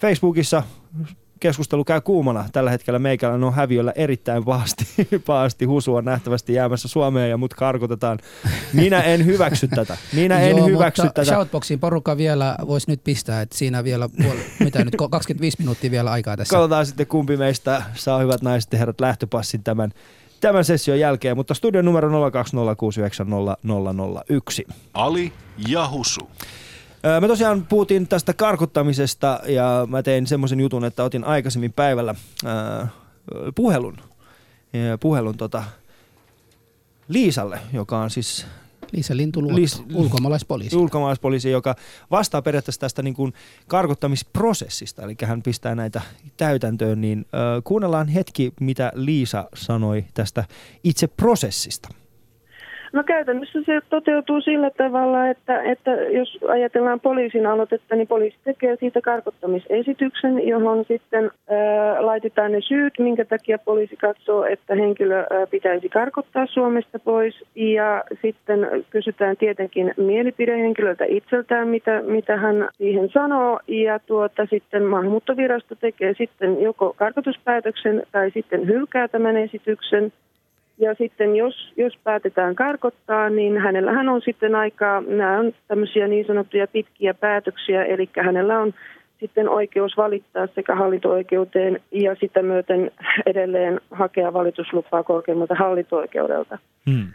Facebookissa 0.00 0.62
keskustelu 1.40 1.84
käy 1.84 2.00
kuumana. 2.00 2.44
Tällä 2.52 2.70
hetkellä 2.70 2.98
meikällä 2.98 3.46
on 3.46 3.54
häviöllä 3.54 3.92
erittäin 3.96 4.44
pahasti, 4.44 4.84
pahasti 5.26 5.64
husua 5.64 6.02
nähtävästi 6.02 6.54
jäämässä 6.54 6.88
Suomeen 6.88 7.30
ja 7.30 7.36
mut 7.36 7.54
karkotetaan. 7.54 8.18
Minä 8.72 9.00
en 9.00 9.26
hyväksy 9.26 9.68
tätä. 9.68 9.96
Minä 10.12 10.40
en 10.40 10.56
Joo, 10.56 10.66
hyväksy 10.66 11.02
mutta 11.02 11.22
tätä. 11.22 11.34
Shoutboxiin 11.34 11.80
porukka 11.80 12.16
vielä 12.16 12.56
voisi 12.66 12.90
nyt 12.90 13.04
pistää, 13.04 13.40
että 13.40 13.58
siinä 13.58 13.84
vielä, 13.84 14.08
puoli, 14.22 14.40
mitä 14.64 14.84
nyt, 14.84 14.96
25 15.10 15.56
minuuttia 15.58 15.90
vielä 15.90 16.10
aikaa 16.10 16.36
tässä. 16.36 16.56
Katsotaan 16.56 16.86
sitten 16.86 17.06
kumpi 17.06 17.36
meistä 17.36 17.82
saa 17.94 18.18
hyvät 18.18 18.42
naiset 18.42 18.72
ja 18.72 18.78
herrat 18.78 19.00
lähtöpassin 19.00 19.62
tämän 19.62 19.92
tämän 20.40 20.64
session 20.64 20.98
jälkeen, 20.98 21.36
mutta 21.36 21.54
studion 21.54 21.84
numero 21.84 22.30
02069001. 22.30 24.64
Ali 24.94 25.32
ja 25.68 25.88
Husu. 25.88 26.30
Me 27.20 27.28
tosiaan 27.28 27.66
puhuttiin 27.66 28.08
tästä 28.08 28.32
karkottamisesta 28.32 29.40
ja 29.46 29.86
mä 29.90 30.02
tein 30.02 30.26
semmoisen 30.26 30.60
jutun, 30.60 30.84
että 30.84 31.04
otin 31.04 31.24
aikaisemmin 31.24 31.72
päivällä 31.72 32.14
ää, 32.44 32.88
puhelun, 33.54 33.96
puhelun 35.00 35.36
tota 35.36 35.64
Liisalle, 37.08 37.58
joka 37.72 37.98
on 37.98 38.10
siis 38.10 38.46
Liisa 38.92 39.16
Lintuluotto, 39.16 39.56
Liis, 39.56 39.82
ulkomaalaispoliisi. 39.94 40.76
Ulkomaalaispoliisi, 40.76 41.50
joka 41.50 41.76
vastaa 42.10 42.42
periaatteessa 42.42 42.80
tästä 42.80 43.02
niin 43.02 43.14
kuin 43.14 43.32
karkottamisprosessista, 43.68 45.02
eli 45.02 45.16
hän 45.24 45.42
pistää 45.42 45.74
näitä 45.74 46.00
täytäntöön, 46.36 47.00
niin 47.00 47.18
äh, 47.18 47.62
kuunnellaan 47.64 48.08
hetki, 48.08 48.52
mitä 48.60 48.92
Liisa 48.94 49.48
sanoi 49.54 50.04
tästä 50.14 50.44
itse 50.84 51.06
prosessista. 51.06 51.88
No 52.92 53.02
käytännössä 53.04 53.58
se 53.66 53.80
toteutuu 53.90 54.40
sillä 54.40 54.70
tavalla, 54.70 55.28
että, 55.28 55.62
että 55.62 55.90
jos 55.90 56.38
ajatellaan 56.48 57.00
poliisin 57.00 57.46
aloitetta, 57.46 57.96
niin 57.96 58.08
poliisi 58.08 58.36
tekee 58.44 58.76
siitä 58.76 59.00
karkottamisesityksen, 59.00 60.48
johon 60.48 60.84
sitten 60.88 61.30
ää, 61.50 62.06
laitetaan 62.06 62.52
ne 62.52 62.60
syyt, 62.60 62.94
minkä 62.98 63.24
takia 63.24 63.58
poliisi 63.58 63.96
katsoo, 63.96 64.44
että 64.44 64.74
henkilö 64.74 65.18
ää, 65.18 65.46
pitäisi 65.50 65.88
karkottaa 65.88 66.46
Suomesta 66.46 66.98
pois. 66.98 67.44
Ja 67.54 68.04
sitten 68.22 68.68
kysytään 68.90 69.36
tietenkin 69.36 69.94
mielipidehenkilöltä 69.96 71.04
itseltään, 71.08 71.68
mitä, 71.68 72.02
mitä 72.02 72.36
hän 72.36 72.68
siihen 72.76 73.08
sanoo. 73.08 73.60
Ja 73.68 73.98
tuota, 73.98 74.46
sitten 74.50 74.82
maahanmuuttovirasto 74.84 75.74
tekee 75.74 76.14
sitten 76.18 76.62
joko 76.62 76.94
karkotuspäätöksen 76.96 78.02
tai 78.12 78.30
sitten 78.30 78.66
hylkää 78.66 79.08
tämän 79.08 79.36
esityksen. 79.36 80.12
Ja 80.80 80.94
sitten 80.94 81.36
jos, 81.36 81.72
jos 81.76 81.98
päätetään 82.04 82.54
karkottaa, 82.54 83.30
niin 83.30 83.58
hänellähän 83.58 84.08
on 84.08 84.22
sitten 84.22 84.54
aikaa, 84.54 85.00
nämä 85.00 85.38
on 85.38 85.52
tämmöisiä 85.68 86.08
niin 86.08 86.26
sanottuja 86.26 86.66
pitkiä 86.66 87.14
päätöksiä, 87.14 87.84
eli 87.84 88.08
hänellä 88.24 88.58
on 88.58 88.74
sitten 89.20 89.48
oikeus 89.48 89.96
valittaa 89.96 90.46
sekä 90.46 90.74
hallinto-oikeuteen 90.74 91.80
ja 91.90 92.14
sitä 92.20 92.42
myöten 92.42 92.90
edelleen 93.26 93.80
hakea 93.90 94.32
valituslupaa 94.32 95.02
korkeimmalta 95.02 95.54
hallinto-oikeudelta. 95.54 96.58
Hmm. 96.90 97.06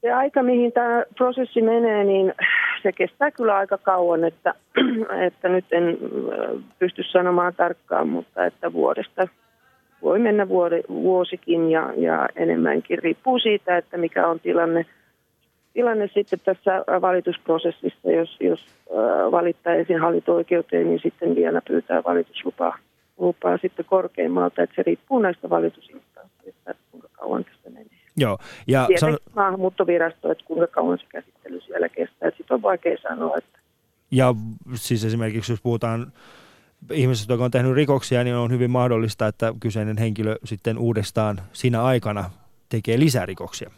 Se 0.00 0.12
aika, 0.12 0.42
mihin 0.42 0.72
tämä 0.72 1.04
prosessi 1.18 1.62
menee, 1.62 2.04
niin 2.04 2.34
se 2.82 2.92
kestää 2.92 3.30
kyllä 3.30 3.56
aika 3.56 3.78
kauan, 3.78 4.24
että, 4.24 4.54
että 5.26 5.48
nyt 5.48 5.64
en 5.72 5.98
pysty 6.78 7.02
sanomaan 7.02 7.54
tarkkaan, 7.54 8.08
mutta 8.08 8.46
että 8.46 8.72
vuodesta 8.72 9.28
voi 10.02 10.18
mennä 10.18 10.48
vuosikin 10.88 11.70
ja, 11.70 11.92
ja 11.96 12.28
enemmänkin. 12.36 12.98
Riippuu 12.98 13.38
siitä, 13.38 13.76
että 13.76 13.96
mikä 13.96 14.26
on 14.26 14.40
tilanne, 14.40 14.86
tilanne 15.72 16.10
sitten 16.14 16.40
tässä 16.44 16.84
valitusprosessissa. 17.00 18.10
Jos, 18.10 18.36
jos 18.40 18.66
valittaa 19.30 19.74
ensin 19.74 20.00
hallinto-oikeuteen, 20.00 20.86
niin 20.86 21.00
sitten 21.02 21.34
vielä 21.34 21.62
pyytää 21.68 22.02
valituslupaa 22.04 22.78
lupaa 23.18 23.58
sitten 23.58 23.84
korkeimmalta. 23.84 24.62
Että 24.62 24.76
se 24.76 24.82
riippuu 24.86 25.18
näistä 25.18 25.50
valitusinstansseista, 25.50 26.70
että 26.70 26.82
kuinka 26.90 27.08
kauan 27.12 27.44
tästä 27.44 27.70
menee. 27.70 27.86
Joo. 28.16 28.38
Ja 28.66 28.88
san... 28.96 29.18
maahanmuuttovirasto, 29.36 30.32
että 30.32 30.44
kuinka 30.44 30.66
kauan 30.66 30.98
se 30.98 31.04
käsittely 31.08 31.60
siellä 31.60 31.88
kestää. 31.88 32.30
Sitten 32.30 32.54
on 32.54 32.62
vaikea 32.62 32.96
sanoa, 33.02 33.36
että 33.36 33.58
ja 34.10 34.34
siis 34.74 35.04
esimerkiksi 35.04 35.52
jos 35.52 35.60
puhutaan 35.62 36.12
ihmisestä, 36.90 37.32
joka 37.32 37.44
on 37.44 37.50
tehnyt 37.50 37.74
rikoksia, 37.74 38.24
niin 38.24 38.36
on 38.36 38.50
hyvin 38.50 38.70
mahdollista, 38.70 39.26
että 39.26 39.54
kyseinen 39.60 39.98
henkilö 39.98 40.36
sitten 40.44 40.78
uudestaan 40.78 41.40
siinä 41.52 41.82
aikana 41.82 42.30
tekee 42.68 42.98
lisärikoksia. 42.98 43.70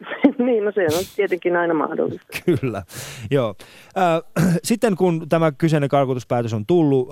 niin, 0.46 0.64
no 0.64 0.72
se 0.72 0.86
on 0.98 1.04
tietenkin 1.16 1.56
aina 1.56 1.74
mahdollista. 1.74 2.26
Kyllä, 2.60 2.82
joo. 3.30 3.54
sitten 4.62 4.96
kun 4.96 5.28
tämä 5.28 5.52
kyseinen 5.52 5.88
karkotuspäätös 5.88 6.52
on 6.54 6.66
tullut, 6.66 7.08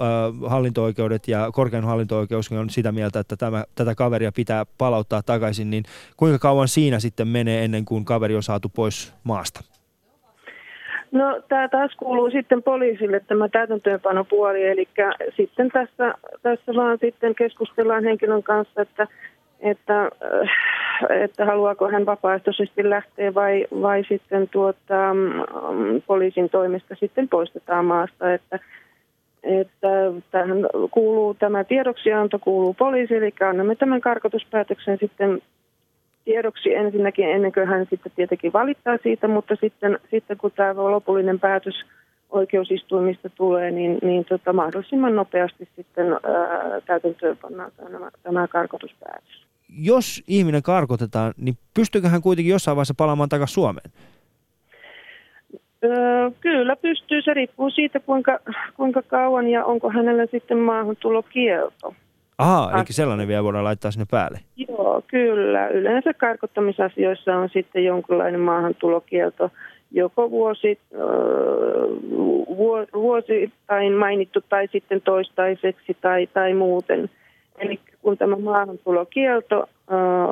hallinto-oikeudet 0.46 1.28
ja 1.28 1.50
korkein 1.52 1.84
hallinto-oikeus 1.84 2.52
on 2.52 2.70
sitä 2.70 2.92
mieltä, 2.92 3.20
että 3.20 3.36
tämä, 3.36 3.64
tätä 3.74 3.94
kaveria 3.94 4.32
pitää 4.32 4.66
palauttaa 4.78 5.22
takaisin, 5.22 5.70
niin 5.70 5.84
kuinka 6.16 6.38
kauan 6.38 6.68
siinä 6.68 7.00
sitten 7.00 7.28
menee 7.28 7.64
ennen 7.64 7.84
kuin 7.84 8.04
kaveri 8.04 8.36
on 8.36 8.42
saatu 8.42 8.68
pois 8.68 9.12
maasta? 9.24 9.60
No 11.16 11.42
tämä 11.48 11.68
taas 11.68 11.96
kuuluu 11.96 12.30
sitten 12.30 12.62
poliisille 12.62 13.20
tämä 13.20 13.48
täytäntöönpanopuoli, 13.48 14.66
eli 14.66 14.88
sitten 15.36 15.68
tässä, 15.70 16.14
tässä 16.42 16.74
vaan 16.74 16.98
sitten 17.00 17.34
keskustellaan 17.34 18.04
henkilön 18.04 18.42
kanssa, 18.42 18.82
että, 18.82 19.06
että, 19.60 20.02
äh, 20.02 21.22
että 21.22 21.44
haluaako 21.44 21.88
hän 21.88 22.06
vapaaehtoisesti 22.06 22.90
lähteä 22.90 23.34
vai, 23.34 23.66
vai 23.82 24.04
sitten 24.08 24.48
tuota, 24.48 25.14
mm, 25.14 26.02
poliisin 26.06 26.50
toimesta 26.50 26.94
sitten 26.94 27.28
poistetaan 27.28 27.84
maasta, 27.84 28.34
että, 28.34 28.58
että 29.42 29.88
tähän 30.30 30.66
kuuluu 30.90 31.34
tämä 31.34 31.64
tiedoksianto 31.64 32.38
kuuluu 32.38 32.74
poliisille, 32.74 33.26
eli 33.26 33.48
annamme 33.48 33.74
tämän 33.74 34.00
karkotuspäätöksen 34.00 34.98
sitten 35.00 35.42
tiedoksi 36.26 36.74
ensinnäkin 36.74 37.28
ennen 37.28 37.52
kuin 37.52 37.66
hän 37.66 37.86
sitten 37.90 38.12
tietenkin 38.16 38.52
valittaa 38.52 38.96
siitä, 39.02 39.28
mutta 39.28 39.56
sitten, 39.60 39.98
sitten 40.10 40.36
kun 40.36 40.52
tämä 40.56 40.90
lopullinen 40.90 41.40
päätös 41.40 41.74
oikeusistuimista 42.30 43.28
tulee, 43.30 43.70
niin, 43.70 43.98
niin 44.02 44.24
tota, 44.24 44.52
mahdollisimman 44.52 45.16
nopeasti 45.16 45.68
sitten 45.76 46.06
täytäntöön 46.86 47.36
pannaan 47.36 47.72
tämä, 47.76 48.10
tämä 48.22 48.48
karkotuspäätös. 48.48 49.46
Jos 49.82 50.24
ihminen 50.28 50.62
karkotetaan, 50.62 51.34
niin 51.36 51.54
pystyykö 51.74 52.08
hän 52.08 52.22
kuitenkin 52.22 52.52
jossain 52.52 52.76
vaiheessa 52.76 52.94
palaamaan 52.96 53.28
takaisin 53.28 53.54
Suomeen? 53.54 53.90
Öö, 55.84 56.30
kyllä 56.40 56.76
pystyy. 56.76 57.22
Se 57.22 57.34
riippuu 57.34 57.70
siitä, 57.70 58.00
kuinka, 58.00 58.40
kuinka 58.76 59.02
kauan 59.02 59.48
ja 59.48 59.64
onko 59.64 59.90
hänellä 59.90 60.26
sitten 60.30 60.58
maahantulokielto. 60.58 61.94
Aha, 62.38 62.70
eli 62.74 62.84
sellainen 62.90 63.28
vielä 63.28 63.44
voidaan 63.44 63.64
laittaa 63.64 63.90
sinne 63.90 64.06
päälle. 64.10 64.40
Joo, 64.56 65.02
kyllä. 65.06 65.68
Yleensä 65.68 66.14
karkottamisasioissa 66.14 67.36
on 67.36 67.48
sitten 67.52 67.84
jonkinlainen 67.84 68.40
maahantulokielto, 68.40 69.50
joko 69.90 70.30
vuosi, 70.30 70.78
vuosittain 72.94 73.92
mainittu 73.92 74.40
tai 74.48 74.68
sitten 74.72 75.00
toistaiseksi 75.00 75.96
tai, 76.00 76.26
tai 76.26 76.54
muuten. 76.54 77.10
Eli 77.58 77.80
kun 78.02 78.18
tämä 78.18 78.36
maahantulokielto 78.36 79.68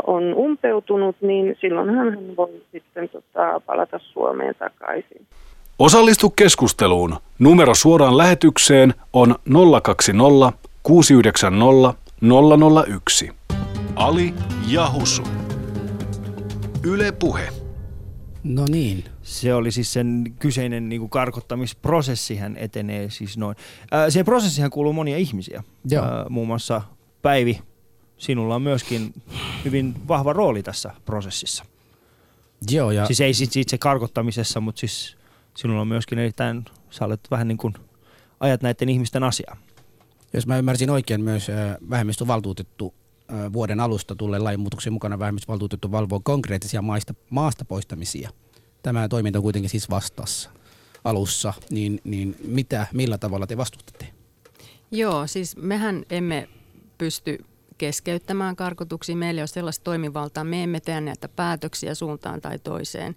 on 0.06 0.34
umpeutunut, 0.34 1.16
niin 1.20 1.56
silloin 1.60 1.90
hän 1.90 2.36
voi 2.36 2.62
sitten 2.72 3.08
tota, 3.08 3.60
palata 3.66 3.98
Suomeen 3.98 4.54
takaisin. 4.58 5.26
Osallistu 5.78 6.30
keskusteluun. 6.30 7.16
Numero 7.38 7.74
suoraan 7.74 8.18
lähetykseen 8.18 8.94
on 9.12 9.34
020 9.82 10.58
690 10.84 11.94
001. 12.94 13.30
Ali 13.96 14.34
Jahusu. 14.66 15.22
Yle 16.82 17.12
Puhe. 17.12 17.48
No 18.42 18.64
niin. 18.70 19.04
Se 19.22 19.54
oli 19.54 19.72
siis 19.72 19.92
sen 19.92 20.34
kyseinen 20.38 20.88
niin 20.88 21.00
kuin 21.00 21.10
karkottamisprosessi, 21.10 22.36
hän 22.36 22.56
etenee 22.56 23.10
siis 23.10 23.38
noin. 23.38 23.56
Äh, 23.94 24.04
siihen 24.08 24.24
prosessihan 24.24 24.70
kuuluu 24.70 24.92
monia 24.92 25.16
ihmisiä. 25.16 25.62
Joo. 25.90 26.04
Äh, 26.04 26.10
muun 26.28 26.46
muassa 26.46 26.82
Päivi, 27.22 27.60
sinulla 28.18 28.54
on 28.54 28.62
myöskin 28.62 29.14
hyvin 29.64 29.94
vahva 30.08 30.32
rooli 30.32 30.62
tässä 30.62 30.90
prosessissa. 31.04 31.64
Joo. 32.70 32.90
Ja... 32.90 33.06
Siis 33.06 33.20
ei 33.20 33.34
sit 33.34 33.56
itse 33.56 33.78
karkottamisessa, 33.78 34.60
mutta 34.60 34.80
siis 34.80 35.16
sinulla 35.56 35.80
on 35.80 35.88
myöskin 35.88 36.18
erittäin, 36.18 36.64
sä 36.90 37.04
olet 37.04 37.20
vähän 37.30 37.48
niin 37.48 37.58
kuin 37.58 37.74
ajat 38.40 38.62
näiden 38.62 38.88
ihmisten 38.88 39.22
asiaa. 39.22 39.56
Jos 40.34 40.46
mä 40.46 40.58
ymmärsin 40.58 40.90
oikein, 40.90 41.20
myös 41.20 41.46
vähemmistövaltuutettu 41.90 42.94
vuoden 43.52 43.80
alusta 43.80 44.16
tulleen 44.16 44.44
lainmuutoksen 44.44 44.92
mukana 44.92 45.18
vähemmistövaltuutettu 45.18 45.92
valvoo 45.92 46.20
konkreettisia 46.20 46.82
maista, 46.82 47.14
maasta 47.30 47.64
poistamisia. 47.64 48.30
Tämä 48.82 49.08
toiminta 49.08 49.38
on 49.38 49.42
kuitenkin 49.42 49.70
siis 49.70 49.90
vastassa 49.90 50.50
alussa, 51.04 51.54
niin, 51.70 52.00
niin 52.04 52.36
mitä, 52.44 52.86
millä 52.92 53.18
tavalla 53.18 53.46
te 53.46 53.56
vastustatte? 53.56 54.06
Joo, 54.90 55.26
siis 55.26 55.56
mehän 55.56 56.04
emme 56.10 56.48
pysty 56.98 57.44
keskeyttämään 57.78 58.56
karkotuksia. 58.56 59.16
Meillä 59.16 59.38
ei 59.38 59.42
ole 59.42 59.46
sellaista 59.46 59.84
toimivaltaa. 59.84 60.44
Me 60.44 60.62
emme 60.62 60.80
tee 60.80 61.00
näitä 61.00 61.28
päätöksiä 61.28 61.94
suuntaan 61.94 62.40
tai 62.40 62.58
toiseen. 62.58 63.16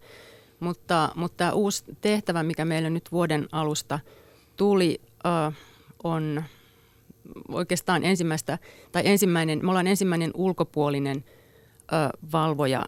Mutta, 0.59 1.11
mutta 1.15 1.37
tämä 1.37 1.51
uusi 1.51 1.83
tehtävä, 2.01 2.43
mikä 2.43 2.65
meille 2.65 2.89
nyt 2.89 3.11
vuoden 3.11 3.47
alusta 3.51 3.99
tuli, 4.55 5.01
on 6.03 6.43
oikeastaan 7.47 8.03
ensimmäistä, 8.03 8.57
tai 8.91 9.01
ensimmäinen, 9.05 9.59
me 9.63 9.69
ollaan 9.69 9.87
ensimmäinen 9.87 10.31
ulkopuolinen 10.33 11.23
ö, 11.25 12.17
valvoja 12.31 12.85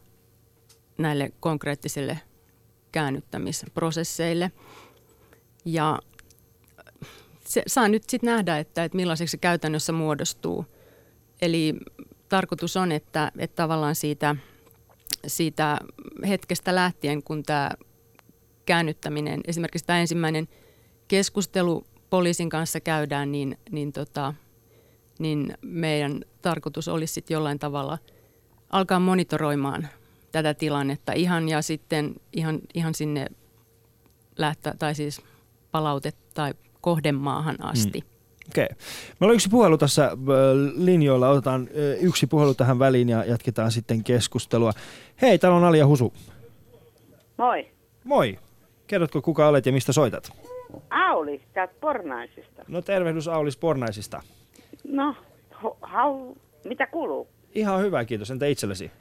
näille 0.97 1.31
konkreettisille 1.39 2.19
käännyttämisprosesseille. 2.91 4.51
Ja 5.65 5.99
se 7.45 7.63
saa 7.67 7.87
nyt 7.87 8.03
sitten 8.09 8.27
nähdä, 8.27 8.57
että, 8.57 8.83
että 8.83 8.95
millaiseksi 8.95 9.31
se 9.31 9.37
käytännössä 9.37 9.93
muodostuu. 9.93 10.65
Eli 11.41 11.75
tarkoitus 12.29 12.77
on, 12.77 12.91
että, 12.91 13.31
että 13.37 13.55
tavallaan 13.55 13.95
siitä, 13.95 14.35
siitä 15.27 15.77
hetkestä 16.27 16.75
lähtien, 16.75 17.23
kun 17.23 17.43
tämä 17.43 17.71
käännyttäminen, 18.65 19.41
esimerkiksi 19.47 19.85
tämä 19.85 19.99
ensimmäinen 19.99 20.47
keskustelu 21.07 21.83
poliisin 22.09 22.49
kanssa 22.49 22.79
käydään, 22.79 23.31
niin, 23.31 23.57
niin, 23.71 23.93
tota, 23.93 24.33
niin 25.19 25.53
meidän 25.61 26.21
tarkoitus 26.41 26.87
olisi 26.87 27.13
sitten 27.13 27.35
jollain 27.35 27.59
tavalla 27.59 27.97
alkaa 28.69 28.99
monitoroimaan 28.99 29.87
tätä 30.31 30.53
tilannetta 30.53 31.13
ihan 31.13 31.49
ja 31.49 31.61
sitten 31.61 32.15
ihan, 32.33 32.59
ihan 32.73 32.95
sinne 32.95 33.27
lähtä, 34.37 34.73
tai 34.79 34.95
siis 34.95 35.21
palautet 35.71 36.15
tai 36.33 36.53
kohdemaahan 36.81 37.63
asti. 37.63 37.99
Mm. 37.99 38.07
Okei. 38.49 38.65
Okay. 38.65 38.77
Meillä 39.19 39.31
on 39.31 39.35
yksi 39.35 39.49
puhelu 39.49 39.77
tässä 39.77 40.11
linjoilla. 40.75 41.29
Otetaan 41.29 41.69
yksi 41.99 42.27
puhelu 42.27 42.53
tähän 42.53 42.79
väliin 42.79 43.09
ja 43.09 43.25
jatketaan 43.25 43.71
sitten 43.71 44.03
keskustelua. 44.03 44.73
Hei, 45.21 45.39
täällä 45.39 45.57
on 45.57 45.63
Alia 45.63 45.87
Husu. 45.87 46.13
Moi. 47.37 47.71
Moi. 48.03 48.39
Kerrotko 48.87 49.21
kuka 49.21 49.47
olet 49.47 49.65
ja 49.65 49.71
mistä 49.71 49.93
soitat? 49.93 50.48
Auli, 50.89 51.41
täältä 51.53 51.73
Pornaisista. 51.81 52.65
No 52.67 52.81
tervehdys 52.81 53.27
Aulis 53.27 53.57
Pornaisista. 53.57 54.21
No, 54.83 55.15
hau, 55.81 56.35
mitä 56.63 56.87
kuuluu? 56.87 57.27
Ihan 57.55 57.81
hyvä, 57.81 58.05
kiitos. 58.05 58.31
Entä 58.31 58.45
itsellesi? 58.45 58.91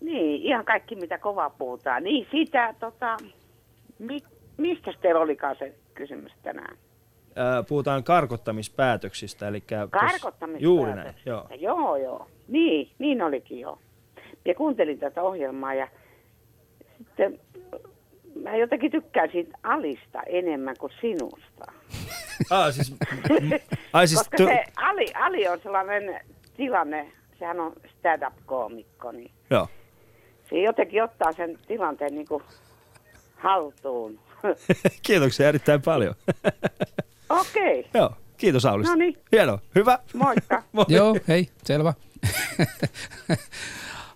Niin, 0.00 0.42
ihan 0.42 0.64
kaikki 0.64 0.94
mitä 0.96 1.18
kova 1.18 1.50
puhutaan. 1.50 2.02
Niin 2.02 2.26
sitä, 2.30 2.74
tota, 2.80 3.16
mi, 3.98 4.22
mistä 4.56 4.92
teillä 5.02 5.20
olikaan 5.20 5.56
se 5.58 5.74
kysymys 5.94 6.32
tänään? 6.42 6.76
Ää, 7.36 7.62
puhutaan 7.62 8.04
karkottamispäätöksistä, 8.04 9.48
eli 9.48 9.60
Karkottamispäätöksistä. 9.60 10.64
Juuri 10.64 10.94
näin, 10.94 11.14
joo. 11.26 11.46
Joo, 11.58 11.96
joo. 11.96 12.26
Niin, 12.48 12.90
niin 12.98 13.22
olikin 13.22 13.60
joo. 13.60 13.78
Ja 14.44 14.54
kuuntelin 14.54 14.98
tätä 14.98 15.22
ohjelmaa 15.22 15.74
ja 15.74 15.88
sitten 16.98 17.40
mä 18.34 18.56
jotenkin 18.56 18.90
tykkään 18.90 19.28
siitä 19.32 19.58
Alista 19.62 20.22
enemmän 20.26 20.76
kuin 20.78 20.92
sinusta. 21.00 21.64
Ah, 22.50 22.74
siis, 22.74 22.94
ai 23.92 24.08
siis 24.08 24.18
Koska 24.20 24.36
tu- 24.36 24.46
se 24.46 24.64
Ali, 24.76 25.06
Ali 25.14 25.48
on 25.48 25.60
sellainen 25.62 26.20
tilanne, 26.56 27.12
sehän 27.38 27.60
on 27.60 27.72
stand-up-koomikko, 27.98 29.12
niin 29.12 29.30
Joo. 29.50 29.68
se 30.50 30.60
jotenkin 30.60 31.02
ottaa 31.02 31.32
sen 31.32 31.58
tilanteen 31.68 32.14
niin 32.14 32.28
kuin 32.28 32.42
haltuun. 33.36 34.18
Kiitoksia 35.06 35.48
erittäin 35.48 35.82
paljon. 35.82 36.14
Okei, 37.28 37.80
okay. 37.80 37.90
Joo, 38.00 38.10
kiitos 38.36 38.66
Aulis. 38.66 38.88
Noniin. 38.88 39.18
Hienoa, 39.32 39.58
hyvä. 39.74 39.98
moikka. 40.14 40.62
Moi. 40.72 40.84
Joo, 40.88 41.16
hei, 41.28 41.48
selvä. 41.64 41.94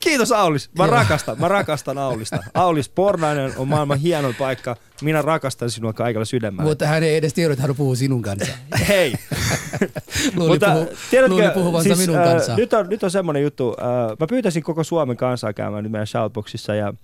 Kiitos 0.07 0.33
Aulis. 0.33 0.71
Mä 0.79 0.85
Joo. 0.85 0.95
rakastan, 0.95 1.37
mä 1.41 1.49
rakastan 1.49 1.99
Aulista. 1.99 2.39
Aulis 2.55 2.89
Pornainen 2.89 3.53
on 3.57 3.69
maailman 3.69 3.99
hienoin 3.99 4.35
paikka. 4.35 4.77
Minä 5.03 5.23
rakastan 5.23 5.71
sinua 5.71 5.93
kaikella 5.93 6.25
sydämellä. 6.25 6.69
Mutta 6.69 6.87
hän 6.87 7.03
ei 7.03 7.17
edes 7.17 7.35
tiedä, 7.35 7.53
että 7.53 7.63
hän 7.67 7.77
puhuu 7.77 7.97
sinun 7.97 8.23
kanssa. 8.23 8.53
Hei. 8.89 9.15
Luuli, 10.37 10.51
Mutta 10.51 10.71
puhu, 10.73 10.89
tiedätkö, 11.11 11.35
luuli 11.35 11.51
puhuvansa 11.55 11.95
siis, 11.95 12.09
minun 12.09 12.23
äh, 12.23 12.25
kanssa. 12.25 12.57
nyt, 12.57 12.73
on, 12.73 12.89
nyt 12.89 13.03
on 13.03 13.11
semmoinen 13.11 13.43
juttu. 13.43 13.77
Äh, 13.81 14.17
mä 14.21 14.27
pyytäisin 14.27 14.63
koko 14.63 14.85
Suomen 14.85 15.17
kansaa 15.17 15.53
käymään 15.53 15.83
nyt 15.85 15.93
meidän 15.93 16.07
shoutboxissa 16.07 16.75
ja 16.75 16.95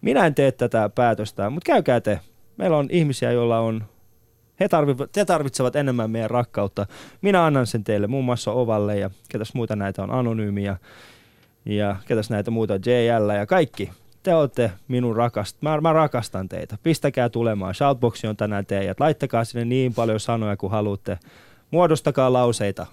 minä 0.00 0.26
en 0.26 0.34
tee 0.34 0.52
tätä 0.52 0.88
päätöstä, 0.88 1.50
mutta 1.50 1.66
käykää 1.66 2.00
te. 2.00 2.20
Meillä 2.56 2.76
on 2.76 2.88
ihmisiä, 2.90 3.32
joilla 3.32 3.58
on 3.58 3.84
he, 4.60 4.68
tarvitsevat, 4.68 5.16
he 5.16 5.24
tarvitsevat 5.24 5.76
enemmän 5.76 6.10
meidän 6.10 6.30
rakkautta. 6.30 6.86
Minä 7.22 7.44
annan 7.44 7.66
sen 7.66 7.84
teille, 7.84 8.06
muun 8.06 8.24
muassa 8.24 8.52
Ovalle 8.52 8.98
ja 8.98 9.10
ketäs 9.28 9.54
muita 9.54 9.76
näitä 9.76 10.02
on 10.02 10.10
Anonyymiä 10.10 10.76
ja 11.66 11.96
ketäs 12.06 12.30
näitä 12.30 12.50
muuta 12.50 12.74
JL 12.74 13.30
ja 13.38 13.46
kaikki. 13.46 13.90
Te 14.22 14.34
olette 14.34 14.70
minun 14.88 15.16
rakast, 15.16 15.56
mä, 15.62 15.80
mä 15.80 15.92
rakastan 15.92 16.48
teitä. 16.48 16.78
Pistäkää 16.82 17.28
tulemaan. 17.28 17.74
Shoutboxi 17.74 18.26
on 18.26 18.36
tänään 18.36 18.66
teidät. 18.66 19.00
Laittakaa 19.00 19.44
sinne 19.44 19.64
niin 19.64 19.94
paljon 19.94 20.20
sanoja 20.20 20.56
kuin 20.56 20.70
haluatte. 20.70 21.18
Muodostakaa 21.70 22.32
lauseita. 22.32 22.86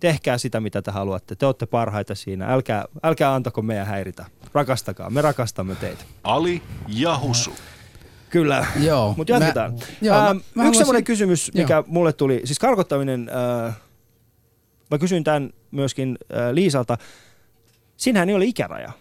Tehkää 0.00 0.38
sitä, 0.38 0.60
mitä 0.60 0.82
te 0.82 0.90
haluatte. 0.90 1.34
Te 1.34 1.46
olette 1.46 1.66
parhaita 1.66 2.14
siinä. 2.14 2.46
Älkää, 2.46 2.84
älkää 3.02 3.34
antako 3.34 3.62
meidän 3.62 3.86
häiritä. 3.86 4.24
Rakastakaa. 4.54 5.10
Me 5.10 5.22
rakastamme 5.22 5.74
teitä. 5.74 6.04
Ali 6.24 6.62
ja 6.88 7.18
Husu. 7.18 7.52
Kyllä. 8.30 8.66
Joo. 8.80 9.14
Mutta 9.16 9.32
jatketaan. 9.32 9.72
Mä, 9.72 9.78
joo, 10.02 10.16
ähm, 10.16 10.24
mä, 10.26 10.32
mä 10.32 10.38
yksi 10.38 10.50
haluaisin- 10.56 10.78
semmoinen 10.78 11.04
kysymys, 11.04 11.50
mikä 11.54 11.74
Joo. 11.74 11.84
mulle 11.86 12.12
tuli. 12.12 12.40
Siis 12.44 12.58
karkottaminen, 12.58 13.30
äh, 13.66 13.76
mä 14.90 14.98
kysyin 14.98 15.24
tämän 15.24 15.50
myöskin 15.70 16.18
äh, 16.36 16.52
Liisalta. 16.52 16.98
Siinähän 17.96 18.28
ei 18.28 18.34
ole 18.34 18.44
ikäraja. 18.44 18.92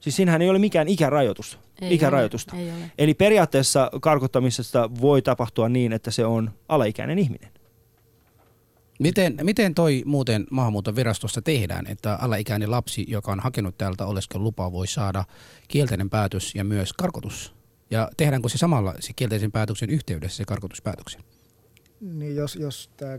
Siis 0.00 0.16
siinähän 0.16 0.42
ei 0.42 0.50
ole 0.50 0.58
mikään 0.58 0.88
ikärajoitus. 0.88 1.58
Ei 1.80 1.94
ikärajoitusta. 1.94 2.56
Ole, 2.56 2.62
ei 2.62 2.70
ole. 2.70 2.90
Eli 2.98 3.14
periaatteessa 3.14 3.90
karkottamisesta 4.00 4.90
voi 5.00 5.22
tapahtua 5.22 5.68
niin, 5.68 5.92
että 5.92 6.10
se 6.10 6.24
on 6.24 6.50
alaikäinen 6.68 7.18
ihminen. 7.18 7.50
Miten, 9.00 9.38
miten 9.42 9.74
toi 9.74 10.02
muuten 10.06 10.46
maahanmuuton 10.50 10.96
virastossa 10.96 11.42
tehdään, 11.42 11.86
että 11.86 12.14
alaikäinen 12.14 12.70
lapsi, 12.70 13.04
joka 13.08 13.32
on 13.32 13.40
hakenut 13.40 13.78
täältä 13.78 14.06
oleskelulupaa, 14.06 14.72
voi 14.72 14.86
saada 14.86 15.24
kielteinen 15.68 16.10
päätös 16.10 16.54
ja 16.54 16.64
myös 16.64 16.92
karkotus? 16.92 17.54
Ja 17.90 18.10
tehdäänkö 18.16 18.48
se 18.48 18.58
samalla 18.58 18.94
se 19.00 19.12
kielteisen 19.16 19.52
päätöksen 19.52 19.90
yhteydessä 19.90 20.36
se 20.36 20.44
karkotuspäätöksen? 20.44 21.22
Niin 22.00 22.36
jos, 22.36 22.56
jos 22.56 22.90
tämä 22.96 23.18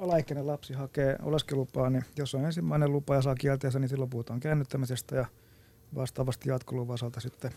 alaikäinen 0.00 0.46
lapsi 0.46 0.72
hakee 0.72 1.16
oleskelupaa, 1.22 1.90
niin 1.90 2.04
jos 2.16 2.34
on 2.34 2.44
ensimmäinen 2.44 2.92
lupa 2.92 3.14
ja 3.14 3.22
saa 3.22 3.34
kielteensä, 3.34 3.78
niin 3.78 3.88
silloin 3.88 4.10
puhutaan 4.10 4.40
käännyttämisestä 4.40 5.16
ja 5.16 5.26
vastaavasti 5.94 6.48
jatkoluvan 6.48 6.94
osalta 6.94 7.20
sitten 7.20 7.50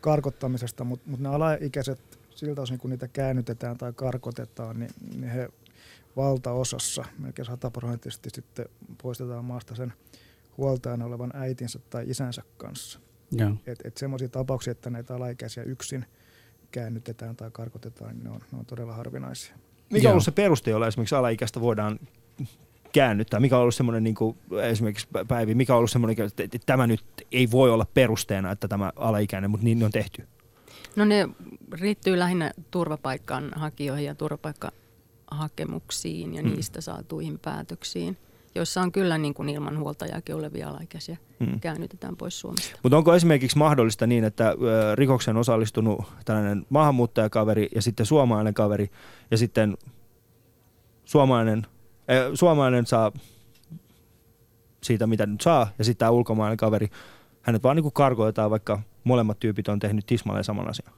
karkottamisesta, 0.00 0.84
mutta 0.84 1.10
mut 1.10 1.20
ne 1.20 1.28
alaikäiset 1.28 2.18
siltä 2.30 2.62
osin, 2.62 2.78
kun 2.78 2.90
niitä 2.90 3.08
käännytetään 3.08 3.78
tai 3.78 3.92
karkotetaan, 3.92 4.78
niin, 4.78 4.90
niin 5.10 5.30
he 5.30 5.48
valtaosassa, 6.16 7.04
melkein 7.18 7.46
sataprosenttisesti 7.46 8.30
sitten 8.30 8.66
poistetaan 9.02 9.44
maasta 9.44 9.74
sen 9.74 9.92
huoltajana 10.56 11.04
olevan 11.04 11.30
äitinsä 11.34 11.78
tai 11.90 12.10
isänsä 12.10 12.42
kanssa. 12.56 13.00
Joo. 13.32 13.50
Et, 13.66 13.78
et 13.84 13.96
semmoisia 13.96 14.28
tapauksia, 14.28 14.70
että 14.70 14.90
näitä 14.90 15.14
alaikäisiä 15.14 15.62
yksin 15.62 16.06
käännytetään 16.70 17.36
tai 17.36 17.50
karkotetaan, 17.50 18.14
niin 18.14 18.24
ne 18.24 18.30
on, 18.30 18.40
ne 18.52 18.58
on 18.58 18.66
todella 18.66 18.92
harvinaisia. 18.92 19.56
Mikä 19.90 20.08
on 20.08 20.12
ollut 20.12 20.24
se 20.24 20.30
peruste, 20.30 20.70
jolla 20.70 20.86
esimerkiksi 20.86 21.14
alaikäistä 21.14 21.60
voidaan 21.60 21.98
käännyttää? 22.92 23.40
Mikä 23.40 23.56
on 23.56 23.62
ollut 23.62 23.74
semmoinen 23.74 24.04
niin 24.04 24.14
kuin, 24.14 24.36
esimerkiksi 24.62 25.08
Päivi, 25.28 25.54
mikä 25.54 25.74
on 25.74 25.78
ollut 25.78 25.90
semmoinen, 25.90 26.26
että 26.26 26.42
että 26.42 26.58
tämä 26.66 26.86
nyt 26.86 27.04
ei 27.32 27.50
voi 27.50 27.70
olla 27.70 27.86
perusteena, 27.94 28.50
että 28.50 28.68
tämä 28.68 28.92
alaikäinen, 28.96 29.50
mutta 29.50 29.64
niin 29.64 29.78
ne 29.78 29.84
on 29.84 29.90
tehty? 29.90 30.26
No 30.96 31.04
ne 31.04 31.28
riittyy 31.72 32.18
lähinnä 32.18 32.52
turvapaikan 32.70 33.50
hakijoihin 33.56 34.06
ja 34.06 34.14
turvapaikkahakemuksiin 34.14 36.34
ja 36.34 36.42
Mm. 36.42 36.48
niistä 36.50 36.80
saatuihin 36.80 37.38
päätöksiin, 37.38 38.16
joissa 38.56 38.80
on 38.80 38.92
kyllä 38.92 39.18
niin 39.18 39.34
kuin 39.34 39.48
ilman 39.48 39.78
huoltajaakin 39.78 40.34
olevia 40.34 40.68
alaikäisiä 40.68 41.16
Mm. 41.40 41.60
käännytetään 41.60 42.16
pois 42.16 42.40
Suomesta. 42.40 42.78
Mutta 42.82 42.96
onko 42.96 43.14
esimerkiksi 43.14 43.58
mahdollista 43.58 44.06
niin, 44.06 44.24
että 44.24 44.54
rikoksen 44.94 45.36
osallistunut 45.36 46.04
tällainen 46.24 46.66
maahanmuuttajakaveri 46.68 47.68
ja 47.74 47.82
sitten 47.82 48.06
suomalainen 48.06 48.54
kaveri 48.54 48.90
ja 49.30 49.38
sitten 49.38 49.76
suomalainen, 51.04 51.66
äh, 52.10 52.30
suomalainen 52.34 52.86
saa 52.86 53.12
siitä, 54.82 55.06
mitä 55.06 55.26
nyt 55.26 55.40
saa, 55.40 55.68
ja 55.78 55.84
sitten 55.84 55.98
tämä 55.98 56.10
ulkomaalainen 56.10 56.56
kaveri, 56.56 56.88
hänet 57.42 57.62
vaan 57.62 57.76
niin 57.76 57.92
karkoitetaan, 57.92 58.50
vaikka 58.50 58.82
molemmat 59.04 59.38
tyypit 59.38 59.68
on 59.68 59.78
tehnyt 59.78 60.06
tismalleen 60.06 60.44
saman 60.44 60.68
asian. 60.68 60.92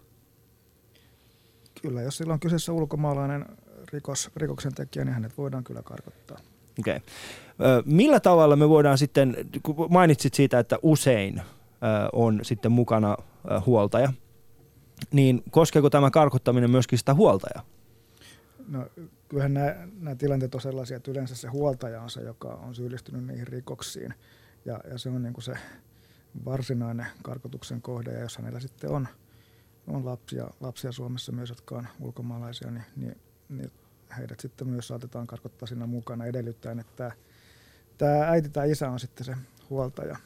Kyllä, 1.82 2.02
jos 2.02 2.16
sillä 2.16 2.32
on 2.32 2.40
kyseessä 2.40 2.72
ulkomaalainen 2.72 3.46
rikos, 3.92 4.30
rikoksen 4.36 4.74
tekijä, 4.74 5.04
niin 5.04 5.14
hänet 5.14 5.38
voidaan 5.38 5.64
kyllä 5.64 5.82
karkottaa. 5.82 6.38
Okay. 6.78 7.00
Millä 7.84 8.20
tavalla 8.20 8.56
me 8.56 8.68
voidaan 8.68 8.98
sitten, 8.98 9.36
kun 9.62 9.86
mainitsit 9.90 10.34
siitä, 10.34 10.58
että 10.58 10.78
usein 10.82 11.42
on 12.12 12.40
sitten 12.42 12.72
mukana 12.72 13.16
huoltaja, 13.66 14.12
niin 15.12 15.42
koskeeko 15.50 15.90
tämä 15.90 16.10
karkottaminen 16.10 16.70
myöskin 16.70 16.98
sitä 16.98 17.14
huoltajaa? 17.14 17.64
No, 18.68 18.86
kyllähän 19.28 19.54
nämä, 19.54 19.74
nämä 20.00 20.16
tilanteet 20.16 20.54
on 20.54 20.60
sellaisia, 20.60 20.96
että 20.96 21.10
yleensä 21.10 21.34
se 21.34 21.48
huoltaja 21.48 22.02
on 22.02 22.10
se, 22.10 22.20
joka 22.20 22.48
on 22.48 22.74
syyllistynyt 22.74 23.26
niihin 23.26 23.46
rikoksiin. 23.46 24.14
Ja, 24.64 24.80
ja 24.90 24.98
se 24.98 25.08
on 25.08 25.22
niin 25.22 25.32
kuin 25.34 25.44
se 25.44 25.54
varsinainen 26.44 27.06
karkotuksen 27.22 27.82
kohde. 27.82 28.12
Ja 28.12 28.20
jos 28.20 28.36
hänellä 28.36 28.60
sitten 28.60 28.90
on, 28.90 29.08
on 29.86 30.04
lapsia, 30.04 30.50
lapsia 30.60 30.92
Suomessa 30.92 31.32
myös, 31.32 31.48
jotka 31.48 31.76
on 31.76 31.88
ulkomaalaisia, 32.00 32.70
niin, 32.70 32.84
niin, 32.96 33.16
niin 33.48 33.70
heidät 34.18 34.40
sitten 34.40 34.68
myös 34.68 34.88
saatetaan 34.88 35.26
karkottaa 35.26 35.66
siinä 35.66 35.86
mukana 35.86 36.24
edellyttäen, 36.26 36.78
että 36.78 37.12
tämä, 37.98 38.28
äiti 38.28 38.48
tai 38.48 38.70
isä 38.70 38.90
on 38.90 39.00
sitten 39.00 39.26
se 39.26 39.34
huoltaja. 39.70 40.16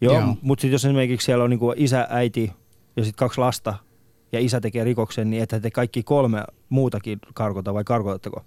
Joo, 0.00 0.14
Joo. 0.14 0.36
mutta 0.42 0.62
sitten 0.62 0.72
jos 0.72 0.84
esimerkiksi 0.84 1.24
siellä 1.24 1.44
on 1.44 1.50
niinku 1.50 1.74
isä, 1.76 2.06
äiti 2.10 2.52
ja 2.96 3.04
sitten 3.04 3.18
kaksi 3.18 3.40
lasta 3.40 3.74
ja 4.32 4.40
isä 4.40 4.60
tekee 4.60 4.84
rikoksen, 4.84 5.30
niin 5.30 5.42
että 5.42 5.60
te 5.60 5.70
kaikki 5.70 6.02
kolme 6.02 6.44
muutakin 6.68 7.18
karkota 7.34 7.74
vai 7.74 7.84
karkotatteko? 7.84 8.44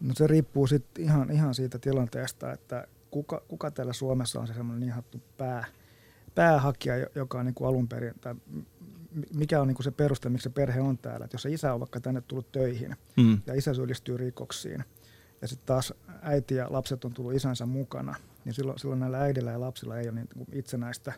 No 0.00 0.14
se 0.14 0.26
riippuu 0.26 0.66
sitten 0.66 1.04
ihan, 1.04 1.30
ihan 1.30 1.54
siitä 1.54 1.78
tilanteesta, 1.78 2.52
että 2.52 2.86
kuka, 3.10 3.42
kuka 3.48 3.70
täällä 3.70 3.92
Suomessa 3.92 4.40
on 4.40 4.46
se 4.46 4.54
semmoinen 4.54 4.80
niin 4.80 4.92
hattu 4.92 5.20
pää, 5.36 5.64
päähakija, 6.34 6.96
jo- 6.96 7.06
joka 7.14 7.38
on 7.38 7.46
niin 7.46 7.54
kuin 7.54 7.68
alun 7.68 7.88
perin, 7.88 8.14
tai 8.20 8.34
mikä 9.34 9.60
on 9.60 9.68
niin 9.68 9.74
kuin 9.74 9.84
se 9.84 9.90
peruste, 9.90 10.28
miksi 10.28 10.42
se 10.44 10.50
perhe 10.50 10.80
on 10.80 10.98
täällä. 10.98 11.24
Että 11.24 11.34
jos 11.34 11.42
se 11.42 11.52
isä 11.52 11.74
on 11.74 11.80
vaikka 11.80 12.00
tänne 12.00 12.20
tullut 12.20 12.52
töihin 12.52 12.96
Mm. 13.16 13.40
ja 13.46 13.54
isä 13.54 13.74
syyllistyy 13.74 14.16
rikoksiin, 14.16 14.84
ja 15.42 15.48
sitten 15.48 15.66
taas 15.66 15.94
äiti 16.22 16.54
ja 16.54 16.66
lapset 16.70 17.04
on 17.04 17.12
tullut 17.12 17.34
isänsä 17.34 17.66
mukana, 17.66 18.14
niin 18.44 18.54
silloin, 18.54 18.78
silloin 18.78 19.00
näillä 19.00 19.20
äidillä 19.20 19.50
ja 19.50 19.60
lapsilla 19.60 19.98
ei 19.98 20.08
ole 20.08 20.14
niin 20.14 20.28
kuin 20.34 20.46
itsenäistä 20.52 21.12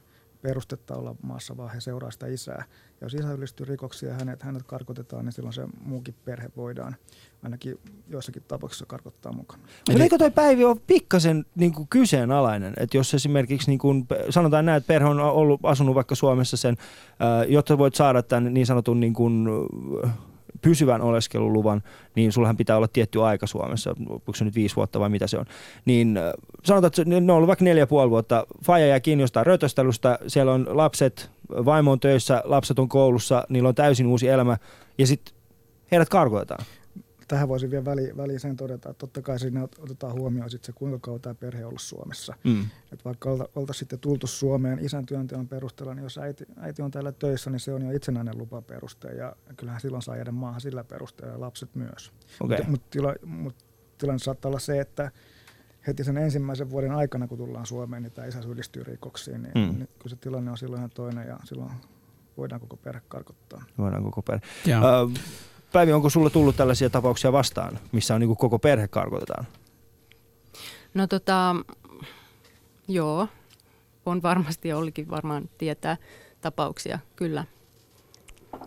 perustetta 0.46 0.96
olla 0.96 1.14
maassa, 1.22 1.56
vaan 1.56 1.74
he 1.74 1.80
seuraa 1.80 2.10
sitä 2.10 2.26
isää. 2.26 2.64
Ja 3.00 3.04
jos 3.04 3.14
isä 3.14 3.32
ylistyy 3.32 3.66
rikoksia 3.66 4.08
ja 4.08 4.14
hänet, 4.14 4.42
hänet 4.42 4.62
karkotetaan, 4.62 5.24
niin 5.24 5.32
silloin 5.32 5.52
se 5.52 5.66
muukin 5.84 6.14
perhe 6.24 6.50
voidaan 6.56 6.96
ainakin 7.42 7.78
joissakin 8.08 8.42
tapauksissa 8.48 8.86
karkottaa 8.86 9.32
mukaan. 9.32 9.60
Mutta 9.88 10.02
eikö 10.02 10.18
toi 10.18 10.30
Päivi 10.30 10.64
ole 10.64 10.76
pikkasen 10.86 11.44
niin 11.54 11.72
kuin 11.72 11.88
kyseenalainen, 11.88 12.74
että 12.76 12.96
jos 12.96 13.14
esimerkiksi 13.14 13.70
niin 13.70 13.78
kuin, 13.78 14.06
sanotaan 14.30 14.66
näin, 14.66 14.76
että 14.76 14.88
perhe 14.88 15.08
on 15.08 15.20
ollut, 15.20 15.60
asunut 15.62 15.94
vaikka 15.94 16.14
Suomessa 16.14 16.56
sen, 16.56 16.76
jotta 17.48 17.78
voit 17.78 17.94
saada 17.94 18.22
tämän 18.22 18.54
niin 18.54 18.66
sanotun 18.66 19.00
niin 19.00 19.14
kuin, 19.14 19.46
pysyvän 20.66 21.02
oleskeluluvan, 21.02 21.82
niin 22.14 22.32
sullahan 22.32 22.56
pitää 22.56 22.76
olla 22.76 22.88
tietty 22.88 23.22
aika 23.22 23.46
Suomessa, 23.46 23.94
onko 24.10 24.34
se 24.34 24.44
nyt 24.44 24.54
viisi 24.54 24.76
vuotta 24.76 25.00
vai 25.00 25.08
mitä 25.08 25.26
se 25.26 25.38
on. 25.38 25.44
Niin 25.84 26.16
äh, 26.16 26.32
sanotaan, 26.64 26.88
että 26.88 27.04
ne 27.04 27.16
on 27.16 27.30
ollut 27.30 27.46
vaikka 27.46 27.64
neljä 27.64 27.82
ja 27.82 27.86
puoli 27.86 28.10
vuotta, 28.10 28.46
faija 28.64 28.86
jää 28.86 29.00
kiinni 29.00 29.22
jostain 29.22 29.46
rötöstelusta, 29.46 30.18
siellä 30.26 30.52
on 30.52 30.66
lapset, 30.70 31.30
vaimo 31.48 31.92
on 31.92 32.00
töissä, 32.00 32.42
lapset 32.44 32.78
on 32.78 32.88
koulussa, 32.88 33.44
niillä 33.48 33.68
on 33.68 33.74
täysin 33.74 34.06
uusi 34.06 34.28
elämä, 34.28 34.56
ja 34.98 35.06
sitten 35.06 35.34
heidät 35.90 36.08
karkotetaan. 36.08 36.64
Tähän 37.28 37.48
voisin 37.48 37.70
vielä 37.70 37.84
väliin, 37.84 38.16
väliin 38.16 38.40
sen 38.40 38.56
todeta, 38.56 38.90
että 38.90 38.98
totta 38.98 39.22
kai 39.22 39.38
siinä 39.38 39.62
otetaan 39.62 40.12
huomioon 40.12 40.50
sit 40.50 40.64
se, 40.64 40.72
kuinka 40.72 40.98
kauan 40.98 41.20
tämä 41.20 41.34
perhe 41.34 41.64
on 41.64 41.68
ollut 41.68 41.80
Suomessa. 41.80 42.34
Mm. 42.44 42.64
Et 42.92 43.04
vaikka 43.04 43.30
olta, 43.30 43.48
oltaisiin 43.54 43.78
sitten 43.80 43.98
tultu 43.98 44.26
Suomeen 44.26 44.78
isän 44.78 45.06
työnteon 45.06 45.48
perusteella, 45.48 45.94
niin 45.94 46.02
jos 46.02 46.18
äiti, 46.18 46.44
äiti 46.56 46.82
on 46.82 46.90
täällä 46.90 47.12
töissä, 47.12 47.50
niin 47.50 47.60
se 47.60 47.72
on 47.74 47.82
jo 47.82 47.90
itsenäinen 47.90 48.38
lupaperuste 48.38 49.08
ja 49.08 49.36
kyllähän 49.56 49.80
silloin 49.80 50.02
saa 50.02 50.16
jäädä 50.16 50.32
maahan 50.32 50.60
sillä 50.60 50.84
perusteella 50.84 51.34
ja 51.34 51.40
lapset 51.40 51.74
myös. 51.74 52.12
Okei. 52.40 52.56
Mutta 52.58 52.70
mut 52.70 52.90
tila, 52.90 53.14
mut 53.24 53.54
tilanne 53.98 54.18
saattaa 54.18 54.48
olla 54.48 54.58
se, 54.58 54.80
että 54.80 55.10
heti 55.86 56.04
sen 56.04 56.16
ensimmäisen 56.18 56.70
vuoden 56.70 56.92
aikana, 56.92 57.28
kun 57.28 57.38
tullaan 57.38 57.66
Suomeen, 57.66 58.02
niin 58.02 58.12
tämä 58.12 58.26
isä 58.26 58.42
syyllistyy 58.42 58.82
rikoksiin, 58.84 59.42
niin, 59.42 59.52
Mm. 59.54 59.78
niin 59.78 59.88
kyllä 59.98 60.08
se 60.08 60.16
tilanne 60.16 60.50
on 60.50 60.58
silloin 60.58 60.80
ihan 60.80 60.90
toinen 60.90 61.28
ja 61.28 61.38
silloin 61.44 61.70
voidaan 62.36 62.60
koko 62.60 62.76
perhe 62.76 63.00
karkottaa. 63.08 63.64
Voidaan 63.78 64.02
koko 64.04 64.22
perhe. 64.22 64.42
Joo. 64.66 64.82
Ö, 64.84 65.20
Päivi, 65.72 65.92
onko 65.92 66.10
sulle 66.10 66.30
tullut 66.30 66.56
tällaisia 66.56 66.90
tapauksia 66.90 67.32
vastaan, 67.32 67.78
missä 67.92 68.14
on 68.14 68.20
niin 68.20 68.28
kuin 68.28 68.36
koko 68.36 68.58
perhe 68.58 68.88
karkotetaan? 68.88 69.46
No 70.94 71.06
tota, 71.06 71.56
joo, 72.88 73.28
on 74.06 74.22
varmasti 74.22 74.72
Ollikin 74.72 75.10
varmaan 75.10 75.48
tietää 75.58 75.96
tapauksia, 76.40 76.98
kyllä. 77.16 77.44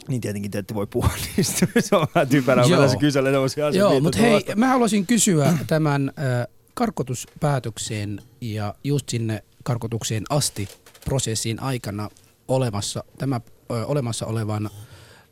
Niin 0.07 0.21
tietenkin 0.21 0.51
te 0.51 0.57
ette 0.57 0.73
voi 0.73 0.87
puhua 0.87 1.09
niistä. 1.37 1.67
se 1.79 1.95
on 1.95 2.07
vähän 2.15 2.27
typerää, 2.27 2.63
kun 2.63 2.71
Joo. 2.71 2.81
tässä 2.81 2.97
kyselen 2.97 3.33
tämmöisiä 3.33 3.65
asioita. 3.65 3.93
Joo, 3.93 4.01
mutta 4.01 4.19
hei, 4.19 4.33
vastaan. 4.35 4.59
mä 4.59 4.67
haluaisin 4.67 5.05
kysyä 5.07 5.53
tämän 5.67 6.11
äh, 6.19 6.47
karkotuspäätökseen 6.73 8.21
ja 8.41 8.75
just 8.83 9.09
sinne 9.09 9.43
karkotukseen 9.63 10.23
asti 10.29 10.69
prosessin 11.05 11.61
aikana 11.61 12.09
olemassa, 12.47 13.03
tämä, 13.17 13.41
ö, 13.71 13.85
olemassa 13.85 14.25
olevan, 14.25 14.69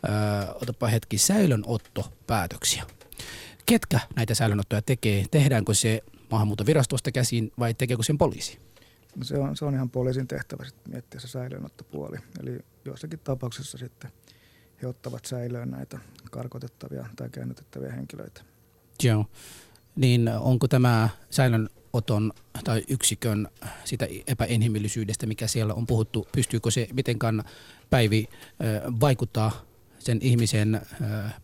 ö, 0.04 0.10
otapa 0.62 0.88
hetki, 0.88 1.18
säilönottopäätöksiä. 1.18 2.84
Ketkä 3.66 4.00
näitä 4.16 4.36
säilönottoja 4.36 4.82
tekee? 4.82 5.26
Tehdäänkö 5.32 5.74
se 5.74 6.04
maahanmuuttovirastosta 6.32 7.12
käsin 7.12 7.52
vai 7.60 7.74
tekeekö 7.74 8.04
sen 8.04 8.18
poliisi? 8.18 8.60
No 9.16 9.24
se, 9.24 9.38
on, 9.38 9.58
se 9.58 9.66
on 9.66 9.74
ihan 9.74 9.90
poliisin 9.90 10.28
tehtävä 10.28 10.66
sitten 10.66 10.94
miettiä 10.94 11.20
se 11.20 11.28
säilöönottopuoli. 11.28 12.18
Eli 12.42 12.60
joissakin 12.86 13.20
tapauksissa 13.20 13.78
sitten 13.78 14.12
he 14.82 14.88
ottavat 14.88 15.26
säilöön 15.26 15.72
näitä 15.72 16.00
karkotettavia 16.32 17.06
tai 17.16 17.30
käännytettäviä 17.30 17.92
henkilöitä. 17.92 18.42
Joo. 19.04 19.26
Niin 19.96 20.30
onko 20.40 20.68
tämä 20.68 21.10
säilönoton 21.30 22.34
tai 22.64 22.84
yksikön 22.90 23.48
sitä 23.86 24.08
epäinhimillisyydestä, 24.28 25.26
mikä 25.26 25.48
siellä 25.48 25.74
on 25.74 25.88
puhuttu, 25.88 26.28
pystyykö 26.32 26.72
se 26.72 26.88
mitenkään 26.94 27.44
Päivi 27.90 28.30
vaikuttaa 29.00 29.67
sen 30.08 30.20
ihmisen 30.22 30.82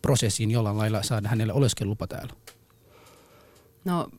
prosessiin 0.02 0.52
jollain 0.52 0.78
lailla 0.78 1.04
saada 1.04 1.30
hänelle 1.30 1.54
oleskelulupa 1.54 2.08
täällä? 2.08 2.34
No 3.86 4.10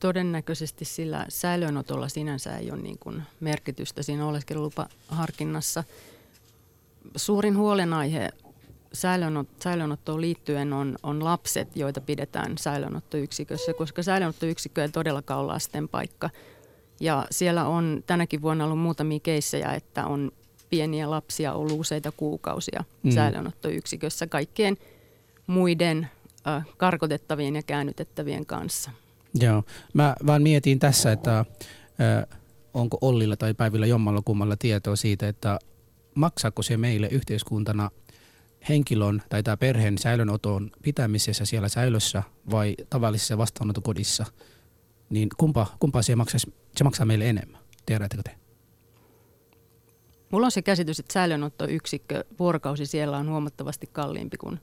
todennäköisesti 0.00 0.84
sillä 0.84 1.26
säilöönotolla 1.28 2.08
sinänsä 2.08 2.56
ei 2.56 2.70
ole 2.70 2.82
niin 2.82 2.98
kuin 2.98 3.22
merkitystä 3.40 4.02
siinä 4.02 4.26
oleskelulupaharkinnassa. 4.26 5.84
Suurin 7.16 7.56
huolenaihe 7.56 8.30
säilöönot, 8.92 9.48
säilöönottoon 9.62 10.20
liittyen 10.20 10.72
on, 10.72 10.96
on 11.02 11.24
lapset, 11.24 11.76
joita 11.76 12.00
pidetään 12.00 12.58
säilöönottoyksikössä, 12.58 13.74
koska 13.74 14.02
säilöönottoyksikkö 14.02 14.82
ei 14.82 14.88
todellakaan 14.88 15.40
ole 15.40 15.52
lasten 15.52 15.88
paikka. 15.88 16.30
Ja 17.00 17.26
siellä 17.30 17.66
on 17.66 18.02
tänäkin 18.06 18.42
vuonna 18.42 18.64
ollut 18.64 18.78
muutamia 18.78 19.20
keissejä, 19.20 19.72
että 19.72 20.06
on 20.06 20.32
pieniä 20.70 21.10
lapsia 21.10 21.52
ollut 21.52 21.80
useita 21.80 22.12
kuukausia 22.12 22.84
Mm. 23.02 23.10
säilöönottoyksikössä 23.10 24.26
kaikkien 24.26 24.76
muiden 25.46 26.08
äh, 26.46 26.66
karkotettavien 26.76 27.56
ja 27.56 27.62
käännytettävien 27.62 28.46
kanssa. 28.46 28.90
Joo. 29.34 29.62
Mä 29.92 30.16
vaan 30.26 30.42
mietin 30.42 30.78
tässä, 30.78 31.12
että 31.12 31.38
ö, 31.40 32.36
onko 32.74 32.98
Ollilla 33.00 33.36
tai 33.36 33.54
Päivillä 33.54 33.86
jommalla 33.86 34.22
kummalla 34.24 34.56
tietoa 34.56 34.96
siitä, 34.96 35.28
että 35.28 35.58
maksaako 36.14 36.62
se 36.62 36.76
meille 36.76 37.08
yhteiskuntana 37.08 37.90
henkilön 38.68 39.22
tai 39.28 39.42
tämä 39.42 39.56
perheen 39.56 39.98
säilönoton 39.98 40.70
pitämisessä 40.82 41.44
siellä 41.44 41.68
säilössä 41.68 42.22
vai 42.50 42.76
tavallisessa 42.90 43.38
vastaanottokodissa, 43.38 44.26
niin 45.10 45.28
kumpa, 45.36 45.66
kumpa 45.80 46.02
se, 46.02 46.16
maksaisi, 46.16 46.54
se 46.76 46.84
maksaa 46.84 47.06
meille 47.06 47.28
enemmän? 47.28 47.60
Tiedättekö 47.86 48.22
te? 48.22 48.39
Mulla 50.30 50.46
on 50.46 50.50
se 50.50 50.62
käsitys, 50.62 50.98
että 50.98 51.12
säilöönottoyksikkö 51.12 52.24
vuorokausi 52.38 52.86
siellä 52.86 53.16
on 53.16 53.28
huomattavasti 53.28 53.86
kalliimpi 53.92 54.36
kuin, 54.36 54.60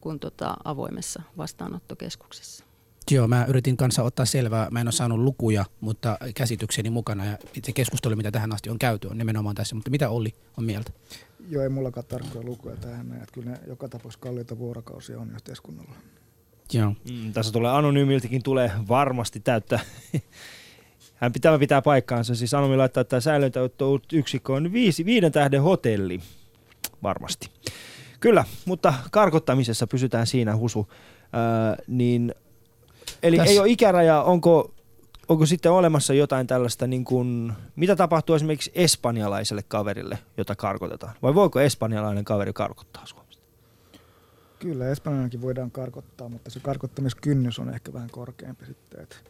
kuin 0.00 0.20
tota 0.20 0.56
avoimessa 0.64 1.22
vastaanottokeskuksessa. 1.36 2.64
Joo, 3.10 3.28
mä 3.28 3.44
yritin 3.48 3.76
kanssa 3.76 4.02
ottaa 4.02 4.26
selvää. 4.26 4.68
Mä 4.70 4.80
en 4.80 4.86
ole 4.86 4.92
saanut 4.92 5.18
lukuja, 5.18 5.64
mutta 5.80 6.18
käsitykseni 6.34 6.90
mukana 6.90 7.24
ja 7.24 7.38
se 7.62 7.72
keskustelu, 7.72 8.16
mitä 8.16 8.30
tähän 8.30 8.52
asti 8.52 8.70
on 8.70 8.78
käyty, 8.78 9.08
on 9.08 9.18
nimenomaan 9.18 9.54
tässä. 9.54 9.74
Mutta 9.74 9.90
mitä 9.90 10.08
Olli 10.08 10.34
on 10.56 10.64
mieltä? 10.64 10.92
Joo, 11.48 11.62
ei 11.62 11.68
mullakaan 11.68 12.06
tarkkoja 12.06 12.44
lukuja 12.44 12.76
tähän. 12.76 13.08
näin, 13.08 13.22
Että 13.22 13.32
kyllä 13.32 13.50
ne 13.50 13.60
joka 13.66 13.88
tapauksessa 13.88 14.20
kalliita 14.20 14.58
vuorokausia 14.58 15.20
on 15.20 15.30
yhteiskunnalla. 15.30 15.94
Joo. 16.72 16.94
Mm, 17.10 17.32
tässä 17.32 17.52
tulee 17.52 17.70
anonyymiltäkin 17.70 18.42
tulee 18.42 18.70
varmasti 18.88 19.40
täyttä. 19.40 19.80
Hän 21.16 21.32
pitää, 21.32 21.58
pitää 21.58 21.82
paikkaansa. 21.82 22.34
Siis 22.34 22.54
Anomi 22.54 22.76
laittaa, 22.76 23.00
että 23.00 23.10
tämä 23.10 23.20
säilöntäyksikkö 23.20 24.52
on 24.52 24.72
viisi, 24.72 25.04
viiden 25.04 25.32
tähden 25.32 25.62
hotelli. 25.62 26.20
Varmasti. 27.02 27.50
Kyllä, 28.20 28.44
mutta 28.64 28.94
karkottamisessa 29.10 29.86
pysytään 29.86 30.26
siinä 30.26 30.56
husu. 30.56 30.88
Öö, 30.90 31.84
niin, 31.86 32.34
eli 33.22 33.36
Tässä- 33.36 33.52
ei 33.52 33.58
ole 33.58 33.68
ikärajaa, 33.68 34.24
onko, 34.24 34.74
onko 35.28 35.46
sitten 35.46 35.72
olemassa 35.72 36.14
jotain 36.14 36.46
tällaista, 36.46 36.86
niin 36.86 37.04
kuin, 37.04 37.52
mitä 37.76 37.96
tapahtuu 37.96 38.36
esimerkiksi 38.36 38.72
espanjalaiselle 38.74 39.62
kaverille, 39.68 40.18
jota 40.36 40.56
karkotetaan? 40.56 41.14
Vai 41.22 41.34
voiko 41.34 41.60
espanjalainen 41.60 42.24
kaveri 42.24 42.52
karkottaa 42.52 43.06
Suomesta? 43.06 43.42
Kyllä, 44.58 44.88
espanjalainenkin 44.88 45.42
voidaan 45.42 45.70
karkottaa, 45.70 46.28
mutta 46.28 46.50
se 46.50 46.60
karkottamiskynnys 46.60 47.58
on 47.58 47.74
ehkä 47.74 47.92
vähän 47.92 48.10
korkeampi 48.10 48.66
sitten. 48.66 49.00
Et, 49.02 49.24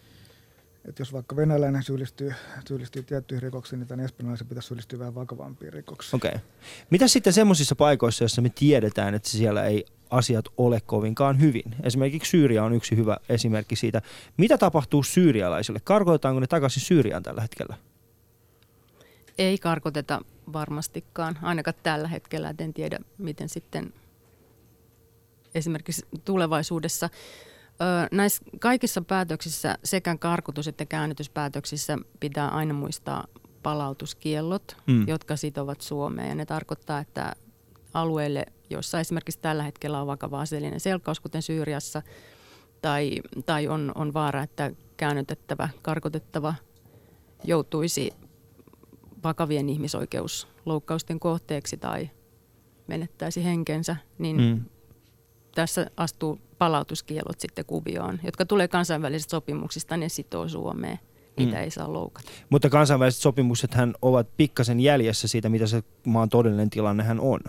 et 0.89 0.99
jos 0.99 1.13
vaikka 1.13 1.37
venäläinen 1.37 1.83
syyllistyy, 1.83 2.35
syyllistyy 2.69 3.03
tiettyihin 3.03 3.43
rikoksiin, 3.43 3.79
niin 3.79 3.89
tämän 3.89 4.05
espanjalaisen 4.05 4.47
pitäisi 4.47 4.67
syyllistyä 4.67 4.99
vähän 4.99 5.15
vakavampiin 5.15 5.73
rikoksiin. 5.73 6.17
Okei. 6.17 6.29
Okay. 6.29 6.41
Mitä 6.91 7.09
sitten 7.09 7.33
semmoisissa 7.33 7.77
paikoissa, 7.77 8.25
joissa 8.25 8.43
me 8.43 8.49
tiedetään, 8.49 9.15
että 9.15 9.29
siellä 9.29 9.65
ei 9.65 9.85
asiat 10.11 10.45
ole 10.57 10.81
kovinkaan 10.81 11.41
hyvin? 11.41 11.75
Esimerkiksi 11.83 12.31
Syyria 12.31 12.65
on 12.65 12.73
yksi 12.73 12.97
hyvä 12.97 13.17
esimerkki 13.29 13.77
siitä. 13.77 14.03
Mitä 14.37 14.59
tapahtuu 14.59 15.03
syyrialaisille? 15.03 15.81
Karkoitetaanko 15.85 16.41
ne 16.41 16.47
takaisin 16.47 16.83
Syyriaan 16.83 17.23
tällä 17.23 17.43
hetkellä? 17.43 17.77
Ei 19.39 19.59
karkoteta 19.59 20.21
varmastikaan, 20.53 21.39
ainakaan 21.43 21.77
tällä 21.83 22.09
hetkellä, 22.09 22.51
et 22.51 22.61
en 22.61 22.75
tiedä 22.75 22.99
miten 23.19 23.49
sitten 23.49 23.93
esimerkiksi 25.55 26.07
tulevaisuudessa. 26.25 27.11
Näissä 28.13 28.45
kaikissa 28.61 29.03
päätöksissä, 29.03 29.79
sekä 29.85 30.17
karkotus- 30.21 30.69
että 30.69 30.85
käännytyspäätöksissä 30.87 31.99
pitää 32.21 32.49
aina 32.49 32.75
muistaa 32.75 33.25
palautuskiellot, 33.63 34.77
Mm. 34.87 35.09
jotka 35.09 35.37
sitovat 35.37 35.81
Suomeen. 35.81 36.29
Ja 36.29 36.35
ne 36.35 36.47
tarkoittaa, 36.47 36.99
että 36.99 37.33
alueelle, 37.95 38.47
jossa 38.71 39.01
esimerkiksi 39.01 39.41
tällä 39.41 39.63
hetkellä 39.63 40.01
on 40.01 40.07
vakava 40.07 40.41
aseellinen 40.41 40.81
selkkaus, 40.81 41.21
kuten 41.21 41.43
Syyriassa, 41.43 42.03
tai, 42.83 43.21
tai 43.47 43.69
on, 43.69 43.93
on 43.95 44.15
vaara, 44.15 44.43
että 44.43 44.71
käännytettävä, 44.97 45.69
karkotettava 45.83 46.55
joutuisi 47.45 48.11
vakavien 49.25 49.69
ihmisoikeusloukkausten 49.69 51.21
kohteeksi 51.21 51.77
tai 51.77 52.11
menettäisi 52.87 53.45
henkensä, 53.45 53.97
niin 54.19 54.37
Mm. 54.37 54.65
Tässä 55.57 55.91
astuu 55.97 56.39
palautuskielot 56.59 57.41
sitten 57.41 57.65
kuvioon, 57.65 58.19
jotka 58.25 58.47
tulee 58.47 58.69
kansainvälisistä 58.69 59.31
sopimuksista, 59.31 59.97
ne 59.97 60.09
sitoo 60.09 60.49
Suomeen. 60.49 60.99
niitä 61.37 61.57
Mm. 61.57 61.63
ei 61.63 61.71
saa 61.71 61.93
loukata. 61.93 62.31
Mutta 62.51 62.71
kansainväliset 62.71 63.21
sopimukset 63.21 63.75
hän 63.75 63.95
ovat 64.03 64.37
pikkasen 64.37 64.81
jäljessä 64.81 65.29
siitä, 65.29 65.49
mitä 65.49 65.67
se 65.67 65.83
maan 66.07 66.29
todellinen 66.29 66.71
tilanne 66.71 67.03
hän 67.03 67.21
on. 67.21 67.41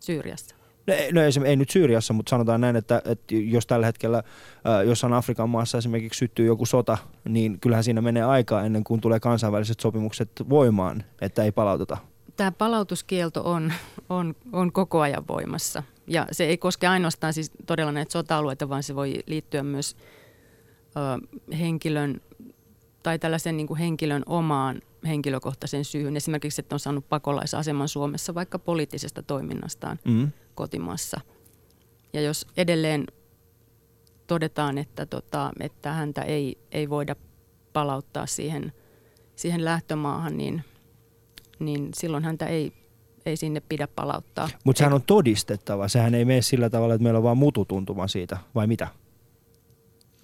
Syyriassa. 0.00 0.56
No, 0.86 0.94
ei- 0.94 1.12
no 1.12 1.20
ei, 1.22 1.30
ei 1.44 1.56
nyt 1.56 1.70
Syyriassa, 1.70 2.12
mutta 2.14 2.30
sanotaan 2.30 2.60
näin, 2.60 2.76
että, 2.76 3.02
että 3.04 3.34
jos 3.34 3.66
tällä 3.66 3.86
hetkellä 3.86 4.18
äh, 4.18 4.86
jossain 4.86 5.12
Afrikan 5.12 5.50
maassa 5.50 5.78
esimerkiksi 5.78 6.18
syttyy 6.18 6.46
joku 6.46 6.66
sota, 6.66 6.98
niin 7.28 7.60
kyllähän 7.60 7.84
siinä 7.84 8.00
menee 8.00 8.22
aikaa 8.22 8.64
ennen 8.64 8.84
kuin 8.84 9.00
tulee 9.00 9.20
kansainväliset 9.20 9.80
sopimukset 9.80 10.30
voimaan, 10.48 11.04
että 11.20 11.44
ei 11.44 11.52
palauteta. 11.52 11.96
Tämä 12.36 12.52
palautuskielto 12.52 13.42
on, 13.44 13.72
on, 14.08 14.34
on 14.52 14.72
koko 14.72 15.00
ajan 15.00 15.24
voimassa. 15.28 15.82
Ja 16.10 16.26
se 16.32 16.44
ei 16.44 16.58
koske 16.58 16.86
ainoastaan 16.86 17.32
siis 17.32 17.50
todella 17.66 17.92
näitä 17.92 18.12
sota-alueita, 18.12 18.68
vaan 18.68 18.82
se 18.82 18.94
voi 18.94 19.22
liittyä 19.26 19.62
myös 19.62 19.96
ö, 20.96 21.56
henkilön 21.56 22.20
tai 23.02 23.18
tällaisen 23.18 23.56
niin 23.56 23.66
kuin 23.66 23.78
henkilön 23.78 24.22
omaan 24.26 24.82
henkilökohtaisen 25.06 25.84
syyhyn. 25.84 26.16
Esimerkiksi, 26.16 26.60
että 26.60 26.74
on 26.74 26.80
saanut 26.80 27.08
pakolaisaseman 27.08 27.88
Suomessa 27.88 28.34
vaikka 28.34 28.58
poliittisesta 28.58 29.22
toiminnastaan 29.22 29.98
Mm. 30.04 30.30
kotimaassa. 30.54 31.20
Ja 32.12 32.20
jos 32.20 32.46
edelleen 32.56 33.06
todetaan, 34.26 34.78
että, 34.78 35.06
tota, 35.06 35.50
että 35.60 35.92
häntä 35.92 36.22
ei, 36.22 36.58
ei 36.72 36.90
voida 36.90 37.16
palauttaa 37.72 38.26
siihen, 38.26 38.72
siihen 39.36 39.64
lähtömaahan, 39.64 40.36
niin, 40.36 40.64
niin 41.58 41.88
silloin 41.94 42.24
häntä 42.24 42.46
ei, 42.46 42.72
ei 43.26 43.36
sinne 43.36 43.62
pidä 43.68 43.88
palauttaa. 43.88 44.48
Mutta 44.64 44.78
sehän 44.78 44.92
on 44.92 45.02
todistettava. 45.02 45.88
Sehän 45.88 46.14
ei 46.14 46.24
mene 46.24 46.42
sillä 46.42 46.70
tavalla, 46.70 46.94
että 46.94 47.02
meillä 47.02 47.18
on 47.18 47.22
vaan 47.22 47.38
mututuntuma 47.38 48.08
siitä, 48.08 48.36
vai 48.54 48.66
mitä? 48.66 48.88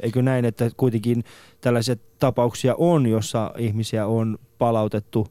Eikö 0.00 0.22
näin, 0.22 0.44
että 0.44 0.70
kuitenkin 0.76 1.24
tällaisia 1.60 1.96
tapauksia 2.18 2.74
on, 2.78 3.06
jossa 3.06 3.52
ihmisiä 3.58 4.06
on 4.06 4.38
palautettu 4.58 5.28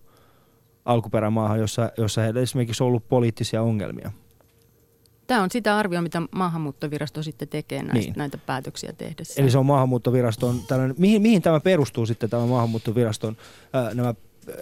alkuperämaahan, 0.86 1.59
jossa, 1.59 1.91
jossa 1.97 2.22
heillä 2.22 2.41
esimerkiksi 2.41 2.84
on 2.84 2.88
ollut 2.88 3.07
poliittisia 3.07 3.61
ongelmia. 3.61 4.11
Tämä 5.28 5.43
on 5.43 5.51
sitä 5.51 5.78
arvioa, 5.78 6.01
mitä 6.01 6.22
maahanmuuttovirasto 6.36 7.24
sitten 7.24 7.47
tekee 7.47 7.84
näistä, 7.84 7.99
niin. 7.99 8.13
näitä 8.18 8.38
päätöksiä 8.38 8.93
tehdessä. 8.93 9.41
Eli 9.41 9.51
se 9.51 9.57
on 9.57 9.66
maahanmuuttoviraston 9.66 10.59
tällainen, 10.68 10.95
mihin, 10.99 11.22
mihin 11.22 11.41
tämä 11.41 11.59
perustuu 11.59 12.05
sitten 12.05 12.30
tämä 12.30 12.45
maahanmuuttoviraston 12.45 13.38
ää, 13.74 13.93
nämä, 13.93 14.13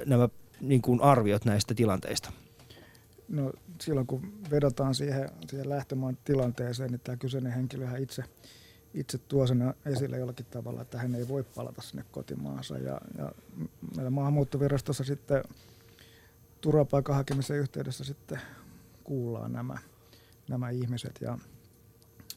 nämä 0.06 0.30
niin 0.62 0.82
kuin 0.82 1.02
arviot 1.02 1.46
näistä 1.46 1.74
tilanteista? 1.74 2.32
No, 3.30 3.54
silloin 3.82 4.08
kun 4.08 4.34
vedotaan 4.52 4.96
siihen, 4.96 5.30
siihen 5.50 5.70
lähtömaan 5.70 6.18
tilanteeseen, 6.24 6.92
niin 6.92 7.02
tämä 7.04 7.18
kyseinen 7.18 7.52
henkilöhän 7.52 8.02
itse, 8.02 8.24
itse 8.94 9.18
tuo 9.18 9.48
sen 9.48 9.74
esille 9.86 10.18
jollakin 10.18 10.46
tavalla, 10.46 10.82
että 10.82 10.98
hän 10.98 11.16
ei 11.16 11.28
voi 11.28 11.44
palata 11.44 11.82
sinne 11.82 12.06
kotimaansa. 12.12 12.78
Ja, 12.78 13.02
ja 13.18 13.32
meillä 13.96 14.10
maahanmuuttovirastossa 14.10 15.04
sitten 15.04 15.44
turvapaikan 16.62 17.16
hakemisen 17.16 17.58
yhteydessä 17.58 18.04
sitten 18.04 18.42
kuullaan 19.04 19.54
nämä, 19.54 19.78
nämä 20.50 20.70
ihmiset 20.70 21.20
ja, 21.22 21.38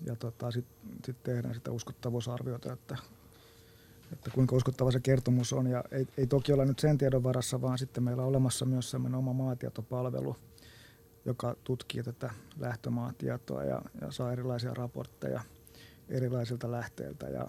ja 0.04 0.16
tota, 0.16 0.50
sitten 0.50 0.90
sit 1.04 1.22
tehdään 1.22 1.54
sitä 1.54 1.70
uskottavuusarviota, 1.70 2.72
että, 2.72 2.96
että 4.12 4.30
kuinka 4.30 4.56
uskottava 4.56 4.90
se 4.90 5.00
kertomus 5.00 5.52
on. 5.52 5.66
Ja 5.66 5.84
ei, 5.90 6.06
ei 6.18 6.26
toki 6.26 6.52
olla 6.52 6.64
nyt 6.64 6.78
sen 6.78 6.98
tiedon 6.98 7.22
varassa, 7.22 7.60
vaan 7.60 7.78
sitten 7.78 8.02
meillä 8.02 8.22
on 8.22 8.28
olemassa 8.28 8.64
myös 8.64 8.90
sellainen 8.90 9.18
oma 9.18 9.32
maatietopalvelu, 9.32 10.36
joka 11.26 11.56
tutkii 11.64 12.02
tätä 12.02 12.30
lähtömaatietoa 12.58 13.64
ja, 13.64 13.82
ja 14.00 14.10
saa 14.10 14.32
erilaisia 14.32 14.74
raportteja 14.74 15.40
erilaisilta 16.08 16.70
lähteiltä. 16.70 17.26
Ja, 17.28 17.46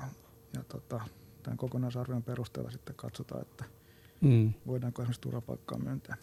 ja 0.56 0.64
tota, 0.68 1.02
tämän 1.44 1.58
kokonaisarvion 1.58 2.24
perusteella 2.24 2.72
sitten 2.72 2.96
katsotaan, 2.96 3.42
että 3.42 3.66
Mm. 4.22 4.54
voidaanko 4.68 5.02
esimerkiksi 5.02 5.22
turvapaikkaa 5.22 5.80
myöntää. 5.80 6.18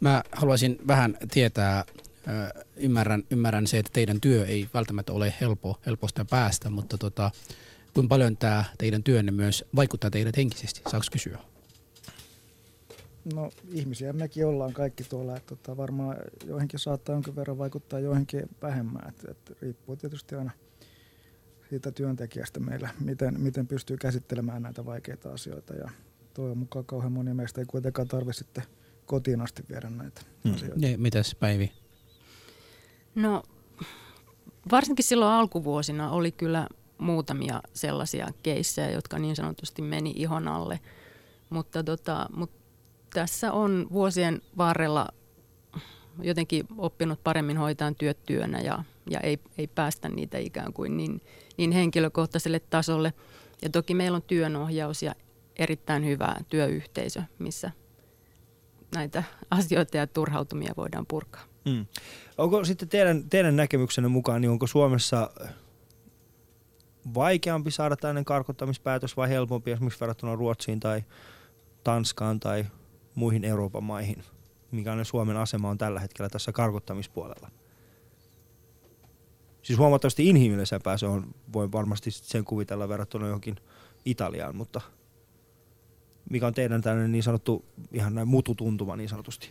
Mä 0.00 0.22
haluaisin 0.32 0.78
vähän 0.86 1.16
tietää, 1.30 1.84
ymmärrän, 2.76 3.24
ymmärrän 3.30 3.66
se, 3.66 3.78
että 3.78 3.90
teidän 3.92 4.20
työ 4.20 4.46
ei 4.46 4.68
välttämättä 4.74 5.12
ole 5.12 5.34
helppo, 5.40 5.80
helposta 5.86 6.24
päästä, 6.24 6.70
mutta 6.70 6.98
tota, 6.98 7.30
kuinka 7.94 8.08
paljon 8.08 8.36
tämä 8.36 8.64
teidän 8.78 9.02
työnne 9.02 9.32
myös 9.32 9.64
vaikuttaa 9.76 10.10
teidät 10.10 10.36
henkisesti, 10.36 10.82
saako 10.90 11.06
kysyä? 11.12 11.38
No 13.34 13.50
ihmisiä 13.72 14.12
mekin 14.12 14.46
ollaan 14.46 14.72
kaikki 14.72 15.04
tuolla, 15.04 15.36
että 15.36 15.56
tota, 15.56 15.76
varmaan 15.76 16.16
joihinkin 16.46 16.78
saattaa 16.78 17.14
jonkin 17.14 17.36
verran 17.36 17.58
vaikuttaa, 17.58 18.00
joihinkin 18.00 18.42
vähemmän. 18.62 19.08
Et, 19.08 19.24
et 19.28 19.56
riippuu 19.62 19.96
tietysti 19.96 20.34
aina 20.34 20.50
siitä 21.70 21.90
työntekijästä 21.90 22.60
meillä, 22.60 22.88
miten, 23.00 23.40
miten 23.40 23.66
pystyy 23.66 23.96
käsittelemään 23.96 24.62
näitä 24.62 24.84
vaikeita 24.84 25.32
asioita. 25.32 25.74
Ja 25.74 25.90
toivon 26.34 26.58
mukaan 26.58 26.84
kauhean 26.84 27.12
moni 27.12 27.34
meistä 27.34 27.60
ei 27.60 27.66
kuitenkaan 27.66 28.08
tarvitse 28.08 28.38
sitten 28.38 28.64
kotiin 29.06 29.40
asti 29.40 29.62
viedä 29.70 29.90
näitä 29.90 30.20
Hmm. 30.44 30.54
asioita. 30.54 30.78
Ne, 30.78 30.96
mitäs 30.96 31.34
Päivi? 31.34 31.72
No 33.14 33.42
varsinkin 34.70 35.04
silloin 35.04 35.32
alkuvuosina 35.32 36.10
oli 36.10 36.32
kyllä 36.32 36.68
muutamia 36.98 37.62
sellaisia 37.74 38.28
keissejä, 38.42 38.90
jotka 38.90 39.18
niin 39.18 39.36
sanotusti 39.36 39.82
meni 39.82 40.12
ihon 40.16 40.48
alle. 40.48 40.80
Mutta, 41.50 41.84
tota, 41.84 42.28
mutta 42.36 42.63
tässä 43.14 43.52
on 43.52 43.86
vuosien 43.92 44.42
varrella 44.58 45.08
jotenkin 46.22 46.66
oppinut 46.78 47.24
paremmin 47.24 47.56
hoitaa 47.56 47.92
työt 47.92 48.18
työnä 48.26 48.60
ja, 48.60 48.84
ja 49.10 49.20
ei, 49.20 49.38
ei 49.58 49.66
päästä 49.66 50.08
niitä 50.08 50.38
ikään 50.38 50.72
kuin 50.72 50.96
niin, 50.96 51.20
niin 51.56 51.72
henkilökohtaiselle 51.72 52.60
tasolle. 52.60 53.12
Ja 53.62 53.70
toki 53.70 53.94
meillä 53.94 54.16
on 54.16 54.22
työnohjaus 54.22 55.02
ja 55.02 55.14
erittäin 55.56 56.06
hyvä 56.06 56.36
työyhteisö, 56.48 57.22
missä 57.38 57.70
näitä 58.94 59.22
asioita 59.50 59.96
ja 59.96 60.06
turhautumia 60.06 60.74
voidaan 60.76 61.06
purkaa. 61.06 61.42
Mm. 61.64 61.86
Onko 62.38 62.64
sitten 62.64 62.88
teidän, 62.88 63.24
teidän 63.30 63.56
näkemyksenne 63.56 64.08
mukaan, 64.08 64.40
niin 64.40 64.50
onko 64.50 64.66
Suomessa 64.66 65.30
vaikeampi 67.14 67.70
saada 67.70 67.96
tällainen 67.96 68.24
karkottamispäätös 68.24 69.16
vai 69.16 69.28
helpompi 69.28 69.70
esimerkiksi 69.70 70.00
verrattuna 70.00 70.34
Ruotsiin 70.34 70.80
tai 70.80 71.04
Tanskaan 71.84 72.40
tai 72.40 72.64
muihin 73.14 73.44
Euroopan 73.44 73.84
maihin? 73.84 74.24
Mikä 74.70 75.04
Suomen 75.04 75.36
asema 75.36 75.70
on 75.70 75.78
tällä 75.78 76.00
hetkellä 76.00 76.28
tässä 76.28 76.52
karkottamispuolella? 76.52 77.50
Siis 79.62 79.78
huomattavasti 79.78 80.28
inhimillisempää 80.28 80.96
se 80.96 81.06
on, 81.06 81.34
voi 81.52 81.72
varmasti 81.72 82.10
sen 82.10 82.44
kuvitella 82.44 82.88
verrattuna 82.88 83.26
johonkin 83.26 83.56
Italiaan, 84.04 84.56
mutta 84.56 84.80
mikä 86.30 86.46
on 86.46 86.54
teidän 86.54 86.82
tällainen 86.82 87.12
niin 87.12 87.22
sanottu 87.22 87.64
ihan 87.92 88.14
näin 88.14 88.28
mututuntuma 88.28 88.96
niin 88.96 89.08
sanotusti? 89.08 89.50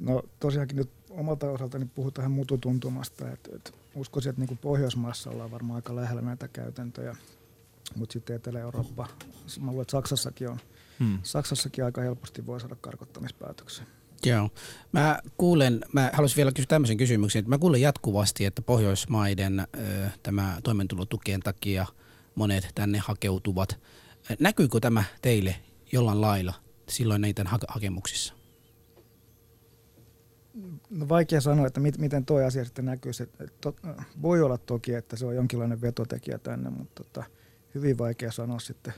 No 0.00 0.22
tosiaankin 0.40 0.76
nyt 0.76 0.90
omalta 1.10 1.50
osaltani 1.50 1.84
puhutaan 1.94 2.30
mututuntumasta. 2.30 3.30
Et, 3.30 3.48
et 3.54 3.74
uskoisin, 3.94 4.30
että 4.30 4.42
niin 4.44 4.58
Pohjoismaissa 4.58 5.30
ollaan 5.30 5.50
varmaan 5.50 5.76
aika 5.76 5.96
lähellä 5.96 6.22
näitä 6.22 6.48
käytäntöjä. 6.48 7.16
Mutta 7.96 8.12
sitten 8.12 8.36
Etelä-Eurooppa, 8.36 9.08
mä 9.60 9.70
luulen, 9.70 9.82
että 9.82 9.92
Saksassakin 9.92 10.48
on. 10.48 10.58
Hmm. 11.00 11.18
Saksassakin 11.22 11.84
aika 11.84 12.00
helposti 12.00 12.46
voi 12.46 12.60
saada 12.60 12.76
karkottamispäätöksen. 12.80 13.86
Joo. 14.26 14.50
Mä 14.92 15.18
kuulen, 15.36 15.80
mä 15.92 16.10
haluaisin 16.12 16.36
vielä 16.36 16.52
kysyä 16.52 16.66
tämmöisen 16.68 16.96
kysymyksen, 16.96 17.40
että 17.40 17.48
mä 17.48 17.58
kuulen 17.58 17.80
jatkuvasti, 17.80 18.44
että 18.44 18.62
Pohjoismaiden 18.62 19.60
ö, 19.60 19.66
tämä 20.22 20.58
toimeentulotukien 20.64 21.40
takia 21.40 21.86
monet 22.34 22.68
tänne 22.74 22.98
hakeutuvat. 22.98 23.78
Näkyykö 24.40 24.80
tämä 24.80 25.04
teille 25.22 25.56
jollain 25.92 26.20
lailla 26.20 26.54
silloin 26.88 27.22
niiden 27.22 27.46
ha- 27.46 27.58
hakemuksissa? 27.68 28.34
No 30.90 31.08
vaikea 31.08 31.40
sanoa, 31.40 31.66
että 31.66 31.80
mit, 31.80 31.98
miten 31.98 32.26
tuo 32.26 32.44
asia 32.46 32.64
sitten 32.64 32.84
näkyy. 32.84 33.12
Se, 33.12 33.28
to, 33.60 33.76
voi 34.22 34.42
olla 34.42 34.58
toki, 34.58 34.94
että 34.94 35.16
se 35.16 35.26
on 35.26 35.34
jonkinlainen 35.34 35.80
vetotekijä 35.80 36.38
tänne, 36.38 36.70
mutta 36.70 37.04
tota, 37.04 37.24
hyvin 37.74 37.98
vaikea 37.98 38.32
sanoa 38.32 38.58
sitten, 38.58 38.94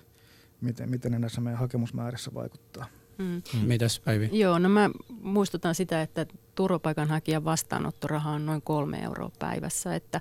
miten, 0.61 0.90
miten 0.90 1.12
ne 1.12 1.18
näissä 1.18 1.40
meidän 1.40 1.61
hakemusmäärissä 1.61 2.34
vaikuttaa. 2.34 2.86
Mm. 3.18 3.42
Mm. 3.54 3.59
Mitäs 3.66 4.00
Päivi? 4.00 4.28
Joo, 4.32 4.59
no 4.59 4.68
mä 4.68 4.90
muistutan 5.22 5.74
sitä, 5.74 6.02
että 6.02 6.26
turvapaikanhakijan 6.54 7.44
vastaanottoraha 7.44 8.30
on 8.30 8.46
noin 8.46 8.62
kolme 8.62 8.98
euroa 8.98 9.30
päivässä, 9.38 9.94
että, 9.94 10.20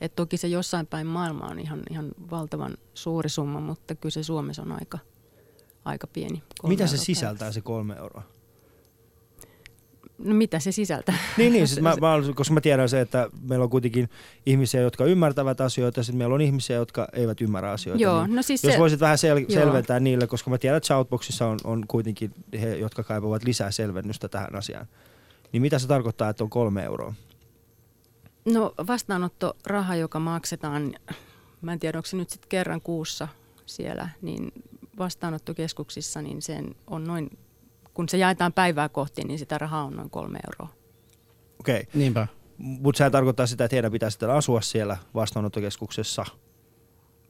että 0.00 0.16
toki 0.16 0.36
se 0.36 0.48
jossain 0.48 0.86
päin 0.86 1.06
maailmaa 1.06 1.50
on 1.50 1.58
ihan, 1.58 1.82
ihan 1.90 2.08
valtavan 2.30 2.76
suuri 2.94 3.28
summa, 3.28 3.60
mutta 3.60 3.94
kyllä 3.94 4.12
se 4.12 4.22
Suomessa 4.22 4.62
on 4.62 4.72
aika, 4.72 4.98
aika 5.84 6.06
pieni. 6.06 6.42
Mitä 6.66 6.86
se 6.86 6.96
sisältää 6.96 7.52
se 7.52 7.60
kolme 7.60 7.94
euroa? 7.94 8.22
No 10.18 10.34
mitä 10.34 10.58
se 10.58 10.72
sisältää? 10.72 11.18
Niin, 11.36 11.52
niin 11.52 11.68
siis 11.68 11.80
mä, 11.86 11.90
mä, 11.90 12.34
koska 12.34 12.54
mä 12.54 12.60
tiedän 12.60 12.88
se, 12.88 13.00
että 13.00 13.30
meillä 13.48 13.62
on 13.62 13.70
kuitenkin 13.70 14.08
ihmisiä, 14.46 14.80
jotka 14.80 15.04
ymmärtävät 15.04 15.60
asioita, 15.60 16.00
ja 16.00 16.04
sitten 16.04 16.18
meillä 16.18 16.34
on 16.34 16.40
ihmisiä, 16.40 16.76
jotka 16.76 17.08
eivät 17.12 17.40
ymmärrä 17.40 17.70
asioita. 17.70 18.02
Joo, 18.02 18.26
niin 18.26 18.36
no 18.36 18.42
siis 18.42 18.64
jos 18.64 18.72
se, 18.72 18.78
voisit 18.78 19.00
vähän 19.00 19.18
sel- 19.18 19.52
Joo. 19.52 19.64
selventää 19.64 20.00
niille, 20.00 20.26
koska 20.26 20.50
mä 20.50 20.58
tiedän, 20.58 20.76
että 20.76 20.86
Shoutboxissa 20.86 21.46
on, 21.46 21.58
on 21.64 21.84
kuitenkin 21.88 22.34
he, 22.60 22.76
jotka 22.76 23.02
kaipaavat 23.02 23.44
lisää 23.44 23.70
selvennystä 23.70 24.28
tähän 24.28 24.54
asiaan. 24.54 24.86
Niin 25.52 25.62
mitä 25.62 25.78
se 25.78 25.88
tarkoittaa, 25.88 26.28
että 26.28 26.44
on 26.44 26.50
kolme 26.50 26.84
euroa? 26.84 27.14
no 28.46 28.74
vastaanottoraha, 28.86 29.96
joka 29.96 30.18
maksetaan, 30.18 30.94
mä 31.60 31.72
en 31.72 31.78
tiedä 31.78 31.98
onko 31.98 32.06
se 32.06 32.16
nyt 32.16 32.30
sitten 32.30 32.48
kerran 32.48 32.80
kuussa 32.80 33.28
siellä, 33.66 34.08
niin 34.22 34.52
vastaanottokeskuksissa, 34.98 36.22
niin 36.22 36.42
sen 36.42 36.74
on 36.86 37.04
noin, 37.04 37.38
kun 37.96 38.08
se 38.08 38.16
jaetaan 38.16 38.52
päivää 38.52 38.88
kohti, 38.88 39.24
niin 39.24 39.38
sitä 39.38 39.58
rahaa 39.58 39.84
on 39.84 39.96
noin 39.96 40.10
kolme 40.10 40.38
euroa. 40.46 40.74
Okei, 41.60 41.80
okay. 41.80 41.86
Niinpä. 41.94 42.26
mutta 42.58 42.98
sehän 42.98 43.12
tarkoittaa 43.12 43.46
sitä, 43.46 43.64
että 43.64 43.76
heidän 43.76 43.92
pitää 43.92 44.10
sitten 44.10 44.30
asua 44.30 44.60
siellä 44.60 44.96
vastaanottokeskuksessa. 45.14 46.24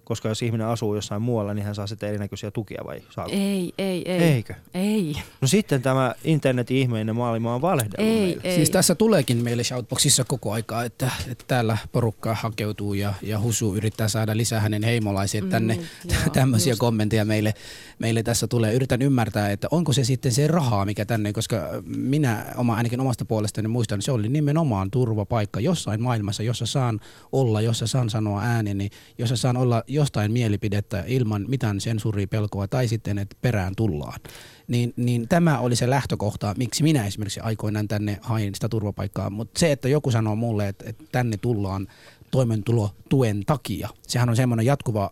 Koska 0.06 0.28
jos 0.28 0.42
ihminen 0.42 0.66
asuu 0.66 0.94
jossain 0.94 1.22
muualla, 1.22 1.54
niin 1.54 1.64
hän 1.64 1.74
saa 1.74 1.86
sitten 1.86 2.08
erinäköisiä 2.08 2.50
tukia 2.50 2.82
vai 2.86 3.00
saako? 3.10 3.30
Ei, 3.34 3.72
ei, 3.78 4.12
ei. 4.12 4.22
Eikö? 4.22 4.54
Ei, 4.74 5.16
No 5.40 5.48
sitten 5.48 5.82
tämä 5.82 6.14
internetin 6.24 6.76
ihmeinen 6.76 7.16
maailma 7.16 7.54
on 7.54 7.62
valehdellut 7.62 7.98
ei, 8.10 8.20
meille. 8.20 8.40
ei. 8.44 8.56
Siis 8.56 8.70
tässä 8.70 8.94
tuleekin 8.94 9.36
meille 9.44 9.64
Shoutboxissa 9.64 10.24
koko 10.24 10.52
aikaa, 10.52 10.84
että, 10.84 11.10
että 11.30 11.44
täällä 11.48 11.78
porukka 11.92 12.34
hakeutuu 12.34 12.94
ja, 12.94 13.14
ja 13.22 13.40
Husu 13.40 13.74
yrittää 13.74 14.08
saada 14.08 14.36
lisää 14.36 14.60
hänen 14.60 14.82
heimolaisia 14.82 15.42
Mm, 15.42 15.48
tänne. 15.50 15.74
joo, 16.04 16.20
Tämmöisiä 16.32 16.70
just. 16.72 16.80
kommentteja 16.80 17.24
meille, 17.24 17.54
meille 17.98 18.22
tässä 18.22 18.46
tulee. 18.46 18.74
Yritän 18.74 19.02
ymmärtää, 19.02 19.50
että 19.50 19.68
onko 19.70 19.92
se 19.92 20.04
sitten 20.04 20.32
se 20.32 20.46
rahaa, 20.46 20.84
mikä 20.84 21.04
tänne, 21.04 21.32
koska 21.32 21.56
minä 21.86 22.46
oma, 22.56 22.74
ainakin 22.74 23.00
omasta 23.00 23.24
puolestani 23.24 23.68
muistan, 23.68 24.02
se 24.02 24.12
oli 24.12 24.28
nimenomaan 24.28 24.90
turvapaikka 24.90 25.60
jossain 25.60 26.02
maailmassa, 26.02 26.42
jossa 26.42 26.66
saan 26.66 27.00
olla, 27.32 27.60
jossa 27.60 27.86
saan 27.86 28.10
sanoa 28.10 28.42
ääneni, 28.42 28.90
jossa 29.18 29.36
saan 29.36 29.56
olla 29.56 29.82
jostain 29.96 30.32
mielipidettä 30.32 31.04
ilman 31.06 31.44
mitään 31.48 31.80
sensuuria 31.80 32.26
pelkoa 32.26 32.68
tai 32.68 32.88
sitten, 32.88 33.18
että 33.18 33.36
perään 33.42 33.72
tullaan. 33.76 34.20
Niin, 34.68 34.92
niin 34.96 35.28
tämä 35.28 35.58
oli 35.58 35.76
se 35.76 35.90
lähtökohta, 35.90 36.54
miksi 36.58 36.82
minä 36.82 37.06
esimerkiksi 37.06 37.40
aikoinaan 37.40 37.88
tänne 37.88 38.18
hain 38.22 38.54
sitä 38.54 38.68
turvapaikkaa. 38.68 39.30
Mutta 39.30 39.60
se, 39.60 39.72
että 39.72 39.88
joku 39.88 40.10
sanoo 40.10 40.36
mulle, 40.36 40.68
että, 40.68 40.84
että 40.88 41.04
tänne 41.12 41.36
tullaan 41.36 41.86
toimeentulotuen 42.30 43.42
takia, 43.46 43.88
sehän 44.02 44.28
on 44.28 44.36
semmoinen 44.36 44.66
jatkuva 44.66 45.10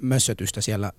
mössötystä 0.00 0.60
siellä 0.60 0.92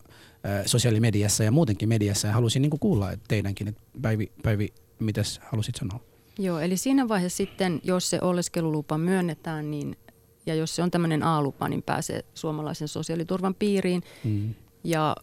sosiaalimediassa 0.66 1.43
ja 1.43 1.51
muutenkin 1.51 1.89
mediassa. 1.89 2.28
Ja 2.28 2.34
halusin 2.34 2.62
niin 2.62 2.80
kuulla 2.80 3.12
että 3.12 3.26
teidänkin, 3.28 3.68
että 3.68 3.82
Päivi, 4.01 4.32
Päivi 4.43 4.74
mitäs 4.99 5.41
halusit 5.43 5.76
sanoa? 5.76 5.99
Joo, 6.39 6.60
eli 6.60 6.78
siinä 6.78 7.08
vaiheessa 7.08 7.38
sitten, 7.38 7.82
jos 7.84 8.10
se 8.10 8.20
oleskelulupa 8.22 8.97
myönnetään, 8.97 9.72
niin 9.72 9.97
ja 10.46 10.56
jos 10.56 10.76
se 10.76 10.84
on 10.84 10.91
tämmöinen 10.91 11.24
A-lupa, 11.24 11.70
niin 11.70 11.84
pääsee 11.84 12.26
suomalaisen 12.34 12.88
sosiaaliturvan 12.88 13.56
piiriin. 13.56 14.04
Mm. 14.24 14.54
Ja 14.84 15.16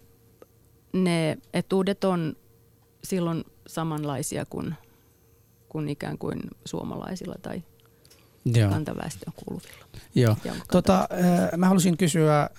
ne 0.92 1.38
etuudet 1.54 2.04
on 2.04 2.36
silloin 3.04 3.44
samanlaisia 3.66 4.44
kuin, 4.46 4.74
kuin 5.68 5.88
ikään 5.88 6.18
kuin 6.18 6.40
suomalaisilla 6.64 7.34
tai 7.42 7.62
Joo. 8.44 8.70
kantaväestöön 8.70 9.32
kuuluvilla. 9.36 9.86
Joo. 10.14 10.36
Ja 10.44 10.54
Tota, 10.72 10.98
äh, 11.00 11.58
mä 11.58 11.68
halusin 11.68 11.96
kysyä 11.96 12.40
äh, 12.42 12.50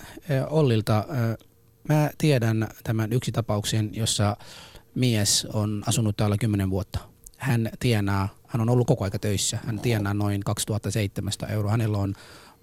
Ollilta. 0.50 0.98
Äh, 0.98 1.48
mä 1.90 2.10
tiedän 2.18 2.68
tämän 2.84 3.14
yksi 3.14 3.32
tapauksen, 3.32 3.90
jossa 3.94 4.38
mies 4.96 5.48
on 5.54 5.84
asunut 5.88 6.18
täällä 6.18 6.38
10 6.38 6.70
vuotta. 6.70 7.00
Hän 7.38 7.70
tienaa, 7.80 8.30
hän 8.48 8.62
on 8.62 8.70
ollut 8.70 8.88
koko 8.88 9.04
aika 9.04 9.20
töissä. 9.20 9.60
Hän 9.66 9.80
tienaa 9.80 10.14
noin 10.14 10.44
2700 10.44 11.50
euroa. 11.50 11.72
Hänellä 11.72 11.98
on 11.98 12.14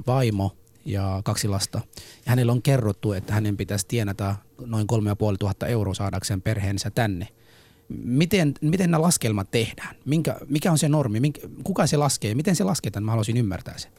vaimo 0.07 0.57
ja 0.85 1.21
kaksi 1.25 1.49
lasta. 1.49 1.81
Ja 1.97 2.31
hänellä 2.31 2.53
on 2.53 2.63
kerrottu, 2.63 3.13
että 3.13 3.33
hänen 3.33 3.57
pitäisi 3.57 3.87
tienata 3.89 4.37
noin 4.67 4.87
3500 4.87 5.69
euroa 5.69 5.95
saadakseen 5.95 6.43
perheensä 6.43 6.91
tänne. 6.91 7.29
Miten, 8.05 8.55
miten 8.61 8.91
nämä 8.91 9.03
laskelmat 9.03 9.51
tehdään? 9.51 9.97
Minkä, 10.05 10.37
mikä 10.49 10.73
on 10.73 10.79
se 10.79 10.89
normi? 10.89 11.21
Minkä, 11.21 11.41
kuka 11.65 11.87
se 11.87 11.97
laskee? 11.97 12.35
Miten 12.35 12.57
se 12.57 12.65
lasketaan? 12.65 13.05
Mä 13.05 13.11
haluaisin 13.11 13.37
ymmärtää 13.37 13.79
sen. 13.79 13.93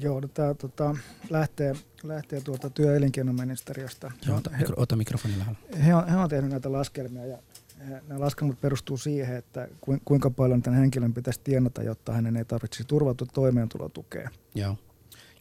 Joo, 0.00 0.20
no 0.20 0.28
tämä 0.28 0.54
tota, 0.54 0.96
lähtee, 1.30 1.76
lähtee 2.02 2.40
tuolta 2.40 2.70
työ- 2.70 2.90
ja 2.90 2.96
elinkeinoministeriöstä. 2.96 4.10
Joo, 4.26 4.36
ota, 4.36 4.50
mikro, 4.50 4.74
ota 4.78 4.96
mikrofoni 4.96 5.38
lähellä. 5.38 5.58
he, 5.84 5.94
on, 5.94 6.08
he 6.08 6.16
on 6.16 6.28
tehnyt 6.28 6.50
näitä 6.50 6.72
laskelmia 6.72 7.26
ja 7.26 7.38
nämä 7.78 8.20
laskelmat 8.20 8.60
perustuu 8.60 8.96
siihen, 8.96 9.36
että 9.36 9.68
kuin- 9.80 10.00
kuinka 10.04 10.30
paljon 10.30 10.62
tämän 10.62 10.80
henkilön 10.80 11.14
pitäisi 11.14 11.40
tienata, 11.44 11.82
jotta 11.82 12.12
hänen 12.12 12.36
ei 12.36 12.44
tarvitsisi 12.44 12.84
turvautua 12.88 13.26
toimeentulotukeen. 13.32 14.30
Joo. 14.54 14.76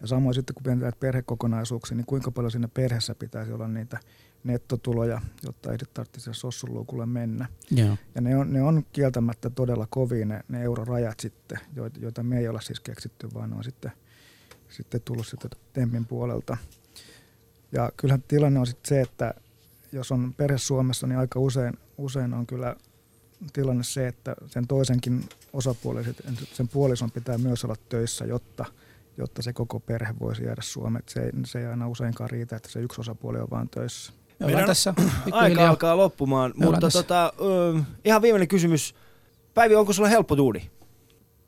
Ja 0.01 0.07
samoin 0.07 0.35
sitten 0.35 0.53
kun 0.53 0.79
näitä 0.79 0.97
perhekokonaisuuksia, 0.99 1.97
niin 1.97 2.05
kuinka 2.05 2.31
paljon 2.31 2.51
siinä 2.51 2.67
perheessä 2.67 3.15
pitäisi 3.15 3.51
olla 3.51 3.67
niitä 3.67 3.99
nettotuloja, 4.43 5.21
jotta 5.43 5.71
ei 5.71 5.77
tarvitsisi 5.93 6.33
sossuluukulle 6.33 7.05
mennä. 7.05 7.47
Joo. 7.71 7.97
Ja 8.15 8.21
ne 8.21 8.37
on, 8.37 8.53
ne 8.53 8.61
on 8.61 8.85
kieltämättä 8.93 9.49
todella 9.49 9.87
kovia 9.89 10.25
ne, 10.25 10.43
ne 10.47 10.63
eurorajat 10.63 11.19
sitten, 11.19 11.59
joita, 11.75 11.99
joita 11.99 12.23
me 12.23 12.39
ei 12.39 12.47
olla 12.47 12.61
siis 12.61 12.79
keksitty, 12.79 13.27
vaan 13.33 13.49
ne 13.49 13.55
on 13.55 13.63
sitten, 13.63 13.91
sitten 14.69 15.01
tullut 15.01 15.27
sitten 15.27 15.51
Tempin 15.73 16.05
puolelta. 16.05 16.57
Ja 17.71 17.91
kyllähän 17.97 18.23
tilanne 18.27 18.59
on 18.59 18.67
sitten 18.67 18.89
se, 18.89 19.01
että 19.01 19.33
jos 19.91 20.11
on 20.11 20.33
perhe 20.33 20.57
Suomessa, 20.57 21.07
niin 21.07 21.19
aika 21.19 21.39
usein, 21.39 21.73
usein 21.97 22.33
on 22.33 22.47
kyllä 22.47 22.75
tilanne 23.53 23.83
se, 23.83 24.07
että 24.07 24.35
sen 24.47 24.67
toisenkin 24.67 25.29
osapuolen, 25.53 26.15
sen 26.53 26.67
puolison 26.67 27.11
pitää 27.11 27.37
myös 27.37 27.65
olla 27.65 27.75
töissä, 27.89 28.25
jotta, 28.25 28.65
jotta 29.17 29.41
se 29.41 29.53
koko 29.53 29.79
perhe 29.79 30.13
voisi 30.19 30.43
jäädä 30.43 30.61
Suomeen. 30.61 31.03
Se 31.07 31.23
ei, 31.23 31.31
se 31.45 31.59
ei 31.59 31.65
aina 31.65 31.87
useinkaan 31.87 32.29
riitä, 32.29 32.55
että 32.55 32.69
se 32.69 32.79
yksi 32.79 33.01
osapuoli 33.01 33.39
on 33.39 33.49
vaan 33.51 33.69
töissä. 33.69 34.13
Meidän 34.39 34.65
tässä 34.65 34.93
Aika 35.31 35.69
alkaa 35.69 35.97
loppumaan, 35.97 36.53
Me 36.57 36.65
mutta 36.65 36.89
tota, 36.89 37.33
ö, 37.41 37.79
ihan 38.05 38.21
viimeinen 38.21 38.47
kysymys. 38.47 38.95
Päivi, 39.53 39.75
onko 39.75 39.93
sulla 39.93 40.09
helppo 40.09 40.37
duuni? 40.37 40.71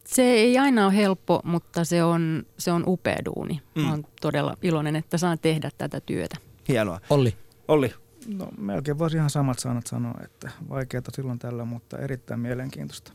Se 0.06 0.22
ei 0.22 0.58
aina 0.58 0.86
ole 0.86 0.96
helppo, 0.96 1.42
mutta 1.44 1.84
se 1.84 2.04
on, 2.04 2.46
se 2.58 2.72
on 2.72 2.84
upea 2.88 3.18
duuni. 3.26 3.62
Mm. 3.76 3.82
Mm. 3.82 3.90
Olen 3.90 4.06
todella 4.22 4.58
iloinen, 4.62 4.96
että 4.96 5.18
saan 5.18 5.40
tehdä 5.40 5.70
tätä 5.78 6.02
työtä. 6.02 6.38
Hienoa. 6.68 7.00
Olli, 7.10 7.36
Olli, 7.68 7.94
No 8.28 8.50
melkein 8.58 9.00
voisi 9.00 9.18
ihan 9.18 9.30
samat 9.30 9.60
sanat 9.60 9.88
sanoa, 9.88 10.14
että 10.24 10.52
vaikeata 10.70 11.12
silloin 11.16 11.40
tällä, 11.40 11.66
mutta 11.66 11.98
erittäin 11.98 12.40
mielenkiintoista. 12.40 13.08